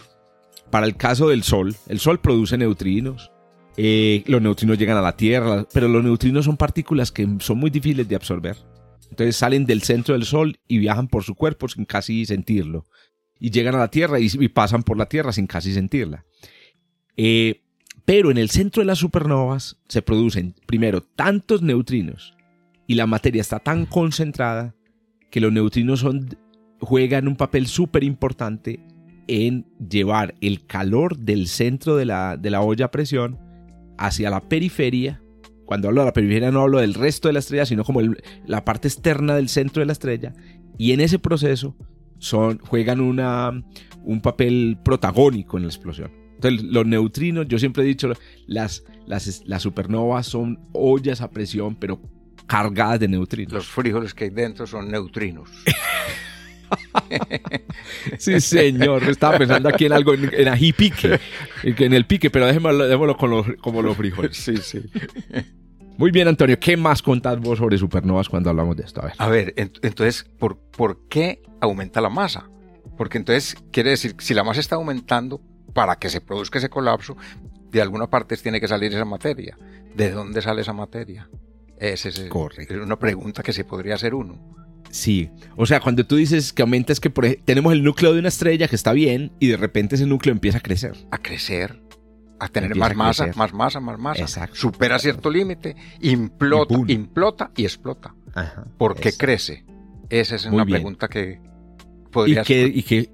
para 0.71 0.87
el 0.87 0.97
caso 0.97 1.29
del 1.29 1.43
Sol. 1.43 1.75
El 1.89 1.99
Sol 1.99 2.21
produce 2.21 2.57
neutrinos. 2.59 3.31
eh, 3.77 4.23
los 4.27 4.43
neutrinos 4.43 4.77
llegan 4.79 4.99
a 4.99 5.03
la 5.03 5.17
Tierra, 5.17 5.67
pero 5.73 5.89
los 5.89 6.03
neutrinos 6.05 6.45
son 6.45 6.57
partículas 6.57 7.11
que 7.13 7.27
son 7.39 7.59
muy 7.59 7.71
difíciles 7.71 8.07
de 8.09 8.17
absorber. 8.17 8.57
Entonces 9.09 9.37
salen 9.37 9.65
del 9.65 9.83
centro 9.83 10.15
del 10.15 10.25
Sol 10.25 10.59
y 10.69 10.79
viajan 10.79 11.09
por 11.09 11.23
su 11.25 11.35
cuerpo 11.35 11.69
sin 11.69 11.85
casi 11.87 12.27
sentirlo. 12.27 12.85
Y 13.39 13.51
llegan 13.51 13.75
a 13.77 13.79
la 13.79 13.89
Tierra 13.89 14.21
y, 14.21 14.29
y 14.39 14.49
pasan 14.49 14.83
por 14.83 14.99
la 14.99 15.07
Tierra 15.07 15.33
sin 15.33 15.47
casi 15.47 15.73
sentirla. 15.73 16.25
Eh, 17.17 17.60
pero 18.05 18.31
en 18.31 18.39
el 18.39 18.51
centro 18.51 18.81
de 18.81 18.87
las 18.87 18.99
supernovas 18.99 19.79
se 19.89 20.03
producen 20.03 20.55
primero 20.67 21.01
tantos 21.03 21.63
neutrinos 21.63 22.35
y 22.87 22.95
la 22.95 23.07
materia 23.07 23.41
está 23.41 23.59
tan 23.59 23.87
concentrada 23.87 24.75
que 25.31 25.41
los 25.41 25.53
neutrinos 25.53 26.05
juegan 26.81 27.29
un 27.29 27.37
papel 27.37 27.67
súper 27.67 28.05
importante 28.05 28.81
en 29.29 29.65
llevar 29.79 30.35
el 30.41 30.67
calor 30.67 31.17
del 31.17 31.47
centro 31.47 31.97
de 31.97 32.05
la, 32.05 32.37
de 32.37 32.51
la 32.51 32.63
olla 32.63 32.87
a 32.87 32.91
presión 32.91 33.39
hacia 33.97 34.31
la 34.31 34.41
periferia. 34.41 35.23
Cuando 35.67 35.87
hablo 35.87 36.01
de 36.01 36.07
la 36.07 36.13
periferia 36.13 36.51
no 36.51 36.63
hablo 36.63 36.81
del 36.81 36.95
resto 36.95 37.29
de 37.29 37.35
la 37.35 37.39
estrella, 37.39 37.65
sino 37.65 37.85
como 37.85 38.01
la 38.45 38.65
parte 38.65 38.89
externa 38.89 39.37
del 39.37 39.49
centro 39.49 39.81
de 39.81 39.87
la 39.87 39.93
estrella. 39.93 40.35
Y 40.79 40.91
en 40.91 41.01
ese 41.01 41.21
proceso 41.21 41.77
son, 42.19 42.59
juegan 42.59 43.01
un 43.01 44.21
papel 44.21 44.79
protagónico 44.83 45.59
en 45.59 45.63
la 45.63 45.69
explosión. 45.69 46.20
Entonces, 46.43 46.63
los 46.73 46.87
neutrinos, 46.87 47.47
yo 47.49 47.59
siempre 47.59 47.83
he 47.83 47.87
dicho, 47.87 48.11
las, 48.47 48.83
las, 49.07 49.43
las 49.45 49.63
supernovas 49.63 50.27
son 50.27 50.59
ollas 50.73 51.21
a 51.21 51.31
presión, 51.31 51.75
pero 51.77 52.01
cargadas 52.47 52.99
de 53.01 53.09
neutrinos. 53.09 53.53
Los 53.53 53.67
frijoles 53.69 54.15
que 54.15 54.25
hay 54.25 54.31
dentro 54.31 54.67
son 54.67 54.91
neutrinos. 54.91 55.51
Sí, 58.19 58.41
señor. 58.41 59.03
Estaba 59.05 59.39
pensando 59.39 59.69
aquí 59.69 59.87
en 59.87 59.93
algo, 59.93 60.15
en, 60.15 60.31
en 60.33 60.49
ají 60.49 60.73
pique. 60.73 61.19
En 61.65 61.93
el 61.93 62.07
pique, 62.07 62.31
pero 62.31 62.47
déjemelo, 62.47 62.87
déjemelo 62.87 63.17
con 63.17 63.31
los, 63.31 63.47
como 63.61 63.83
los 63.83 63.97
frijoles. 63.97 64.37
sí, 64.37 64.57
sí. 64.59 64.81
Muy 65.97 66.11
bien, 66.13 66.29
Antonio. 66.29 66.59
¿Qué 66.61 66.77
más 66.77 67.03
contás 67.03 67.39
vos 67.41 67.59
sobre 67.59 67.77
supernovas 67.77 68.29
cuando 68.29 68.51
hablamos 68.51 68.77
de 68.77 68.85
esto? 68.85 69.01
A 69.03 69.05
ver. 69.07 69.15
A 69.19 69.29
ver, 69.29 69.55
ent- 69.57 69.79
entonces, 69.83 70.25
¿por, 70.39 70.59
¿por 70.59 71.09
qué 71.09 71.43
aumenta 71.61 72.01
la 72.01 72.09
masa? 72.09 72.49
Porque 72.97 73.19
entonces 73.19 73.57
quiere 73.73 73.91
decir, 73.91 74.15
si 74.19 74.33
la 74.33 74.45
masa 74.45 74.61
está 74.61 74.77
aumentando, 74.77 75.41
para 75.73 75.97
que 75.97 76.09
se 76.11 76.21
produzca 76.21 76.59
ese 76.59 76.69
colapso, 76.69 77.17
de 77.71 77.81
alguna 77.83 78.09
parte 78.09 78.37
tiene 78.37 78.61
que 78.61 78.69
salir 78.69 78.93
esa 78.93 79.05
materia. 79.05 79.57
¿De 79.95 80.11
dónde 80.11 80.43
sale 80.43 80.63
esa 80.63 80.73
materia? 80.73 81.29
Esa 81.79 82.09
es, 82.09 82.19
es 82.19 82.71
una 82.71 82.99
pregunta 82.99 83.43
que 83.43 83.53
se 83.53 83.65
podría 83.65 83.95
hacer 83.95 84.15
uno. 84.15 84.39
Sí. 84.91 85.31
O 85.57 85.67
sea, 85.67 85.81
cuando 85.81 86.05
tú 86.05 86.17
dices 86.17 86.53
que 86.53 86.63
aumenta 86.63 86.93
es 86.93 87.01
que 87.01 87.11
por 87.11 87.25
ej- 87.25 87.41
tenemos 87.45 87.73
el 87.73 87.83
núcleo 87.85 88.13
de 88.13 88.19
una 88.19 88.29
estrella 88.29 88.67
que 88.69 88.75
está 88.77 88.93
bien 88.93 89.33
y 89.39 89.47
de 89.49 89.57
repente 89.57 89.95
ese 89.95 90.05
núcleo 90.07 90.33
empieza 90.33 90.59
a 90.59 90.61
crecer. 90.61 90.95
A 91.13 91.19
crecer, 91.19 91.81
a 92.41 92.49
tener 92.49 92.75
más 92.77 92.91
a 92.91 92.95
masa, 92.95 93.31
más 93.37 93.53
masa, 93.55 93.81
más 93.81 93.99
masa. 93.99 94.23
Exacto. 94.23 94.57
Supera 94.57 94.99
cierto 94.99 95.31
límite, 95.31 95.77
implota, 96.01 96.75
Y 96.89 96.93
implota 96.93 97.51
y 97.57 97.63
explota. 97.65 98.15
Ajá. 98.35 98.65
¿Por 98.79 98.97
qué 98.97 99.13
crece? 99.13 99.65
Esa 100.09 100.35
es 100.37 100.47
Muy 100.47 100.57
una 100.57 100.65
bien. 100.65 100.77
pregunta 100.79 101.07
que 101.09 101.41
¿Y 101.41 102.11
podría 102.11 102.43
qué, 102.43 102.63
y, 102.67 102.83
qué, 102.83 103.11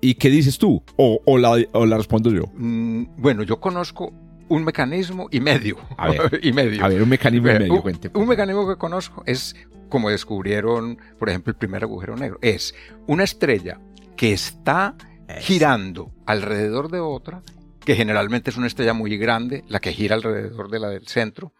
¿Y 0.00 0.14
qué 0.14 0.28
dices 0.30 0.58
tú? 0.58 0.82
O, 0.96 1.20
o 1.24 1.38
la, 1.38 1.56
o 1.72 1.86
la 1.86 1.96
respondo 1.96 2.30
yo. 2.30 2.44
Mm, 2.54 3.04
Bueno, 3.16 3.42
yo 3.42 3.58
conozco 3.60 4.12
un 4.48 4.64
mecanismo 4.64 5.28
y 5.30 5.40
medio. 5.40 5.76
A 5.96 6.10
ver. 6.10 6.40
y 6.42 6.52
medio. 6.52 6.84
A 6.84 6.88
ver, 6.88 7.02
un 7.02 7.08
mecanismo 7.08 7.48
en 7.48 7.56
Eh, 7.56 7.58
medio, 7.60 7.74
un, 7.74 7.80
cuente. 7.82 8.10
un 8.14 8.28
mecanismo 8.28 8.68
que 8.68 8.76
conozco 8.76 9.22
es 9.26 9.56
como 9.88 10.10
descubrieron, 10.10 10.98
por 11.18 11.28
ejemplo, 11.28 11.50
el 11.52 11.56
primer 11.56 11.82
agujero 11.84 12.16
negro. 12.16 12.38
Es 12.42 12.74
una 13.06 13.24
estrella 13.24 13.80
que 14.16 14.32
está 14.32 14.94
girando 15.40 16.12
alrededor 16.26 16.90
de 16.90 17.00
otra, 17.00 17.42
que 17.84 17.94
generalmente 17.96 18.50
es 18.50 18.56
una 18.56 18.66
estrella 18.66 18.94
muy 18.94 19.16
grande, 19.16 19.64
la 19.68 19.80
que 19.80 19.92
gira 19.92 20.14
alrededor 20.16 20.70
de 20.70 20.78
la 20.80 20.88
del 20.88 21.06
centro, 21.06 21.52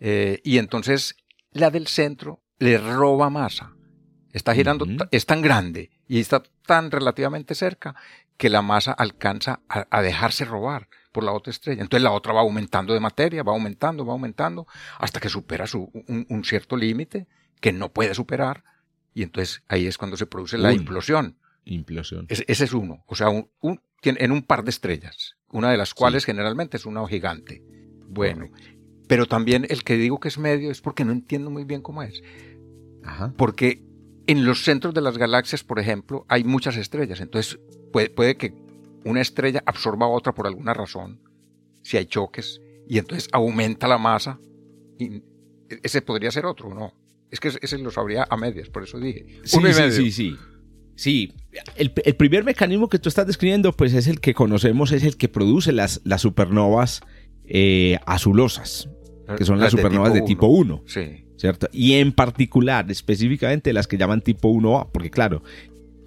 eh, 0.00 0.40
y 0.44 0.58
entonces 0.58 1.16
la 1.52 1.70
del 1.70 1.86
centro 1.86 2.42
le 2.58 2.78
roba 2.78 3.30
masa. 3.30 3.72
Está 4.32 4.54
girando, 4.54 4.86
es 5.10 5.26
tan 5.26 5.42
grande 5.42 5.90
y 6.12 6.20
está 6.20 6.42
tan 6.66 6.90
relativamente 6.90 7.54
cerca 7.54 7.94
que 8.36 8.50
la 8.50 8.60
masa 8.60 8.92
alcanza 8.92 9.60
a, 9.66 9.86
a 9.90 10.02
dejarse 10.02 10.44
robar 10.44 10.88
por 11.10 11.24
la 11.24 11.32
otra 11.32 11.50
estrella. 11.50 11.80
Entonces 11.80 12.02
la 12.02 12.10
otra 12.12 12.34
va 12.34 12.40
aumentando 12.42 12.92
de 12.92 13.00
materia, 13.00 13.42
va 13.42 13.52
aumentando, 13.52 14.04
va 14.04 14.12
aumentando, 14.12 14.66
hasta 14.98 15.20
que 15.20 15.30
supera 15.30 15.66
su, 15.66 15.90
un, 16.08 16.26
un 16.28 16.44
cierto 16.44 16.76
límite 16.76 17.28
que 17.62 17.72
no 17.72 17.92
puede 17.94 18.12
superar. 18.14 18.62
Y 19.14 19.22
entonces 19.22 19.62
ahí 19.68 19.86
es 19.86 19.96
cuando 19.96 20.18
se 20.18 20.26
produce 20.26 20.58
la 20.58 20.68
Uy. 20.68 20.74
implosión. 20.74 21.38
Implosión. 21.64 22.26
Es- 22.28 22.44
ese 22.46 22.64
es 22.64 22.74
uno. 22.74 23.04
O 23.06 23.14
sea, 23.14 23.30
un- 23.30 23.48
en 24.04 24.32
un 24.32 24.42
par 24.42 24.64
de 24.64 24.70
estrellas. 24.70 25.36
Una 25.48 25.70
de 25.70 25.78
las 25.78 25.94
cuales 25.94 26.26
generalmente 26.26 26.76
es 26.76 26.84
una 26.84 27.06
gigante. 27.08 27.62
Bueno, 28.06 28.50
pero 29.08 29.24
también 29.24 29.66
el 29.70 29.82
que 29.82 29.96
digo 29.96 30.20
que 30.20 30.28
es 30.28 30.36
medio 30.36 30.70
es 30.70 30.82
porque 30.82 31.06
no 31.06 31.12
entiendo 31.12 31.48
muy 31.50 31.64
bien 31.64 31.80
cómo 31.80 32.02
es. 32.02 32.22
Ajá. 33.02 33.32
Porque 33.38 33.82
en 34.26 34.44
los 34.44 34.64
centros 34.64 34.94
de 34.94 35.00
las 35.00 35.18
galaxias, 35.18 35.64
por 35.64 35.78
ejemplo, 35.78 36.24
hay 36.28 36.44
muchas 36.44 36.76
estrellas. 36.76 37.20
Entonces 37.20 37.58
puede, 37.92 38.10
puede 38.10 38.36
que 38.36 38.54
una 39.04 39.20
estrella 39.20 39.62
absorba 39.66 40.06
a 40.06 40.10
otra 40.10 40.32
por 40.32 40.46
alguna 40.46 40.74
razón, 40.74 41.20
si 41.82 41.96
hay 41.96 42.06
choques, 42.06 42.60
y 42.88 42.98
entonces 42.98 43.28
aumenta 43.32 43.88
la 43.88 43.98
masa. 43.98 44.38
Y 44.98 45.22
ese 45.82 46.02
podría 46.02 46.30
ser 46.30 46.46
otro, 46.46 46.74
¿no? 46.74 46.94
Es 47.30 47.40
que 47.40 47.48
ese 47.60 47.78
lo 47.78 47.90
sabría 47.90 48.26
a 48.28 48.36
medias, 48.36 48.68
por 48.68 48.82
eso 48.82 48.98
dije. 48.98 49.40
Sí, 49.44 49.56
Uno 49.56 49.68
y 49.70 49.72
sí, 49.72 49.80
medio. 49.80 49.92
sí, 49.96 50.12
sí. 50.12 50.36
Sí, 50.94 51.32
el, 51.76 51.90
el 52.04 52.16
primer 52.16 52.44
mecanismo 52.44 52.88
que 52.88 52.98
tú 52.98 53.08
estás 53.08 53.26
describiendo, 53.26 53.72
pues 53.72 53.94
es 53.94 54.06
el 54.06 54.20
que 54.20 54.34
conocemos, 54.34 54.92
es 54.92 55.04
el 55.04 55.16
que 55.16 55.28
produce 55.28 55.72
las, 55.72 56.02
las 56.04 56.20
supernovas 56.20 57.00
eh, 57.44 57.98
azulosas, 58.04 58.88
que 59.36 59.44
son 59.46 59.58
las, 59.58 59.72
supernovas 59.72 60.12
de 60.12 60.20
tipo 60.20 60.46
1, 60.48 60.82
Sí. 60.86 61.24
¿Cierto? 61.42 61.66
Y 61.72 61.94
en 61.94 62.12
particular, 62.12 62.88
específicamente 62.88 63.72
las 63.72 63.88
que 63.88 63.98
llaman 63.98 64.20
tipo 64.20 64.48
1A, 64.48 64.90
porque 64.92 65.10
claro, 65.10 65.42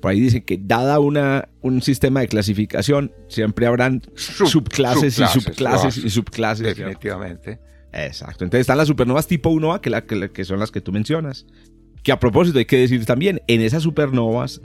por 0.01 0.11
ahí 0.11 0.21
dicen 0.21 0.43
que 0.43 0.57
dada 0.57 0.99
una, 0.99 1.49
un 1.61 1.81
sistema 1.81 2.21
de 2.21 2.29
clasificación, 2.29 3.11
siempre 3.27 3.65
habrán 3.67 4.01
Sub- 4.15 4.47
subclases, 4.47 5.19
y 5.19 5.25
subclases, 5.27 5.43
subclases 5.43 5.97
lo 5.97 6.07
y 6.07 6.09
subclases. 6.09 6.67
Definitivamente. 6.77 7.59
Exacto. 7.91 8.45
Entonces 8.45 8.61
están 8.61 8.77
las 8.77 8.87
supernovas 8.87 9.27
tipo 9.27 9.49
1A, 9.51 9.81
que, 9.81 9.89
la- 9.89 10.05
que 10.05 10.31
que 10.31 10.45
son 10.45 10.57
las 10.59 10.71
que 10.71 10.79
tú 10.79 10.93
mencionas. 10.93 11.45
Que 12.01 12.13
a 12.13 12.19
propósito 12.21 12.57
hay 12.59 12.65
que 12.65 12.77
decir 12.77 13.05
también, 13.05 13.41
en 13.47 13.59
esas 13.59 13.83
supernovas 13.83 14.61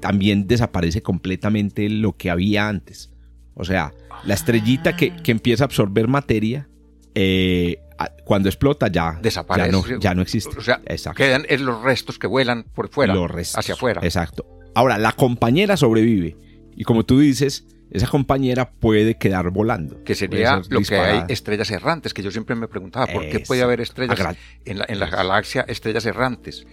también 0.00 0.46
desaparece 0.46 1.02
completamente 1.02 1.88
lo 1.88 2.16
que 2.16 2.30
había 2.30 2.68
antes. 2.68 3.10
O 3.54 3.64
sea, 3.64 3.92
la 4.24 4.34
estrellita 4.34 4.94
que, 4.94 5.16
que 5.16 5.32
empieza 5.32 5.64
a 5.64 5.66
absorber 5.66 6.06
materia, 6.06 6.68
eh, 7.16 7.78
cuando 8.24 8.48
explota 8.48 8.88
ya, 8.88 9.18
Desaparece. 9.22 9.70
ya, 9.70 9.72
no, 9.94 10.00
ya 10.00 10.14
no 10.14 10.22
existe. 10.22 10.56
O 10.58 10.60
sea, 10.60 10.80
Exacto. 10.86 11.16
quedan 11.18 11.44
los 11.64 11.82
restos 11.82 12.18
que 12.18 12.26
vuelan 12.26 12.64
por 12.74 12.88
fuera, 12.88 13.14
Los 13.14 13.30
restos. 13.30 13.58
hacia 13.58 13.74
afuera. 13.74 14.00
Exacto. 14.04 14.44
Ahora, 14.74 14.98
la 14.98 15.12
compañera 15.12 15.76
sobrevive. 15.76 16.36
Y 16.76 16.84
como 16.84 17.04
tú 17.04 17.18
dices, 17.20 17.66
esa 17.90 18.06
compañera 18.08 18.70
puede 18.70 19.16
quedar 19.16 19.50
volando. 19.50 20.02
Que 20.04 20.14
sería 20.14 20.62
ser 20.62 20.72
lo 20.72 20.80
que 20.82 20.96
hay 20.98 21.22
estrellas 21.28 21.70
errantes, 21.70 22.12
que 22.12 22.22
yo 22.22 22.30
siempre 22.30 22.54
me 22.56 22.68
preguntaba, 22.68 23.06
¿por 23.06 23.22
qué 23.22 23.38
Eso. 23.38 23.46
puede 23.46 23.62
haber 23.62 23.80
estrellas 23.80 24.18
Agra- 24.20 24.36
en 24.64 24.78
la, 24.78 24.84
en 24.88 24.98
la 25.00 25.06
galaxia, 25.06 25.64
estrellas 25.68 26.04
errantes? 26.04 26.66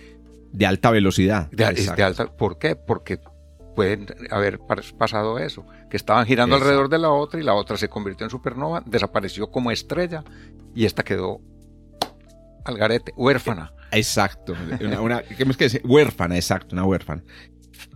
De 0.51 0.65
alta 0.65 0.91
velocidad. 0.91 1.49
De, 1.51 1.63
alta, 1.65 2.25
¿Por 2.35 2.57
qué? 2.59 2.75
Porque 2.75 3.19
pueden 3.75 4.07
haber 4.29 4.59
pasado 4.97 5.39
eso, 5.39 5.65
que 5.89 5.97
estaban 5.97 6.25
girando 6.25 6.55
alrededor 6.55 6.89
de 6.89 6.99
la 6.99 7.09
otra 7.09 7.39
y 7.39 7.43
la 7.43 7.53
otra 7.53 7.77
se 7.77 7.89
convirtió 7.89 8.25
en 8.25 8.29
supernova, 8.29 8.83
desapareció 8.85 9.51
como 9.51 9.71
estrella 9.71 10.23
y 10.75 10.85
esta 10.85 11.03
quedó 11.03 11.41
al 12.65 12.77
garete, 12.77 13.13
huérfana. 13.15 13.73
Exacto, 13.91 14.55
una, 14.99 15.21
¿qué 15.21 15.45
que 15.45 15.65
decir? 15.65 15.81
Huérfana, 15.85 16.35
exacto, 16.35 16.75
una 16.75 16.85
huérfana. 16.85 17.23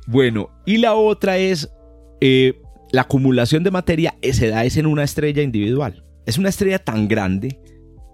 Bueno, 0.05 0.49
y 0.65 0.77
la 0.77 0.93
otra 0.93 1.37
es 1.37 1.69
eh, 2.21 2.61
la 2.91 3.01
acumulación 3.01 3.63
de 3.63 3.71
materia 3.71 4.15
se 4.21 4.47
da 4.47 4.63
es 4.63 4.77
en 4.77 4.85
una 4.85 5.03
estrella 5.03 5.41
individual. 5.41 6.03
Es 6.25 6.37
una 6.37 6.49
estrella 6.49 6.79
tan 6.79 7.07
grande, 7.07 7.59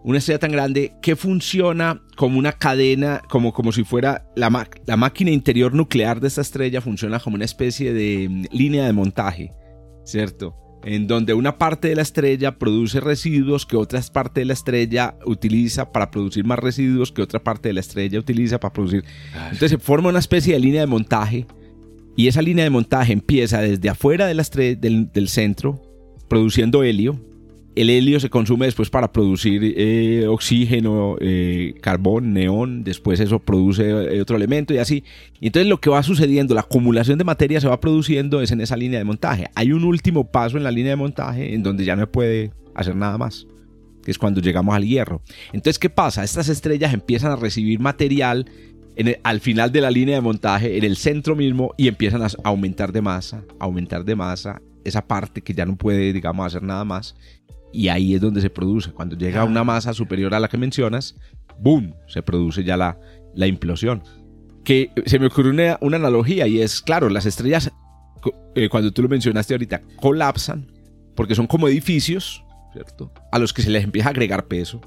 una 0.04 0.18
estrella 0.18 0.39
tan 0.39 0.51
grande 0.51 0.93
que 1.01 1.16
funciona 1.16 2.01
como 2.16 2.38
una 2.38 2.51
cadena, 2.51 3.22
como, 3.30 3.54
como 3.54 3.72
si 3.72 3.84
fuera 3.84 4.26
la, 4.36 4.70
la 4.86 4.97
máquina 4.97 5.32
interior 5.32 5.74
nuclear 5.74 6.20
de 6.20 6.28
esta 6.28 6.41
estrella, 6.41 6.82
funciona 6.82 7.20
como 7.20 7.36
una 7.36 7.45
especie 7.45 7.93
de 7.93 8.28
mm, 8.30 8.45
línea 8.51 8.86
de 8.86 8.93
montaje, 8.93 9.54
¿cierto? 10.06 10.56
En 10.84 11.08
donde 11.08 11.34
una 11.34 11.58
parte 11.58 11.88
de 11.88 11.95
la 11.95 12.01
estrella 12.01 12.60
produce 12.60 12.99
residuos 12.99 13.66
que 13.66 13.78
otra 13.78 14.01
parte 14.12 14.41
de 14.41 14.45
la 14.45 14.54
estrella 14.54 15.16
utiliza 15.26 15.93
para 15.93 16.12
producir 16.12 16.43
más 16.43 16.60
residuos 16.60 17.14
que 17.14 17.22
otra 17.22 17.41
parte 17.41 17.70
de 17.70 17.74
la 17.74 17.80
estrella 17.80 18.20
utiliza 18.20 18.60
para 18.60 18.74
producir. 18.74 19.06
Entonces 19.34 19.72
se 19.72 19.78
forma 19.78 20.10
una 20.10 20.20
especie 20.20 20.54
de 20.54 20.60
línea 20.60 20.82
de 20.82 20.88
montaje 20.88 21.47
y 22.18 22.28
esa 22.28 22.41
línea 22.41 22.66
de 22.66 22.70
montaje 22.70 23.14
empieza 23.14 23.62
desde 23.62 23.89
afuera 23.89 24.28
de 24.28 24.34
la 24.34 24.43
del, 24.43 25.10
del 25.12 25.30
centro, 25.30 25.82
produciendo 26.28 26.84
helio. 26.84 27.20
El 27.76 27.89
helio 27.89 28.19
se 28.19 28.30
consume 28.30 28.65
después 28.65 28.89
para 28.89 29.11
producir 29.11 29.74
eh, 29.76 30.28
oxígeno, 30.28 31.15
eh, 31.19 31.74
carbón, 31.82 32.34
neón, 32.34 32.84
después 32.84 33.19
eso 33.19 33.39
produce 33.39 33.89
eh, 33.89 34.21
otro 34.21 34.36
elemento 34.36 34.74
y 34.74 34.78
así. 34.78 35.03
Y 35.39 35.47
entonces 35.47 35.67
lo 35.67 35.80
que 35.80 35.89
va 35.89 36.03
sucediendo, 36.03 36.53
la 36.53 36.61
acumulación 36.61 37.17
de 37.17 37.24
materia 37.24 37.59
se 37.59 37.67
va 37.67 37.80
produciendo 37.80 38.41
es 38.41 38.51
en 38.51 38.61
esa 38.61 38.78
línea 38.78 38.99
de 38.99 39.05
montaje. 39.05 39.49
Hay 39.55 39.71
un 39.71 39.84
último 39.84 40.30
paso 40.32 40.57
en 40.57 40.63
la 40.63 40.71
línea 40.71 40.91
de 40.91 40.97
montaje 40.97 41.55
en 41.55 41.63
donde 41.63 41.84
ya 41.84 41.95
no 41.95 42.09
puede 42.11 42.51
hacer 42.76 42.95
nada 42.95 43.17
más, 43.17 43.47
que 44.03 44.11
es 44.11 44.19
cuando 44.19 44.39
llegamos 44.39 44.76
al 44.76 44.86
hierro. 44.86 45.21
Entonces, 45.47 45.80
¿qué 45.80 45.89
pasa? 45.89 46.24
Estas 46.24 46.49
estrellas 46.49 46.93
empiezan 46.93 47.32
a 47.32 47.36
recibir 47.36 47.80
material 47.80 48.45
al 49.24 49.39
final 49.39 49.71
de 49.71 49.82
la 49.82 49.89
línea 49.89 50.15
de 50.15 50.21
montaje, 50.21 50.78
en 50.78 50.84
el 50.84 50.97
centro 50.97 51.36
mismo, 51.36 51.74
y 51.78 51.88
empiezan 51.88 52.21
a 52.21 52.28
aumentar 52.43 52.91
de 52.91 53.01
masa, 53.01 53.43
aumentar 53.59 54.05
de 54.05 54.15
masa, 54.15 54.61
esa 54.84 55.05
parte 55.05 55.41
que 55.41 55.53
ya 55.53 55.65
no 55.65 55.76
puede, 55.76 56.13
digamos, 56.13 56.45
hacer 56.45 56.63
nada 56.63 56.86
más. 56.86 57.15
Y 57.74 57.88
ahí 57.88 58.13
es 58.13 58.21
donde 58.21 58.39
se 58.39 58.51
produce. 58.51 58.91
Cuando 58.91 59.17
llega 59.17 59.41
a 59.41 59.45
una 59.45 59.63
masa 59.63 59.93
superior 59.93 60.34
a 60.36 60.39
la 60.39 60.47
que 60.47 60.57
mencionas, 60.57 61.15
¡boom! 61.59 61.95
Se 62.07 62.21
produce 62.21 62.63
ya 62.63 62.78
la, 62.78 62.97
la 63.34 63.47
implosión. 63.47 64.03
Que 64.63 64.91
se 65.05 65.19
me 65.19 65.26
ocurrió 65.26 65.51
una, 65.51 65.78
una 65.82 65.97
analogía 65.97 66.47
y 66.47 66.61
es, 66.61 66.82
claro, 66.82 67.09
las 67.09 67.26
estrellas, 67.26 67.71
eh, 68.55 68.69
cuando 68.69 68.93
tú 68.93 69.01
lo 69.01 69.09
mencionaste 69.09 69.55
ahorita, 69.55 69.82
colapsan 69.97 70.71
porque 71.15 71.36
son 71.36 71.47
como 71.47 71.67
edificios, 71.67 72.43
¿cierto? 72.71 73.11
A 73.32 73.39
los 73.39 73.53
que 73.53 73.63
se 73.63 73.71
les 73.71 73.84
empieza 73.84 74.09
a 74.09 74.11
agregar 74.11 74.47
peso. 74.47 74.80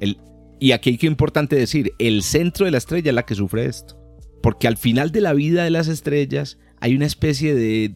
El, 0.00 0.18
y 0.58 0.72
aquí 0.72 0.90
hay 0.90 0.98
que 0.98 1.06
importante 1.06 1.56
decir, 1.56 1.92
el 1.98 2.22
centro 2.22 2.66
de 2.66 2.72
la 2.72 2.78
estrella 2.78 3.10
es 3.10 3.14
la 3.14 3.24
que 3.24 3.34
sufre 3.34 3.66
esto. 3.66 3.98
Porque 4.42 4.66
al 4.66 4.76
final 4.76 5.12
de 5.12 5.20
la 5.20 5.32
vida 5.32 5.62
de 5.62 5.70
las 5.70 5.86
estrellas 5.88 6.58
hay 6.80 6.96
una 6.96 7.06
especie 7.06 7.54
de, 7.54 7.94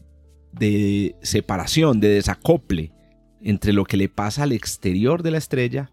de 0.53 1.15
separación, 1.21 1.99
de 1.99 2.07
desacople 2.09 2.93
entre 3.41 3.73
lo 3.73 3.85
que 3.85 3.97
le 3.97 4.09
pasa 4.09 4.43
al 4.43 4.51
exterior 4.51 5.23
de 5.23 5.31
la 5.31 5.37
estrella 5.37 5.91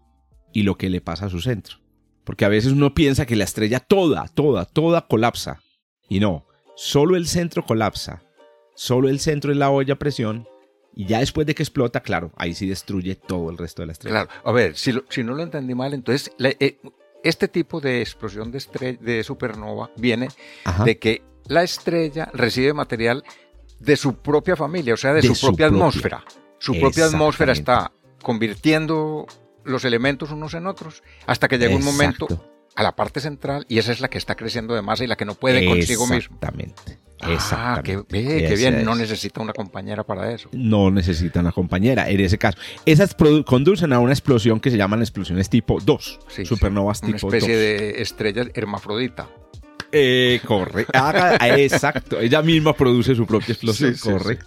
y 0.53 0.63
lo 0.63 0.77
que 0.77 0.89
le 0.89 1.01
pasa 1.01 1.25
a 1.25 1.29
su 1.29 1.41
centro. 1.41 1.77
Porque 2.23 2.45
a 2.45 2.49
veces 2.49 2.71
uno 2.71 2.93
piensa 2.93 3.25
que 3.25 3.35
la 3.35 3.43
estrella 3.43 3.79
toda, 3.79 4.27
toda, 4.27 4.65
toda 4.65 5.07
colapsa. 5.07 5.61
Y 6.09 6.19
no, 6.19 6.45
solo 6.75 7.15
el 7.15 7.27
centro 7.27 7.65
colapsa. 7.65 8.23
Solo 8.75 9.09
el 9.09 9.19
centro 9.19 9.51
es 9.51 9.57
la 9.57 9.69
olla 9.69 9.93
a 9.93 9.99
presión 9.99 10.47
y 10.95 11.05
ya 11.05 11.19
después 11.19 11.45
de 11.45 11.53
que 11.53 11.63
explota, 11.63 11.99
claro, 11.99 12.31
ahí 12.37 12.53
sí 12.53 12.67
destruye 12.67 13.15
todo 13.15 13.49
el 13.49 13.57
resto 13.57 13.81
de 13.81 13.87
la 13.87 13.91
estrella. 13.91 14.25
Claro, 14.25 14.41
a 14.43 14.51
ver, 14.53 14.77
si, 14.77 14.93
si 15.09 15.23
no 15.23 15.33
lo 15.33 15.43
entendí 15.43 15.75
mal, 15.75 15.93
entonces 15.93 16.31
eh, 16.39 16.77
este 17.21 17.49
tipo 17.49 17.81
de 17.81 18.01
explosión 18.01 18.49
de, 18.51 18.97
de 19.01 19.23
supernova 19.23 19.91
viene 19.97 20.29
de 20.85 20.97
que 20.97 21.21
la 21.47 21.63
estrella 21.63 22.29
recibe 22.33 22.73
material 22.73 23.23
de 23.79 23.97
su 23.97 24.15
propia 24.15 24.55
familia, 24.55 24.93
o 24.93 24.97
sea, 24.97 25.13
de, 25.13 25.21
su, 25.21 25.47
propia 25.47 25.67
atmósfera. 25.67 26.23
Su 26.65 26.79
propia 26.79 27.05
atmósfera 27.05 27.53
está 27.53 27.91
convirtiendo 28.23 29.27
los 29.63 29.85
elementos 29.85 30.31
unos 30.31 30.55
en 30.55 30.65
otros 30.65 31.03
hasta 31.27 31.47
que 31.47 31.59
llega 31.59 31.75
un 31.75 31.83
momento 31.83 32.27
a 32.75 32.81
la 32.81 32.95
parte 32.95 33.19
central 33.19 33.65
y 33.69 33.77
esa 33.77 33.91
es 33.91 34.01
la 34.01 34.09
que 34.09 34.17
está 34.17 34.35
creciendo 34.35 34.73
de 34.73 34.81
masa 34.81 35.03
y 35.03 35.07
la 35.07 35.15
que 35.15 35.25
no 35.25 35.35
puede 35.35 35.65
consigo 35.65 36.07
mismo. 36.07 36.35
Exactamente. 36.35 36.99
Ah, 37.21 37.81
qué, 37.83 38.03
bien, 38.09 38.83
no 38.83 38.95
necesita 38.95 39.41
una 39.41 39.53
compañera 39.53 40.03
para 40.03 40.31
eso. 40.31 40.49
No 40.53 40.91
necesita 40.91 41.39
una 41.39 41.51
compañera, 41.51 42.09
en 42.09 42.19
ese 42.19 42.37
caso. 42.37 42.57
Esas 42.85 43.15
conducen 43.45 43.93
a 43.93 43.99
una 43.99 44.11
explosión 44.11 44.59
que 44.59 44.71
se 44.71 44.77
llaman 44.77 45.01
explosiones 45.01 45.49
tipo 45.49 45.79
2, 45.79 46.19
supernovas 46.43 47.01
tipo 47.01 47.13
2. 47.13 47.23
Una 47.23 47.37
especie 47.37 47.57
de 47.57 48.01
estrella 48.01 48.45
hermafrodita. 48.53 49.29
Eh, 49.91 50.41
corre, 50.45 50.85
exacto, 51.57 52.19
ella 52.19 52.41
misma 52.41 52.73
produce 52.73 53.15
su 53.15 53.25
propia 53.25 53.53
explosión, 53.53 53.95
corre. 54.01 54.39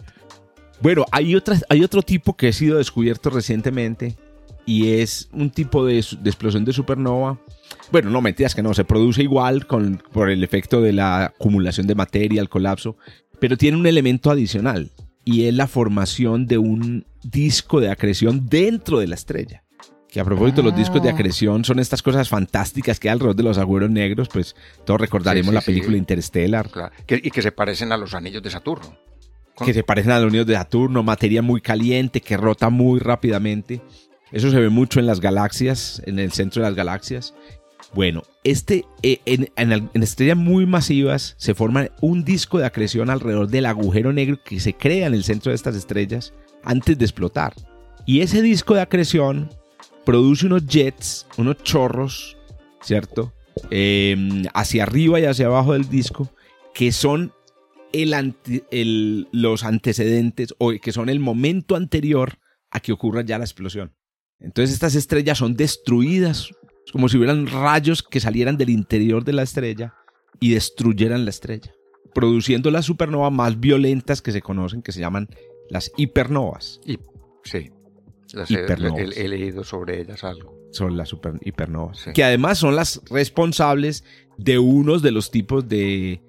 Bueno, 0.81 1.05
hay, 1.11 1.35
otras, 1.35 1.65
hay 1.69 1.83
otro 1.83 2.03
tipo 2.03 2.37
que 2.37 2.49
ha 2.49 2.53
sido 2.53 2.79
descubierto 2.79 3.31
recientemente 3.31 4.17
y 4.65 4.93
es 4.95 5.29
un 5.33 5.51
tipo 5.51 5.85
de, 5.85 5.95
de 5.95 6.31
explosión 6.31 6.65
de 6.65 6.73
supernova 6.73 7.39
bueno, 7.91 8.11
no 8.11 8.21
mentiras 8.21 8.55
que 8.55 8.63
no, 8.63 8.75
se 8.75 8.85
produce 8.85 9.23
igual 9.23 9.67
con, 9.67 10.03
por 10.13 10.31
el 10.31 10.45
efecto 10.45 10.81
de 10.81 10.93
la 10.93 11.27
acumulación 11.27 11.87
de 11.87 11.95
materia, 11.95 12.41
el 12.41 12.49
colapso, 12.49 12.97
pero 13.41 13.57
tiene 13.57 13.79
un 13.79 13.87
elemento 13.87 14.31
adicional 14.31 14.91
y 15.25 15.45
es 15.45 15.55
la 15.55 15.67
formación 15.67 16.47
de 16.47 16.59
un 16.59 17.07
disco 17.23 17.81
de 17.81 17.91
acreción 17.91 18.47
dentro 18.47 18.99
de 18.99 19.09
la 19.09 19.15
estrella. 19.15 19.65
Que 20.11 20.21
a 20.21 20.25
propósito, 20.25 20.63
los 20.63 20.75
discos 20.75 21.03
de 21.03 21.11
ah. 21.11 21.13
acreción 21.13 21.65
son 21.65 21.79
estas 21.79 22.03
cosas 22.03 22.31
fantásticas 22.31 22.99
que 22.99 23.09
hay 23.09 23.13
alrededor 23.13 23.37
de 23.37 23.43
los 23.43 23.59
agujeros 23.59 23.91
negros, 23.91 24.29
pues 24.33 24.57
todos 24.87 25.01
recordaremos 25.01 25.53
la 25.53 25.61
película 25.61 25.99
Interstellar. 25.99 26.71
y 27.09 27.31
que 27.31 27.43
se 27.43 27.53
parecen 27.53 27.93
a 27.93 27.97
los 27.99 28.15
anillos 28.15 28.43
de 28.43 28.51
Saturno. 28.51 28.97
Que 29.65 29.75
se 29.75 29.83
parecen 29.83 30.13
a 30.13 30.21
los 30.21 30.29
anillos 30.29 30.47
de 30.47 30.55
Saturno, 30.55 31.03
materia 31.03 31.43
muy 31.43 31.61
caliente 31.61 32.21
que 32.21 32.37
rota 32.37 32.71
muy 32.71 33.01
rápidamente. 33.01 33.81
Eso 34.33 34.51
se 34.51 34.61
ve 34.61 34.69
mucho 34.69 35.01
en 35.01 35.07
las 35.07 35.21
galaxias, 35.21 36.03
en 36.07 36.19
el 36.19 36.33
centro 36.33 36.63
de 36.63 36.69
las 36.69 36.77
galaxias. 36.77 37.35
Bueno, 37.95 38.23
este, 38.45 38.85
eh, 39.03 39.21
en, 39.25 39.91
estrellas 39.95 40.37
muy 40.37 40.67
masivas 40.67 41.35
se 41.39 41.55
forma 41.55 41.89
un 42.01 42.25
disco 42.25 42.59
de 42.59 42.67
acreción 42.67 43.09
alrededor 43.09 43.49
del 43.49 43.67
agujero 43.67 44.13
negro 44.13 44.39
que 44.45 44.61
se 44.61 44.75
crea 44.75 45.07
en 45.07 45.15
el 45.15 45.25
centro 45.25 45.51
de 45.51 45.57
estas 45.57 45.75
estrellas 45.75 46.35
antes 46.63 46.99
de 46.99 47.05
explotar. 47.05 47.55
Y 48.05 48.21
ese 48.21 48.43
disco 48.43 48.75
de 48.75 48.83
acreción 48.83 49.51
produce 50.05 50.47
unos 50.47 50.67
jets, 50.67 51.27
unos 51.39 51.63
chorros, 51.63 52.37
¿cierto? 52.83 53.33
Em, 53.71 54.45
hacia 54.55 54.83
arriba 54.83 55.19
y 55.21 55.25
hacia 55.25 55.47
abajo 55.47 55.73
del 55.73 55.89
disco, 55.89 56.31
que 56.75 56.93
son 56.93 57.33
el, 57.93 59.29
los 59.33 59.65
antecedentes 59.65 60.55
o 60.59 60.73
que 60.81 60.93
son 60.93 61.09
el 61.09 61.21
momento 61.21 61.77
anterior 61.77 62.39
a 62.71 62.81
que 62.81 62.93
ocurra 62.93 63.23
ya 63.23 63.39
la 63.39 63.45
explosión. 63.45 63.95
Entonces 64.41 64.75
estas 64.75 64.95
estrellas 64.95 65.39
son 65.39 65.55
destruidas 65.55 66.51
como 66.93 67.09
si 67.09 67.17
hubieran 67.17 67.47
rayos 67.47 68.03
que 68.03 68.21
salieran 68.21 68.57
del 68.57 68.71
interior 68.71 69.25
de 69.25 69.33
la 69.33 69.43
estrella 69.43 69.95
y 70.41 70.53
destruyeran 70.55 71.25
la 71.25 71.31
estrella, 71.31 71.73
produciendo 72.15 72.71
las 72.71 72.87
supernovas 72.87 73.33
más 73.33 73.61
violentas 73.61 74.23
que 74.23 74.33
se 74.33 74.41
conocen, 74.41 74.83
que 74.83 74.93
se 74.93 75.01
llaman 75.01 75.29
las 75.69 75.93
hipernovas. 75.97 76.81
Y, 76.87 76.99
sí, 77.45 77.71
las 78.33 78.51
He, 78.51 79.29
leído 79.29 79.65
sobre 79.65 80.01
ellas 80.01 80.25
algo. 80.25 80.57
Son 80.71 80.97
las 80.97 81.09
super, 81.09 81.35
hipernovas. 81.43 82.09
Que 82.15 82.25
además 82.25 82.59
son 82.59 82.77
las 82.77 83.01
responsables 83.11 84.05
de 84.37 84.59
unos 84.59 85.03
de 85.03 85.11
los 85.11 85.31
tipos 85.31 85.69
de 85.69 86.21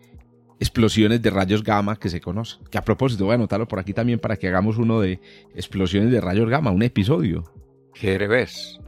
explosiones 0.59 1.21
de 1.21 1.29
rayos 1.29 1.63
gamma 1.63 1.97
que 1.97 2.09
se 2.09 2.21
conocen. 2.21 2.63
Que 2.69 2.77
a 2.77 2.83
propósito, 2.83 3.25
voy 3.25 3.33
a 3.33 3.35
anotarlo 3.35 3.67
por 3.67 3.79
aquí 3.79 3.93
también 3.93 4.19
para 4.19 4.37
que 4.37 4.47
hagamos 4.47 4.77
uno 4.77 4.99
de 4.99 5.19
explosiones 5.55 6.11
de 6.11 6.21
rayos 6.21 6.49
gamma, 6.49 6.71
un 6.71 6.83
episodio. 6.83 7.51
¿Qué 7.93 8.17
revés? 8.17 8.79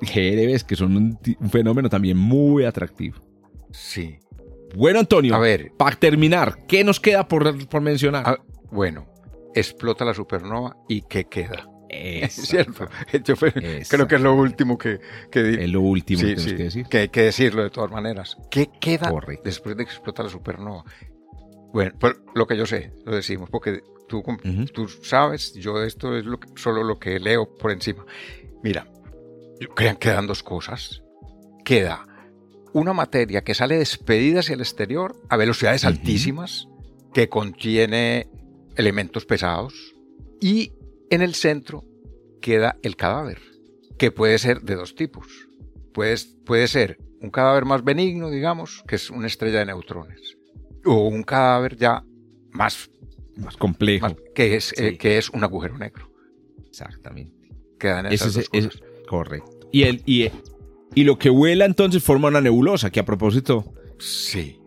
GRBs, 0.00 0.64
que 0.64 0.76
son 0.76 0.96
un, 0.96 1.18
fenómeno 1.50 1.88
también 1.88 2.16
muy 2.16 2.64
atractivo. 2.64 3.16
Sí. 3.72 4.18
Bueno, 4.74 5.00
Antonio, 5.00 5.34
a 5.34 5.38
ver, 5.38 5.72
para 5.76 5.96
terminar, 5.96 6.66
¿qué 6.66 6.84
nos 6.84 7.00
queda 7.00 7.26
por, 7.28 7.66
por 7.68 7.80
mencionar? 7.80 8.24
Ah, 8.26 8.38
bueno, 8.70 9.06
explota 9.54 10.04
la 10.04 10.12
supernova 10.12 10.76
y 10.88 11.02
¿qué 11.02 11.24
queda? 11.24 11.68
Es 11.88 12.34
cierto. 12.34 12.88
creo 13.88 14.08
que 14.08 14.14
es 14.14 14.20
lo 14.20 14.34
último 14.34 14.76
que, 14.76 15.00
que 15.30 15.64
Es 15.64 15.70
lo 15.70 15.80
último 15.80 16.22
que 16.22 16.34
que 16.34 16.54
decir. 16.64 16.86
Que 16.86 16.98
hay 16.98 17.08
que 17.08 17.22
decirlo 17.22 17.62
de 17.62 17.70
todas 17.70 17.90
maneras. 17.90 18.36
¿Qué 18.50 18.70
queda 18.80 19.12
después 19.44 19.76
de 19.76 19.84
que 19.84 19.90
explota 19.90 20.22
la 20.22 20.30
supernova? 20.30 20.84
Bueno, 21.72 21.92
pues 21.98 22.16
lo 22.34 22.46
que 22.46 22.56
yo 22.56 22.66
sé, 22.66 22.92
lo 23.04 23.14
decimos, 23.14 23.50
porque 23.50 23.82
tú, 24.08 24.22
tú 24.72 24.88
sabes, 24.88 25.54
yo 25.54 25.82
esto 25.82 26.16
es 26.16 26.24
lo 26.24 26.38
solo 26.54 26.82
lo 26.82 26.98
que 26.98 27.18
leo 27.18 27.54
por 27.56 27.70
encima. 27.70 28.04
Mira, 28.62 28.86
quedan 29.98 30.26
dos 30.26 30.42
cosas. 30.42 31.02
Queda 31.64 32.06
una 32.72 32.92
materia 32.92 33.42
que 33.42 33.54
sale 33.54 33.78
despedida 33.78 34.40
hacia 34.40 34.54
el 34.54 34.60
exterior 34.60 35.16
a 35.30 35.36
velocidades 35.36 35.84
altísimas, 35.84 36.68
que 37.14 37.28
contiene 37.28 38.28
elementos 38.76 39.24
pesados, 39.24 39.94
y 40.40 40.72
en 41.10 41.22
el 41.22 41.34
centro 41.34 41.84
queda 42.40 42.78
el 42.82 42.96
cadáver, 42.96 43.38
que 43.98 44.10
puede 44.10 44.38
ser 44.38 44.62
de 44.62 44.74
dos 44.74 44.94
tipos. 44.94 45.26
Puede, 45.92 46.16
puede 46.44 46.68
ser 46.68 46.98
un 47.20 47.30
cadáver 47.30 47.64
más 47.64 47.82
benigno, 47.82 48.30
digamos, 48.30 48.84
que 48.86 48.96
es 48.96 49.10
una 49.10 49.26
estrella 49.26 49.60
de 49.60 49.66
neutrones, 49.66 50.36
o 50.84 51.08
un 51.08 51.22
cadáver 51.22 51.76
ya 51.76 52.04
más, 52.50 52.90
más 53.36 53.56
complejo, 53.56 54.14
que, 54.34 54.56
es, 54.56 54.72
eh, 54.78 54.96
que 54.98 55.18
es 55.18 55.30
un 55.30 55.42
agujero 55.42 55.78
negro. 55.78 56.10
Exactamente. 56.66 57.50
Quedan 57.78 58.06
esas 58.06 58.34
dos 58.34 58.50
correcto. 59.08 59.68
Y, 59.72 59.84
el, 59.84 60.02
y, 60.06 60.30
y 60.94 61.04
lo 61.04 61.18
que 61.18 61.30
vuela 61.30 61.64
entonces 61.64 62.02
forma 62.02 62.28
una 62.28 62.40
nebulosa, 62.40 62.90
que 62.90 63.00
a 63.00 63.04
propósito... 63.04 63.72
Sí. 63.98 64.60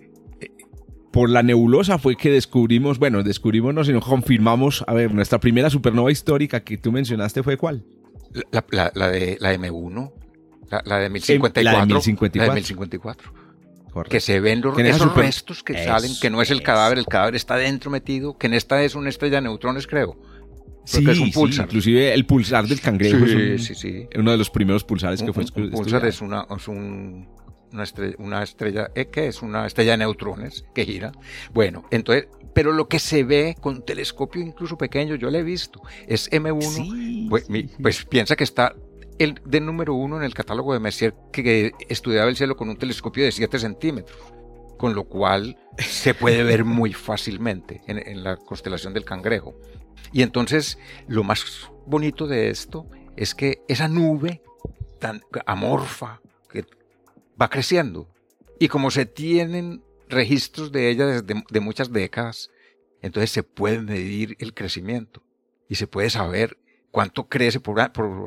Por 1.11 1.29
la 1.29 1.41
nebulosa 1.41 1.97
fue 1.97 2.15
que 2.15 2.29
descubrimos, 2.29 2.99
bueno, 2.99 3.23
descubrimos, 3.23 3.73
no, 3.73 3.83
sino 3.83 3.99
confirmamos, 3.99 4.83
a 4.87 4.93
ver, 4.93 5.13
nuestra 5.13 5.39
primera 5.39 5.69
supernova 5.69 6.11
histórica 6.11 6.63
que 6.63 6.77
tú 6.77 6.91
mencionaste 6.91 7.41
fue 7.41 7.57
cuál? 7.57 7.83
La, 8.51 8.61
de 9.09 9.37
la 9.39 9.55
M1, 9.55 10.11
la, 10.85 10.99
de 10.99 11.09
1054. 11.09 11.63
La 11.63 11.79
de 11.79 11.85
1054. 11.87 12.39
La 12.39 12.53
de 12.53 12.55
1054. 12.55 13.33
Correcto. 13.91 14.11
Que 14.11 14.19
se 14.19 14.39
ven 14.39 14.61
los, 14.61 14.77
esos 14.77 15.15
restos 15.15 15.63
que 15.63 15.83
salen, 15.83 16.11
que 16.21 16.29
no 16.29 16.43
es 16.43 16.51
el 16.51 16.61
cadáver, 16.61 16.99
el 16.99 17.07
cadáver 17.07 17.35
está 17.35 17.55
dentro 17.55 17.89
metido, 17.89 18.37
que 18.37 18.45
en 18.45 18.53
esta 18.53 18.83
es 18.83 18.93
una 18.93 19.09
estrella 19.09 19.37
de 19.37 19.43
neutrones, 19.43 19.87
creo. 19.87 20.15
Sí, 20.85 21.03
es 21.07 21.19
un 21.19 21.31
pulsar. 21.31 21.65
inclusive 21.65 22.13
el 22.13 22.25
pulsar 22.25 22.67
del 22.67 22.81
cangrejo 22.81 23.25
es 23.25 23.85
uno 24.15 24.31
de 24.31 24.37
los 24.37 24.49
primeros 24.49 24.83
pulsares 24.83 25.21
que 25.21 25.33
fue 25.33 25.43
un, 25.43 25.69
pulsar 25.69 26.05
es 26.05 26.21
una, 26.21 26.47
es 26.55 26.67
un, 26.67 27.27
una 27.73 27.83
estrella, 27.83 28.15
una 28.19 28.43
estrella 28.43 28.91
eh, 28.95 29.07
que 29.07 29.27
es 29.27 29.41
una 29.41 29.65
estrella 29.65 29.91
de 29.91 29.97
neutrones 29.97 30.65
que 30.73 30.85
gira. 30.85 31.11
Bueno, 31.53 31.85
entonces, 31.91 32.27
pero 32.53 32.71
lo 32.71 32.87
que 32.87 32.99
se 32.99 33.23
ve 33.23 33.55
con 33.59 33.85
telescopio 33.85 34.41
incluso 34.41 34.77
pequeño, 34.77 35.15
yo 35.15 35.29
lo 35.29 35.37
he 35.37 35.43
visto, 35.43 35.81
es 36.07 36.29
M1, 36.31 37.29
pues, 37.29 37.47
pues, 37.81 38.05
piensa 38.05 38.35
que 38.35 38.43
está 38.43 38.75
el 39.17 39.39
de 39.45 39.59
número 39.59 39.93
uno 39.93 40.17
en 40.17 40.23
el 40.23 40.33
catálogo 40.33 40.73
de 40.73 40.79
Messier 40.79 41.13
que 41.31 41.73
estudiaba 41.89 42.29
el 42.29 42.37
cielo 42.37 42.55
con 42.55 42.69
un 42.69 42.77
telescopio 42.77 43.25
de 43.25 43.31
7 43.31 43.59
centímetros, 43.59 44.17
con 44.77 44.95
lo 44.95 45.03
cual 45.03 45.57
se 45.77 46.13
puede 46.13 46.43
ver 46.43 46.63
muy 46.65 46.93
fácilmente 46.93 47.81
en, 47.87 47.99
en 47.99 48.23
la 48.23 48.37
constelación 48.37 48.93
del 48.93 49.05
cangrejo. 49.05 49.55
Y 50.11 50.21
entonces 50.21 50.79
lo 51.07 51.23
más 51.23 51.69
bonito 51.85 52.27
de 52.27 52.49
esto 52.49 52.87
es 53.15 53.35
que 53.35 53.61
esa 53.67 53.87
nube 53.87 54.41
tan 54.99 55.21
amorfa 55.45 56.21
va 57.39 57.49
creciendo 57.49 58.09
y 58.59 58.67
como 58.67 58.91
se 58.91 59.05
tienen 59.05 59.83
registros 60.07 60.71
de 60.71 60.89
ella 60.89 61.05
desde 61.05 61.43
de 61.49 61.59
muchas 61.59 61.91
décadas, 61.91 62.49
entonces 63.01 63.31
se 63.31 63.43
puede 63.43 63.79
medir 63.79 64.35
el 64.39 64.53
crecimiento 64.53 65.23
y 65.67 65.75
se 65.75 65.87
puede 65.87 66.09
saber 66.09 66.57
cuánto 66.91 67.27
crece 67.27 67.59
por, 67.59 67.79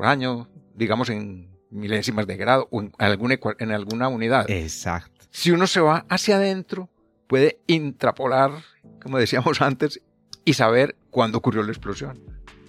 año, 0.03 0.49
digamos 0.75 1.09
en 1.09 1.49
milésimas 1.69 2.27
de 2.27 2.37
grado 2.37 2.67
o 2.71 2.81
en 2.81 2.91
alguna, 2.97 3.37
en 3.59 3.71
alguna 3.71 4.07
unidad. 4.07 4.49
Exacto. 4.49 5.25
Si 5.29 5.51
uno 5.51 5.67
se 5.67 5.81
va 5.81 6.05
hacia 6.09 6.37
adentro, 6.37 6.89
puede 7.27 7.59
intrapolar, 7.67 8.51
como 9.01 9.17
decíamos 9.17 9.61
antes, 9.61 10.01
y 10.45 10.53
saber 10.53 10.95
cuándo 11.09 11.37
ocurrió 11.37 11.63
la 11.63 11.71
explosión. 11.71 12.19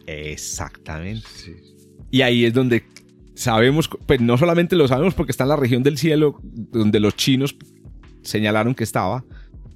Exactamente. 0.07 1.63
Y 2.11 2.23
ahí 2.23 2.45
es 2.45 2.53
donde 2.53 2.85
sabemos, 3.35 3.89
pues 4.07 4.21
no 4.21 4.39
solamente 4.39 4.77
lo 4.77 4.89
sabemos 4.89 5.15
porque 5.15 5.33
está 5.33 5.45
en 5.45 5.51
la 5.51 5.57
región 5.57 5.83
del 5.83 5.99
cielo 5.99 6.41
donde 6.43 7.01
los 7.01 7.17
chinos 7.17 7.57
señalaron 8.23 8.75
que 8.75 8.85
estaba, 8.85 9.25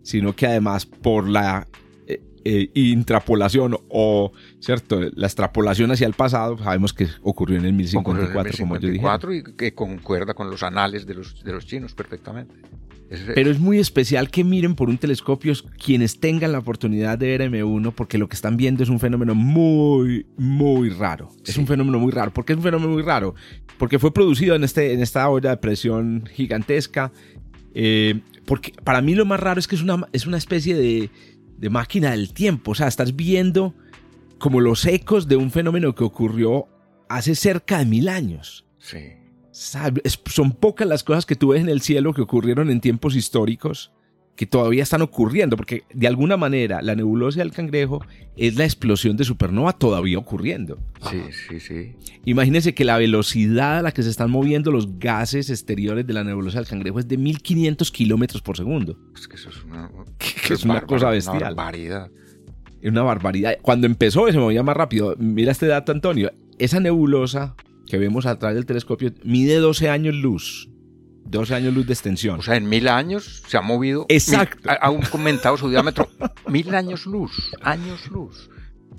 sino 0.03 0.35
que 0.35 0.47
además 0.47 0.87
por 0.87 1.29
la 1.29 1.67
eh, 2.07 2.21
eh, 2.45 2.71
intrapolación 2.75 3.77
o, 3.89 4.33
¿cierto? 4.61 5.01
La 5.15 5.27
extrapolación 5.27 5.91
hacia 5.91 6.07
el 6.07 6.15
pasado, 6.15 6.57
sabemos 6.59 6.93
que 6.93 7.09
ocurrió 7.23 7.59
en 7.59 7.67
el 7.67 7.73
1054, 7.75 8.53
como 8.59 8.77
yo 8.79 8.89
dije. 8.89 9.07
y 9.33 9.43
que 9.55 9.75
concuerda 9.75 10.35
con 10.35 10.51
los 10.51 10.63
anales 10.63 11.07
de 11.07 11.15
los, 11.15 11.43
de 11.45 11.53
los 11.53 11.67
chinos 11.67 11.95
perfectamente. 11.95 12.55
Pero 13.09 13.51
es 13.51 13.59
muy 13.59 13.79
especial 13.79 14.31
que 14.31 14.45
miren 14.45 14.75
por 14.75 14.91
un 14.91 14.99
telescopio 14.99 15.55
quienes 15.83 16.21
tengan 16.21 16.53
la 16.53 16.59
oportunidad 16.59 17.19
de 17.19 17.39
ver 17.39 17.51
M1 17.51 17.93
porque 17.95 18.19
lo 18.19 18.29
que 18.29 18.37
están 18.37 18.57
viendo 18.57 18.83
es 18.83 18.91
un 18.91 19.01
fenómeno 19.01 19.35
muy, 19.35 20.27
muy 20.37 20.91
raro. 20.91 21.31
Es 21.47 21.57
un 21.57 21.67
fenómeno 21.67 21.99
muy 21.99 22.13
raro. 22.13 22.33
¿Por 22.33 22.45
qué 22.45 22.53
es 22.53 22.59
un 22.59 22.63
fenómeno 22.63 22.93
muy 22.93 23.03
raro? 23.03 23.35
Porque 23.79 23.99
fue 23.99 24.13
producido 24.13 24.55
en, 24.55 24.65
este, 24.65 24.93
en 24.93 25.01
esta 25.01 25.29
olla 25.31 25.51
de 25.51 25.57
presión 25.57 26.29
gigantesca. 26.31 27.11
Eh, 27.75 28.21
porque 28.45 28.75
para 28.85 29.01
mí 29.01 29.15
lo 29.15 29.25
más 29.25 29.41
raro 29.41 29.59
es 29.59 29.67
que 29.67 29.77
es 29.77 29.83
una, 29.83 30.07
es 30.13 30.27
una 30.27 30.37
especie 30.37 30.75
de, 30.75 31.09
de 31.57 31.71
máquina 31.71 32.11
del 32.11 32.35
tiempo. 32.35 32.73
O 32.73 32.75
sea, 32.75 32.89
estás 32.89 33.17
viendo 33.17 33.75
como 34.39 34.61
los 34.61 34.85
ecos 34.85 35.29
de 35.29 35.37
un 35.37 35.51
fenómeno 35.51 35.95
que 35.95 36.05
ocurrió 36.05 36.69
hace 37.09 37.35
cerca 37.35 37.79
de 37.79 37.87
mil 37.87 38.09
años. 38.11 38.67
Sí 38.79 38.99
son 39.59 40.53
pocas 40.53 40.87
las 40.87 41.03
cosas 41.03 41.27
que 41.27 41.35
tú 41.35 41.49
ves 41.49 41.61
en 41.61 41.69
el 41.69 41.81
cielo 41.81 42.15
que 42.15 42.23
ocurrieron 42.23 42.71
en 42.71 42.81
tiempos 42.81 43.17
históricos 43.17 43.93
que 44.37 44.47
todavía 44.47 44.85
están 44.85 45.03
ocurriendo, 45.03 45.57
porque 45.57 45.83
de 45.93 46.07
alguna 46.07 46.37
manera 46.37 46.81
la 46.81 46.95
nebulosa 46.95 47.41
del 47.41 47.51
cangrejo 47.51 48.05
es 48.37 48.55
la 48.55 48.63
explosión 48.63 49.17
de 49.17 49.25
supernova 49.25 49.73
todavía 49.73 50.17
ocurriendo. 50.17 50.79
Sí, 51.11 51.23
sí, 51.49 51.59
sí. 51.59 51.97
Imagínense 52.25 52.73
que 52.73 52.85
la 52.85 52.99
velocidad 52.99 53.79
a 53.79 53.83
la 53.83 53.91
que 53.91 54.05
se 54.05 54.11
están 54.11 54.31
moviendo 54.31 54.71
los 54.71 55.01
gases 55.01 55.51
exteriores 55.51 56.07
de 56.07 56.13
la 56.13 56.23
nebulosa 56.23 56.59
del 56.59 56.69
cangrejo 56.69 57.01
es 57.01 57.09
de 57.09 57.17
1500 57.17 57.91
kilómetros 57.91 58.41
por 58.41 58.57
segundo. 58.57 58.97
Es 59.13 59.27
que 59.27 59.35
eso 59.35 59.49
es 59.49 59.65
una, 59.65 59.91
es 60.51 60.65
una 60.65 60.83
cosa 60.83 61.11
bestial. 61.11 61.39
Una 61.39 61.47
barbaridad. 61.47 62.11
Es 62.81 62.91
una 62.93 63.03
barbaridad. 63.03 63.59
Cuando 63.61 63.89
empezó 63.89 64.31
se 64.31 64.39
movía 64.39 64.63
más 64.63 64.77
rápido. 64.77 65.17
Mira 65.19 65.51
este 65.51 65.67
dato, 65.67 65.91
Antonio. 65.91 66.31
Esa 66.61 66.79
nebulosa 66.79 67.57
que 67.89 67.99
vemos 67.99 68.26
a 68.26 68.39
través 68.39 68.57
del 68.57 68.66
telescopio 68.66 69.12
mide 69.24 69.57
12 69.57 69.89
años 69.89 70.14
luz. 70.14 70.68
12 71.24 71.55
años 71.55 71.74
luz 71.74 71.86
de 71.86 71.93
extensión. 71.93 72.41
O 72.41 72.43
sea, 72.43 72.57
en 72.57 72.68
mil 72.68 72.89
años 72.89 73.43
se 73.47 73.57
ha 73.57 73.61
movido. 73.61 74.07
Exacto. 74.09 74.70
ha 74.70 74.74
aumentado 74.86 75.57
su 75.57 75.68
diámetro. 75.68 76.09
mil 76.49 76.74
años 76.74 77.07
luz. 77.07 77.51
Años 77.62 78.09
luz. 78.11 78.51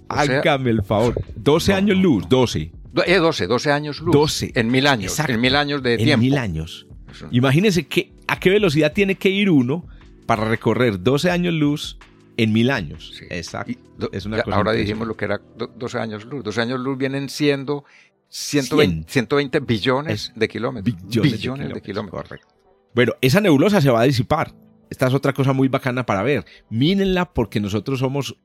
Hágame 0.10 0.72
el 0.72 0.84
favor. 0.84 1.16
12 1.36 1.74
años 1.74 1.98
luz. 1.98 2.28
12. 2.30 2.72
Eh, 3.06 3.18
12, 3.18 3.48
12 3.48 3.72
años 3.72 4.00
luz. 4.00 4.14
12. 4.14 4.52
En 4.56 4.70
mil 4.70 4.88
años. 4.88 5.12
Exacto. 5.12 5.34
En 5.34 5.42
mil 5.42 5.56
años 5.56 5.82
de 5.82 5.98
tiempo. 5.98 6.14
En 6.14 6.20
mil 6.20 6.38
años. 6.38 6.88
Imagínense 7.32 7.88
que, 7.88 8.14
a 8.28 8.40
qué 8.40 8.50
velocidad 8.50 8.94
tiene 8.94 9.16
que 9.16 9.30
ir 9.30 9.50
uno 9.50 9.86
para 10.26 10.46
recorrer 10.46 11.02
12 11.02 11.32
años 11.32 11.54
luz 11.54 11.98
en 12.38 12.54
mil 12.54 12.70
años. 12.70 13.22
Exacto. 13.30 13.74
es 14.12 14.26
una 14.26 14.42
cosa 14.42 14.56
ahora 14.56 14.72
dijimos 14.72 15.08
lo 15.08 15.18
que 15.18 15.26
era 15.26 15.42
12 15.58 16.00
años 16.00 16.26
luz. 16.26 16.44
12 16.44 16.62
años 16.62 16.80
luz 16.80 16.98
vienen 16.98 17.30
siendo 17.30 17.86
120, 18.30 19.12
120 19.12 19.60
billones 19.62 20.32
de 20.36 20.48
kilómetros. 20.48 20.96
Billones, 20.96 21.74
de 21.74 21.82
kilómetros. 21.82 22.24
Correcto. 22.24 22.56
Bueno, 22.94 23.14
esa 23.22 23.42
nebulosa 23.42 23.82
se 23.82 23.90
va 23.90 24.02
a 24.02 24.06
disipar. 24.06 24.54
Esta 24.90 25.08
es 25.08 25.14
otra 25.14 25.34
cosa 25.34 25.54
muy 25.54 25.68
bacana 25.68 26.06
para 26.06 26.24
ver. 26.24 26.46
Mírenla 26.70 27.34
porque 27.34 27.60
nosotros 27.60 28.00
somos 28.00 28.38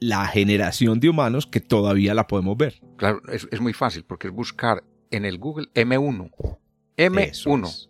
la 0.00 0.26
generación 0.26 1.00
de 1.00 1.08
humanos 1.08 1.46
que 1.46 1.60
todavía 1.60 2.14
la 2.14 2.26
podemos 2.26 2.56
ver. 2.56 2.80
Claro, 2.96 3.20
es, 3.28 3.60
muy 3.60 3.72
fácil 3.72 4.04
porque 4.04 4.28
es 4.28 4.34
buscar 4.34 4.82
en 5.10 5.24
el 5.24 5.38
Google 5.38 5.68
M1. 5.74 6.30
M1. 6.96 7.88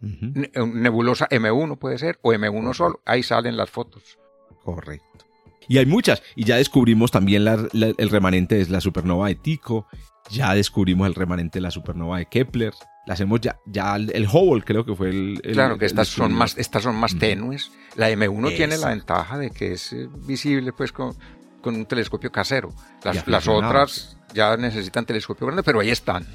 Nebulosa 0.00 1.28
M1 1.28 1.78
puede 1.78 1.98
ser 1.98 2.18
o 2.22 2.32
M1 2.32 2.74
solo. 2.74 3.02
Ahí 3.04 3.22
salen 3.22 3.56
las 3.56 3.70
fotos. 3.70 4.18
Correcto. 4.62 5.26
Y 5.68 5.78
hay 5.78 5.86
muchas. 5.86 6.22
Y 6.36 6.44
ya 6.44 6.56
descubrimos 6.56 7.10
también 7.10 7.46
el 7.46 8.10
remanente 8.10 8.56
de 8.56 8.66
la 8.70 8.80
supernova 8.80 9.28
de 9.28 9.34
Tico. 9.34 9.86
Ya 10.30 10.54
descubrimos 10.54 11.06
el 11.06 11.14
remanente 11.14 11.58
de 11.58 11.62
la 11.62 11.70
supernova 11.70 12.18
de 12.18 12.26
Kepler. 12.26 12.74
La 13.06 13.14
hacemos 13.14 13.40
ya, 13.40 13.58
ya 13.66 13.96
el, 13.96 14.28
Hubble 14.30 14.62
creo 14.62 14.84
que 14.84 14.94
fue 14.94 15.08
el... 15.08 15.40
claro 15.52 15.78
que 15.78 15.86
estas, 15.86 16.08
son 16.08 16.32
más, 16.32 16.58
estas 16.58 16.82
son 16.82 16.96
más 16.96 17.18
tenues. 17.18 17.72
La 17.96 18.10
M1 18.10 18.54
tiene 18.54 18.76
la 18.76 18.88
ventaja 18.88 19.38
de 19.38 19.50
que 19.50 19.72
es 19.72 19.92
eh, 19.94 20.08
visible 20.26 20.72
pues 20.72 20.92
con, 20.92 21.16
con 21.62 21.74
un 21.74 21.86
telescopio 21.86 22.30
casero. 22.30 22.74
Las, 23.02 23.26
las 23.26 23.48
otras 23.48 24.18
ya 24.34 24.56
necesitan 24.56 25.06
telescopio 25.06 25.46
grande, 25.46 25.62
pero 25.62 25.80
ahí 25.80 25.90
están. 25.90 26.26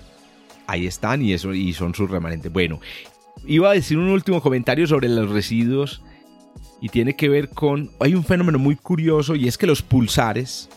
Ahí 0.65 0.87
están 0.87 1.21
y, 1.21 1.33
eso, 1.33 1.53
y 1.53 1.73
son 1.73 1.93
sus 1.93 2.09
remanentes. 2.09 2.51
Bueno, 2.51 2.79
iba 3.45 3.69
a 3.69 3.73
decir 3.73 3.97
un 3.97 4.09
último 4.09 4.41
comentario 4.41 4.87
sobre 4.87 5.09
los 5.09 5.29
residuos 5.29 6.01
y 6.81 6.89
tiene 6.89 7.15
que 7.15 7.29
ver 7.29 7.49
con... 7.49 7.91
Hay 7.99 8.15
un 8.15 8.23
fenómeno 8.23 8.57
muy 8.57 8.75
curioso 8.75 9.35
y 9.35 9.47
es 9.47 9.57
que 9.57 9.67
los 9.67 9.81
pulsares 9.81 10.69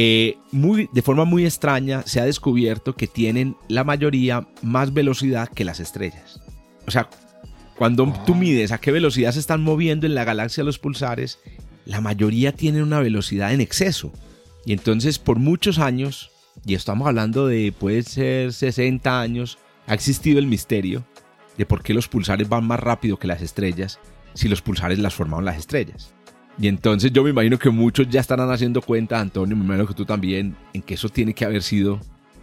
eh, 0.00 0.38
muy, 0.52 0.88
de 0.92 1.02
forma 1.02 1.24
muy 1.24 1.44
extraña 1.44 2.04
se 2.06 2.20
ha 2.20 2.24
descubierto 2.24 2.94
que 2.94 3.08
tienen 3.08 3.56
la 3.66 3.82
mayoría 3.82 4.46
más 4.62 4.94
velocidad 4.94 5.48
que 5.48 5.64
las 5.64 5.80
estrellas. 5.80 6.40
O 6.86 6.92
sea, 6.92 7.10
cuando 7.76 8.04
tú 8.24 8.34
ah. 8.34 8.36
mides 8.36 8.70
a 8.70 8.78
qué 8.78 8.92
velocidad 8.92 9.32
se 9.32 9.40
están 9.40 9.60
moviendo 9.60 10.06
en 10.06 10.14
la 10.14 10.22
galaxia 10.22 10.62
los 10.62 10.78
pulsares, 10.78 11.40
la 11.84 12.00
mayoría 12.00 12.52
tienen 12.52 12.84
una 12.84 13.00
velocidad 13.00 13.52
en 13.52 13.60
exceso. 13.60 14.12
Y 14.64 14.72
entonces 14.72 15.18
por 15.18 15.40
muchos 15.40 15.80
años, 15.80 16.30
y 16.64 16.74
estamos 16.74 17.08
hablando 17.08 17.48
de 17.48 17.74
puede 17.76 18.04
ser 18.04 18.52
60 18.52 19.20
años, 19.20 19.58
ha 19.88 19.94
existido 19.94 20.38
el 20.38 20.46
misterio 20.46 21.04
de 21.56 21.66
por 21.66 21.82
qué 21.82 21.92
los 21.92 22.06
pulsares 22.06 22.48
van 22.48 22.64
más 22.68 22.78
rápido 22.78 23.18
que 23.18 23.26
las 23.26 23.42
estrellas 23.42 23.98
si 24.34 24.48
los 24.48 24.62
pulsares 24.62 25.00
las 25.00 25.14
formaron 25.14 25.44
las 25.44 25.56
estrellas. 25.56 26.14
Y 26.60 26.66
entonces 26.66 27.12
yo 27.12 27.22
me 27.22 27.30
imagino 27.30 27.58
que 27.58 27.70
muchos 27.70 28.08
ya 28.08 28.20
estarán 28.20 28.50
haciendo 28.50 28.82
cuenta, 28.82 29.20
Antonio, 29.20 29.56
me 29.56 29.64
imagino 29.64 29.86
que 29.86 29.94
tú 29.94 30.04
también, 30.04 30.56
en 30.72 30.82
que 30.82 30.94
eso 30.94 31.08
tiene 31.08 31.32
que 31.32 31.44
haber 31.44 31.62
sido 31.62 32.00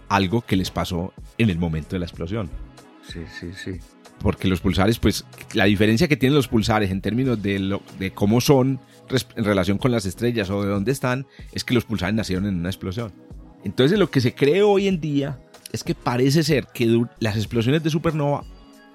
algo 0.07 0.41
que 0.41 0.55
les 0.55 0.71
pasó 0.71 1.13
en 1.37 1.49
el 1.49 1.57
momento 1.57 1.95
de 1.95 1.99
la 1.99 2.05
explosión. 2.05 2.49
Sí, 3.07 3.19
sí, 3.39 3.51
sí. 3.53 3.79
Porque 4.19 4.47
los 4.47 4.61
pulsares, 4.61 4.99
pues 4.99 5.25
la 5.53 5.65
diferencia 5.65 6.07
que 6.07 6.15
tienen 6.15 6.35
los 6.35 6.47
pulsares 6.47 6.91
en 6.91 7.01
términos 7.01 7.41
de, 7.41 7.59
lo, 7.59 7.81
de 7.99 8.11
cómo 8.11 8.39
son 8.39 8.79
en 9.35 9.43
relación 9.43 9.77
con 9.77 9.91
las 9.91 10.05
estrellas 10.05 10.49
o 10.49 10.63
de 10.63 10.69
dónde 10.69 10.91
están, 10.91 11.27
es 11.51 11.63
que 11.63 11.73
los 11.73 11.85
pulsares 11.85 12.15
nacieron 12.15 12.45
en 12.47 12.55
una 12.55 12.69
explosión. 12.69 13.11
Entonces 13.63 13.99
lo 13.99 14.09
que 14.09 14.21
se 14.21 14.33
cree 14.33 14.63
hoy 14.63 14.87
en 14.87 15.01
día 15.01 15.39
es 15.71 15.83
que 15.83 15.93
parece 15.93 16.43
ser 16.43 16.67
que 16.73 17.05
las 17.19 17.35
explosiones 17.35 17.83
de 17.83 17.89
supernova, 17.89 18.43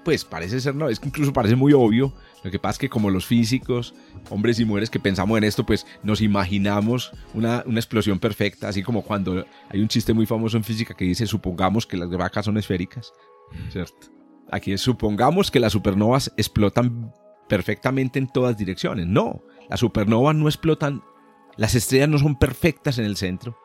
pues 0.03 0.25
parece 0.25 0.59
ser, 0.59 0.73
no, 0.75 0.89
es 0.89 0.99
que 0.99 1.09
incluso 1.09 1.31
parece 1.31 1.55
muy 1.55 1.73
obvio. 1.73 2.13
Lo 2.43 2.49
que 2.49 2.59
pasa 2.59 2.73
es 2.73 2.79
que 2.79 2.89
como 2.89 3.09
los 3.09 3.25
físicos, 3.25 3.93
hombres 4.29 4.59
y 4.59 4.65
mujeres 4.65 4.89
que 4.89 4.99
pensamos 4.99 5.37
en 5.37 5.43
esto, 5.43 5.65
pues 5.65 5.85
nos 6.03 6.21
imaginamos 6.21 7.11
una, 7.33 7.63
una 7.65 7.79
explosión 7.79 8.19
perfecta, 8.19 8.67
así 8.67 8.81
como 8.81 9.03
cuando 9.03 9.45
hay 9.69 9.81
un 9.81 9.87
chiste 9.87 10.13
muy 10.13 10.25
famoso 10.25 10.57
en 10.57 10.63
física 10.63 10.95
que 10.95 11.05
dice, 11.05 11.27
supongamos 11.27 11.85
que 11.85 11.97
las 11.97 12.09
vacas 12.09 12.45
son 12.45 12.57
esféricas, 12.57 13.13
¿cierto? 13.69 14.07
Aquí 14.51 14.73
es, 14.73 14.81
supongamos 14.81 15.51
que 15.51 15.59
las 15.59 15.73
supernovas 15.73 16.33
explotan 16.35 17.13
perfectamente 17.47 18.17
en 18.17 18.27
todas 18.27 18.57
direcciones. 18.57 19.07
No, 19.07 19.43
las 19.69 19.81
supernovas 19.81 20.35
no 20.35 20.47
explotan, 20.47 21.03
las 21.57 21.75
estrellas 21.75 22.09
no 22.09 22.17
son 22.17 22.37
perfectas 22.37 22.97
en 22.97 23.05
el 23.05 23.17
centro. 23.17 23.57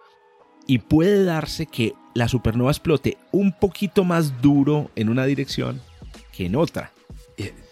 Y 0.66 0.78
puede 0.78 1.24
darse 1.24 1.66
que 1.66 1.94
la 2.14 2.28
supernova 2.28 2.72
explote 2.72 3.16
un 3.30 3.52
poquito 3.52 4.04
más 4.04 4.42
duro 4.42 4.90
en 4.96 5.08
una 5.08 5.24
dirección 5.24 5.80
que 6.32 6.46
en 6.46 6.56
otra. 6.56 6.92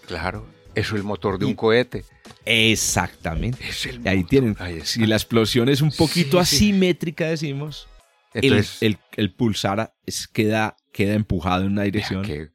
claro, 0.07 0.47
eso 0.47 0.54
es 0.75 0.93
el 0.93 1.03
motor 1.03 1.39
de 1.39 1.47
un 1.47 1.55
cohete. 1.55 2.05
Exactamente. 2.45 3.65
ahí 4.05 4.25
tienen. 4.25 4.57
si 4.85 5.07
la 5.07 5.17
explosión 5.17 5.69
es 5.69 5.81
un 5.81 5.91
poquito 5.91 6.39
asimétrica, 6.39 7.27
decimos, 7.27 7.89
el, 8.33 9.35
pulsar 9.35 9.95
queda, 10.33 10.77
queda 10.93 11.15
empujado 11.15 11.65
en 11.65 11.73
una 11.73 11.83
dirección. 11.83 12.25
Qué 12.25 12.51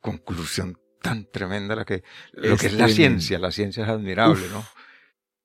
conclusión 0.00 0.78
tan 1.02 1.30
tremenda 1.30 1.74
la 1.74 1.84
que, 1.84 2.02
lo 2.32 2.56
que 2.56 2.66
es 2.66 2.74
la 2.74 2.88
ciencia. 2.88 3.38
La 3.38 3.50
ciencia 3.50 3.84
es 3.84 3.88
admirable, 3.88 4.46
¿no? 4.50 4.64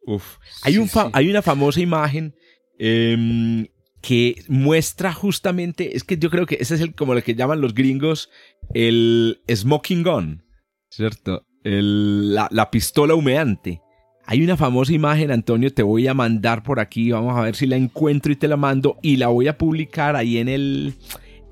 Uf. 0.02 0.38
Hay, 0.62 0.78
un 0.78 0.90
hay 1.14 1.30
una 1.30 1.42
famosa 1.42 1.80
imagen 1.80 2.36
em, 2.78 3.68
que 4.02 4.44
muestra 4.48 5.14
justamente, 5.14 5.96
es 5.96 6.04
que 6.04 6.18
yo 6.18 6.30
creo 6.30 6.46
que 6.46 6.58
ese 6.60 6.76
es 6.76 6.82
el, 6.82 6.94
como 6.94 7.16
lo 7.16 7.24
que 7.24 7.36
llaman 7.36 7.62
los 7.62 7.74
gringos, 7.74 8.30
el 8.74 9.42
smoking 9.50 10.04
gun, 10.04 10.46
¿cierto? 10.90 11.46
La, 11.66 12.48
la, 12.52 12.70
pistola 12.70 13.16
humeante. 13.16 13.82
Hay 14.28 14.44
una 14.44 14.56
famosa 14.56 14.94
imagen, 14.94 15.32
Antonio, 15.32 15.74
te 15.74 15.84
voy 15.84 16.08
a 16.08 16.14
mandar 16.14 16.64
por 16.64 16.80
aquí, 16.80 17.12
vamos 17.12 17.38
a 17.38 17.42
ver 17.42 17.56
si 17.56 17.66
la 17.66 17.76
encuentro 17.76 18.32
y 18.32 18.36
te 18.36 18.48
la 18.48 18.58
mando 18.58 18.98
y 19.02 19.18
la 19.18 19.28
voy 19.28 19.48
a 19.48 19.58
publicar 19.58 20.16
ahí 20.16 20.38
en 20.38 20.48
el, 20.48 20.94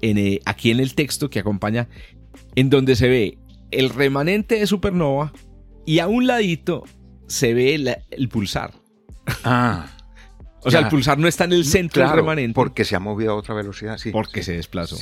en, 0.01 0.17
eh, 0.17 0.39
aquí 0.45 0.71
en 0.71 0.79
el 0.79 0.95
texto 0.95 1.29
que 1.29 1.39
acompaña, 1.39 1.87
en 2.55 2.69
donde 2.69 2.95
se 2.95 3.07
ve 3.07 3.37
el 3.71 3.89
remanente 3.89 4.59
de 4.59 4.67
supernova 4.67 5.33
y 5.85 5.99
a 5.99 6.07
un 6.07 6.27
ladito 6.27 6.83
se 7.27 7.53
ve 7.53 7.75
el 8.09 8.29
pulsar. 8.29 8.73
Ah. 9.43 9.87
O 10.65 10.71
sea, 10.71 10.79
el 10.79 10.87
pulsar 10.87 11.17
no 11.17 11.27
está 11.27 11.43
en 11.43 11.53
el 11.53 11.65
centro 11.65 12.03
del 12.03 12.13
remanente. 12.13 12.53
Porque 12.53 12.85
se 12.85 12.95
ha 12.95 12.99
movido 12.99 13.31
a 13.31 13.35
otra 13.35 13.53
velocidad, 13.53 13.97
sí. 13.97 14.11
Porque 14.11 14.43
se 14.43 14.53
desplazó. 14.53 14.97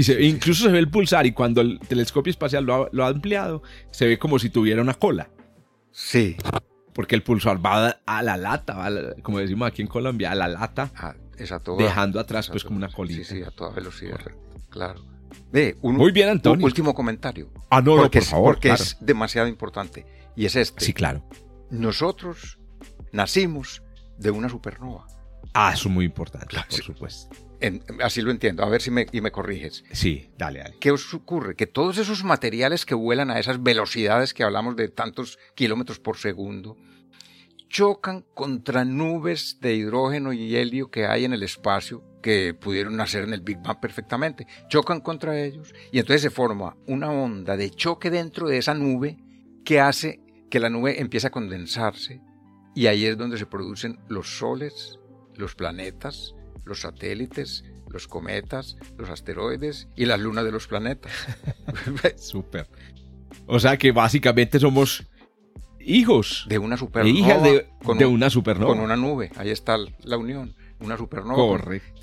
Y 0.00 0.02
se, 0.02 0.22
incluso 0.22 0.64
se 0.64 0.70
ve 0.70 0.78
el 0.78 0.90
pulsar 0.90 1.26
y 1.26 1.32
cuando 1.32 1.60
el 1.60 1.78
telescopio 1.78 2.30
espacial 2.30 2.64
lo 2.64 3.04
ha, 3.04 3.08
ampliado, 3.08 3.62
se 3.90 4.06
ve 4.06 4.18
como 4.18 4.38
si 4.38 4.48
tuviera 4.48 4.80
una 4.80 4.94
cola. 4.94 5.28
Sí. 5.92 6.38
Porque 6.94 7.14
el 7.14 7.22
pulsar 7.22 7.62
va 7.62 8.00
a 8.06 8.22
la 8.22 8.38
lata, 8.38 8.82
como 9.22 9.40
decimos 9.40 9.68
aquí 9.68 9.82
en 9.82 9.88
Colombia, 9.88 10.32
a 10.32 10.34
la 10.34 10.48
lata, 10.48 10.90
ah, 10.96 11.14
dejando 11.76 12.18
atrás 12.18 12.48
pues 12.48 12.64
como 12.64 12.78
una 12.78 12.88
colita. 12.88 13.24
Sí, 13.24 13.40
sí, 13.40 13.42
a 13.42 13.50
toda 13.50 13.74
velocidad. 13.74 14.20
Claro. 14.70 15.04
Ve, 15.52 15.76
un, 15.82 15.96
Muy 15.96 16.12
bien, 16.12 16.30
Antonio. 16.30 16.60
Un 16.60 16.64
último 16.64 16.94
comentario. 16.94 17.50
Ah, 17.68 17.82
no, 17.82 17.96
porque, 17.96 18.20
por 18.20 18.28
favor. 18.28 18.54
Porque 18.54 18.70
es 18.70 18.96
demasiado 19.00 19.48
importante. 19.48 20.06
Y 20.34 20.46
es 20.46 20.56
este. 20.56 20.82
Sí, 20.82 20.94
claro. 20.94 21.22
Nosotros 21.68 22.58
nacimos 23.12 23.82
de 24.16 24.30
una 24.30 24.48
supernova. 24.48 25.06
Ah, 25.52 25.72
eso 25.74 25.90
es 25.90 25.94
muy 25.94 26.06
importante, 26.06 26.56
por 26.56 26.82
supuesto. 26.82 27.49
Así 28.02 28.22
lo 28.22 28.30
entiendo. 28.30 28.64
A 28.64 28.68
ver 28.68 28.82
si 28.82 28.90
me, 28.90 29.06
y 29.12 29.20
me 29.20 29.30
corriges. 29.30 29.84
Sí, 29.92 30.30
dale, 30.38 30.60
dale. 30.60 30.76
¿Qué 30.80 30.90
os 30.90 31.12
ocurre? 31.14 31.56
Que 31.56 31.66
todos 31.66 31.98
esos 31.98 32.24
materiales 32.24 32.86
que 32.86 32.94
vuelan 32.94 33.30
a 33.30 33.38
esas 33.38 33.62
velocidades 33.62 34.34
que 34.34 34.44
hablamos 34.44 34.76
de 34.76 34.88
tantos 34.88 35.38
kilómetros 35.54 35.98
por 35.98 36.16
segundo, 36.16 36.76
chocan 37.68 38.24
contra 38.34 38.84
nubes 38.84 39.58
de 39.60 39.74
hidrógeno 39.74 40.32
y 40.32 40.56
helio 40.56 40.90
que 40.90 41.06
hay 41.06 41.24
en 41.24 41.32
el 41.32 41.42
espacio 41.42 42.04
que 42.20 42.52
pudieron 42.52 42.96
nacer 42.96 43.24
en 43.24 43.32
el 43.32 43.40
Big 43.40 43.58
Bang 43.62 43.80
perfectamente. 43.80 44.46
Chocan 44.68 45.00
contra 45.00 45.40
ellos 45.40 45.72
y 45.92 46.00
entonces 46.00 46.22
se 46.22 46.30
forma 46.30 46.76
una 46.86 47.10
onda 47.10 47.56
de 47.56 47.70
choque 47.70 48.10
dentro 48.10 48.48
de 48.48 48.58
esa 48.58 48.74
nube 48.74 49.18
que 49.64 49.80
hace 49.80 50.20
que 50.50 50.60
la 50.60 50.68
nube 50.68 51.00
empiece 51.00 51.28
a 51.28 51.30
condensarse 51.30 52.20
y 52.74 52.86
ahí 52.86 53.06
es 53.06 53.16
donde 53.16 53.38
se 53.38 53.46
producen 53.46 54.00
los 54.08 54.38
soles, 54.38 54.98
los 55.36 55.54
planetas, 55.54 56.34
los 56.70 56.82
satélites, 56.82 57.64
los 57.88 58.06
cometas, 58.06 58.78
los 58.96 59.10
asteroides 59.10 59.88
y 59.96 60.06
las 60.06 60.20
lunas 60.20 60.44
de 60.44 60.52
los 60.52 60.68
planetas. 60.68 61.12
Súper. 62.16 62.68
O 63.46 63.58
sea 63.58 63.76
que 63.76 63.90
básicamente 63.90 64.60
somos 64.60 65.04
hijos. 65.80 66.46
De 66.48 66.58
una 66.58 66.76
supernova. 66.76 67.18
Hijas 67.18 67.42
de, 67.42 67.66
de 67.98 68.06
una 68.06 68.30
supernova. 68.30 68.72
Con 68.72 68.84
una 68.84 68.96
nube. 68.96 69.32
Ahí 69.36 69.50
está 69.50 69.76
la 70.04 70.16
unión. 70.16 70.54
Una 70.78 70.96
supernova. 70.96 71.36
Correcto. 71.36 72.02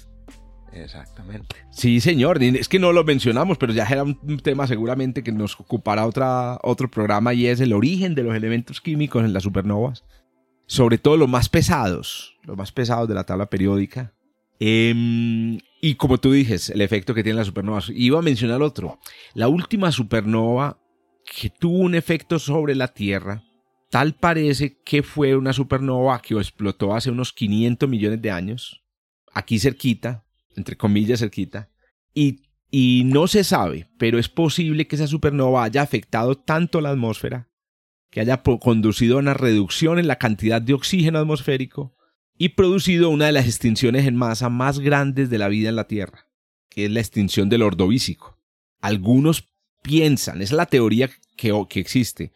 Exactamente. 0.73 1.55
Sí, 1.71 2.01
señor. 2.01 2.43
Es 2.43 2.67
que 2.67 2.77
no 2.77 2.91
lo 2.91 3.05
mencionamos, 3.05 3.57
pero 3.57 3.71
ya 3.71 3.85
era 3.85 4.03
un 4.03 4.39
tema 4.43 4.67
seguramente 4.67 5.23
que 5.23 5.31
nos 5.31 5.57
ocupará 5.57 6.05
otra, 6.05 6.59
otro 6.61 6.91
programa 6.91 7.33
y 7.33 7.47
es 7.47 7.61
el 7.61 7.71
origen 7.71 8.15
de 8.15 8.23
los 8.23 8.35
elementos 8.35 8.81
químicos 8.81 9.23
en 9.23 9.31
las 9.31 9.43
supernovas 9.43 10.03
sobre 10.67 10.97
todo 10.97 11.17
los 11.17 11.29
más 11.29 11.49
pesados, 11.49 12.37
los 12.43 12.57
más 12.57 12.71
pesados 12.71 13.07
de 13.07 13.15
la 13.15 13.23
tabla 13.23 13.49
periódica. 13.49 14.13
Em, 14.59 15.59
y 15.81 15.95
como 15.95 16.17
tú 16.17 16.31
dices, 16.31 16.69
el 16.69 16.81
efecto 16.81 17.13
que 17.13 17.23
tienen 17.23 17.37
las 17.37 17.47
supernovas. 17.47 17.91
Iba 17.93 18.19
a 18.19 18.23
mencionar 18.23 18.61
otro. 18.61 18.99
La 19.33 19.47
última 19.47 19.91
supernova 19.91 20.79
que 21.25 21.49
tuvo 21.49 21.79
un 21.79 21.95
efecto 21.95 22.39
sobre 22.39 22.73
la 22.73 22.87
Tierra, 22.87 23.43
tal 23.89 24.15
parece 24.15 24.79
que 24.83 25.03
fue 25.03 25.35
una 25.35 25.53
supernova 25.53 26.21
que 26.21 26.35
explotó 26.35 26.95
hace 26.95 27.11
unos 27.11 27.33
500 27.33 27.87
millones 27.87 28.21
de 28.21 28.31
años, 28.31 28.83
aquí 29.33 29.59
cerquita, 29.59 30.25
entre 30.55 30.77
comillas 30.77 31.19
cerquita, 31.19 31.69
y, 32.13 32.43
y 32.71 33.03
no 33.05 33.27
se 33.27 33.43
sabe, 33.43 33.89
pero 33.99 34.17
es 34.17 34.29
posible 34.29 34.87
que 34.87 34.95
esa 34.95 35.07
supernova 35.07 35.63
haya 35.63 35.81
afectado 35.81 36.35
tanto 36.35 36.81
la 36.81 36.89
atmósfera 36.89 37.49
que 38.09 38.21
haya 38.21 38.41
conducido 38.41 39.17
a 39.17 39.19
una 39.19 39.33
reducción 39.33 39.99
en 39.99 40.07
la 40.07 40.15
cantidad 40.15 40.61
de 40.61 40.73
oxígeno 40.73 41.19
atmosférico 41.19 41.96
y 42.37 42.49
producido 42.49 43.09
una 43.09 43.25
de 43.25 43.31
las 43.31 43.45
extinciones 43.45 44.05
en 44.05 44.15
masa 44.15 44.49
más 44.49 44.79
grandes 44.79 45.29
de 45.29 45.37
la 45.37 45.47
vida 45.47 45.69
en 45.69 45.75
la 45.75 45.87
Tierra, 45.87 46.27
que 46.69 46.85
es 46.85 46.91
la 46.91 46.99
extinción 46.99 47.49
del 47.49 47.63
ordovícico. 47.63 48.37
Algunos 48.81 49.49
piensan, 49.81 50.41
es 50.41 50.51
la 50.51 50.67
teoría 50.67 51.09
que, 51.35 51.65
que 51.69 51.79
existe. 51.79 52.31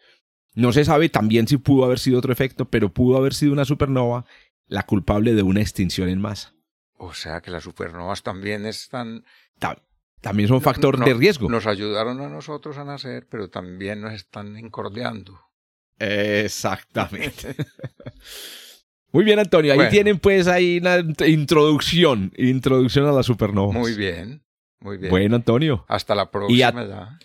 No 0.54 0.72
se 0.72 0.84
sabe 0.84 1.08
también 1.08 1.46
si 1.46 1.56
pudo 1.56 1.84
haber 1.84 1.98
sido 1.98 2.18
otro 2.18 2.32
efecto, 2.32 2.68
pero 2.68 2.92
pudo 2.92 3.16
haber 3.16 3.34
sido 3.34 3.52
una 3.52 3.64
supernova 3.64 4.26
la 4.66 4.84
culpable 4.84 5.34
de 5.34 5.42
una 5.42 5.60
extinción 5.60 6.08
en 6.08 6.20
masa. 6.20 6.54
O 6.96 7.14
sea 7.14 7.40
que 7.40 7.50
las 7.50 7.64
supernovas 7.64 8.22
también 8.22 8.66
están... 8.66 9.24
también 10.20 10.48
son 10.48 10.60
factor 10.60 11.02
de 11.04 11.14
riesgo. 11.14 11.48
Nos 11.48 11.66
ayudaron 11.66 12.20
a 12.20 12.28
nosotros 12.28 12.78
a 12.78 12.84
nacer, 12.84 13.26
pero 13.28 13.50
también 13.50 14.00
nos 14.00 14.12
están 14.12 14.56
encordeando. 14.56 15.40
Exactamente. 15.98 17.54
Muy 19.12 19.24
bien, 19.24 19.38
Antonio. 19.38 19.74
Ahí 19.74 19.90
tienen 19.90 20.18
pues 20.18 20.48
ahí 20.48 20.78
una 20.78 20.98
introducción, 21.26 22.32
introducción 22.36 23.06
a 23.06 23.12
la 23.12 23.22
supernova. 23.22 23.72
Muy 23.72 23.94
bien, 23.94 24.42
muy 24.80 24.96
bien. 24.96 25.10
Bueno, 25.10 25.36
Antonio. 25.36 25.84
Hasta 25.86 26.14
la 26.14 26.30
próxima 26.30 27.18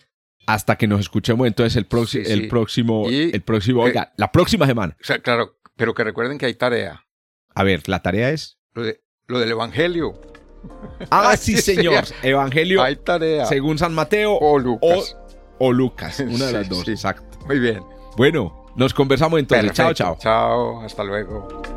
Hasta 0.45 0.75
que 0.75 0.87
nos 0.87 0.99
escuchemos 0.99 1.47
entonces 1.47 1.75
el, 1.77 1.83
el 1.83 2.47
próximo, 2.49 3.07
el 3.09 3.41
próximo, 3.41 3.83
oiga, 3.83 4.11
la 4.17 4.31
próxima 4.31 4.67
semana. 4.67 4.97
O 4.99 5.03
sea, 5.03 5.19
claro, 5.19 5.57
pero 5.77 5.93
que 5.93 6.03
recuerden 6.03 6.37
que 6.37 6.47
hay 6.47 6.55
tarea. 6.55 7.05
A 7.55 7.63
ver, 7.63 7.87
la 7.87 8.01
tarea 8.01 8.31
es 8.31 8.59
lo, 9.27 9.39
del 9.39 9.51
Evangelio. 9.51 10.19
Ah, 11.09 11.37
sí, 11.39 11.55
señor. 11.57 12.03
Evangelio. 12.21 12.83
Hay 12.83 12.97
tarea. 12.97 13.45
Según 13.45 13.77
San 13.77 13.93
Mateo 13.93 14.37
o 14.37 14.59
Lucas. 14.59 15.17
O, 15.59 15.71
Lucas, 15.71 16.19
una 16.27 16.47
de 16.47 16.53
las 16.53 16.69
dos, 16.69 16.87
exacto. 16.87 17.39
Muy 17.47 17.59
bien. 17.59 17.81
Bueno, 18.17 18.65
nos 18.75 18.93
conversamos 18.93 19.39
entonces. 19.39 19.71
Chao, 19.71 19.93
chao. 19.93 20.17
Chao, 20.19 20.81
hasta 20.81 21.03
luego. 21.03 21.76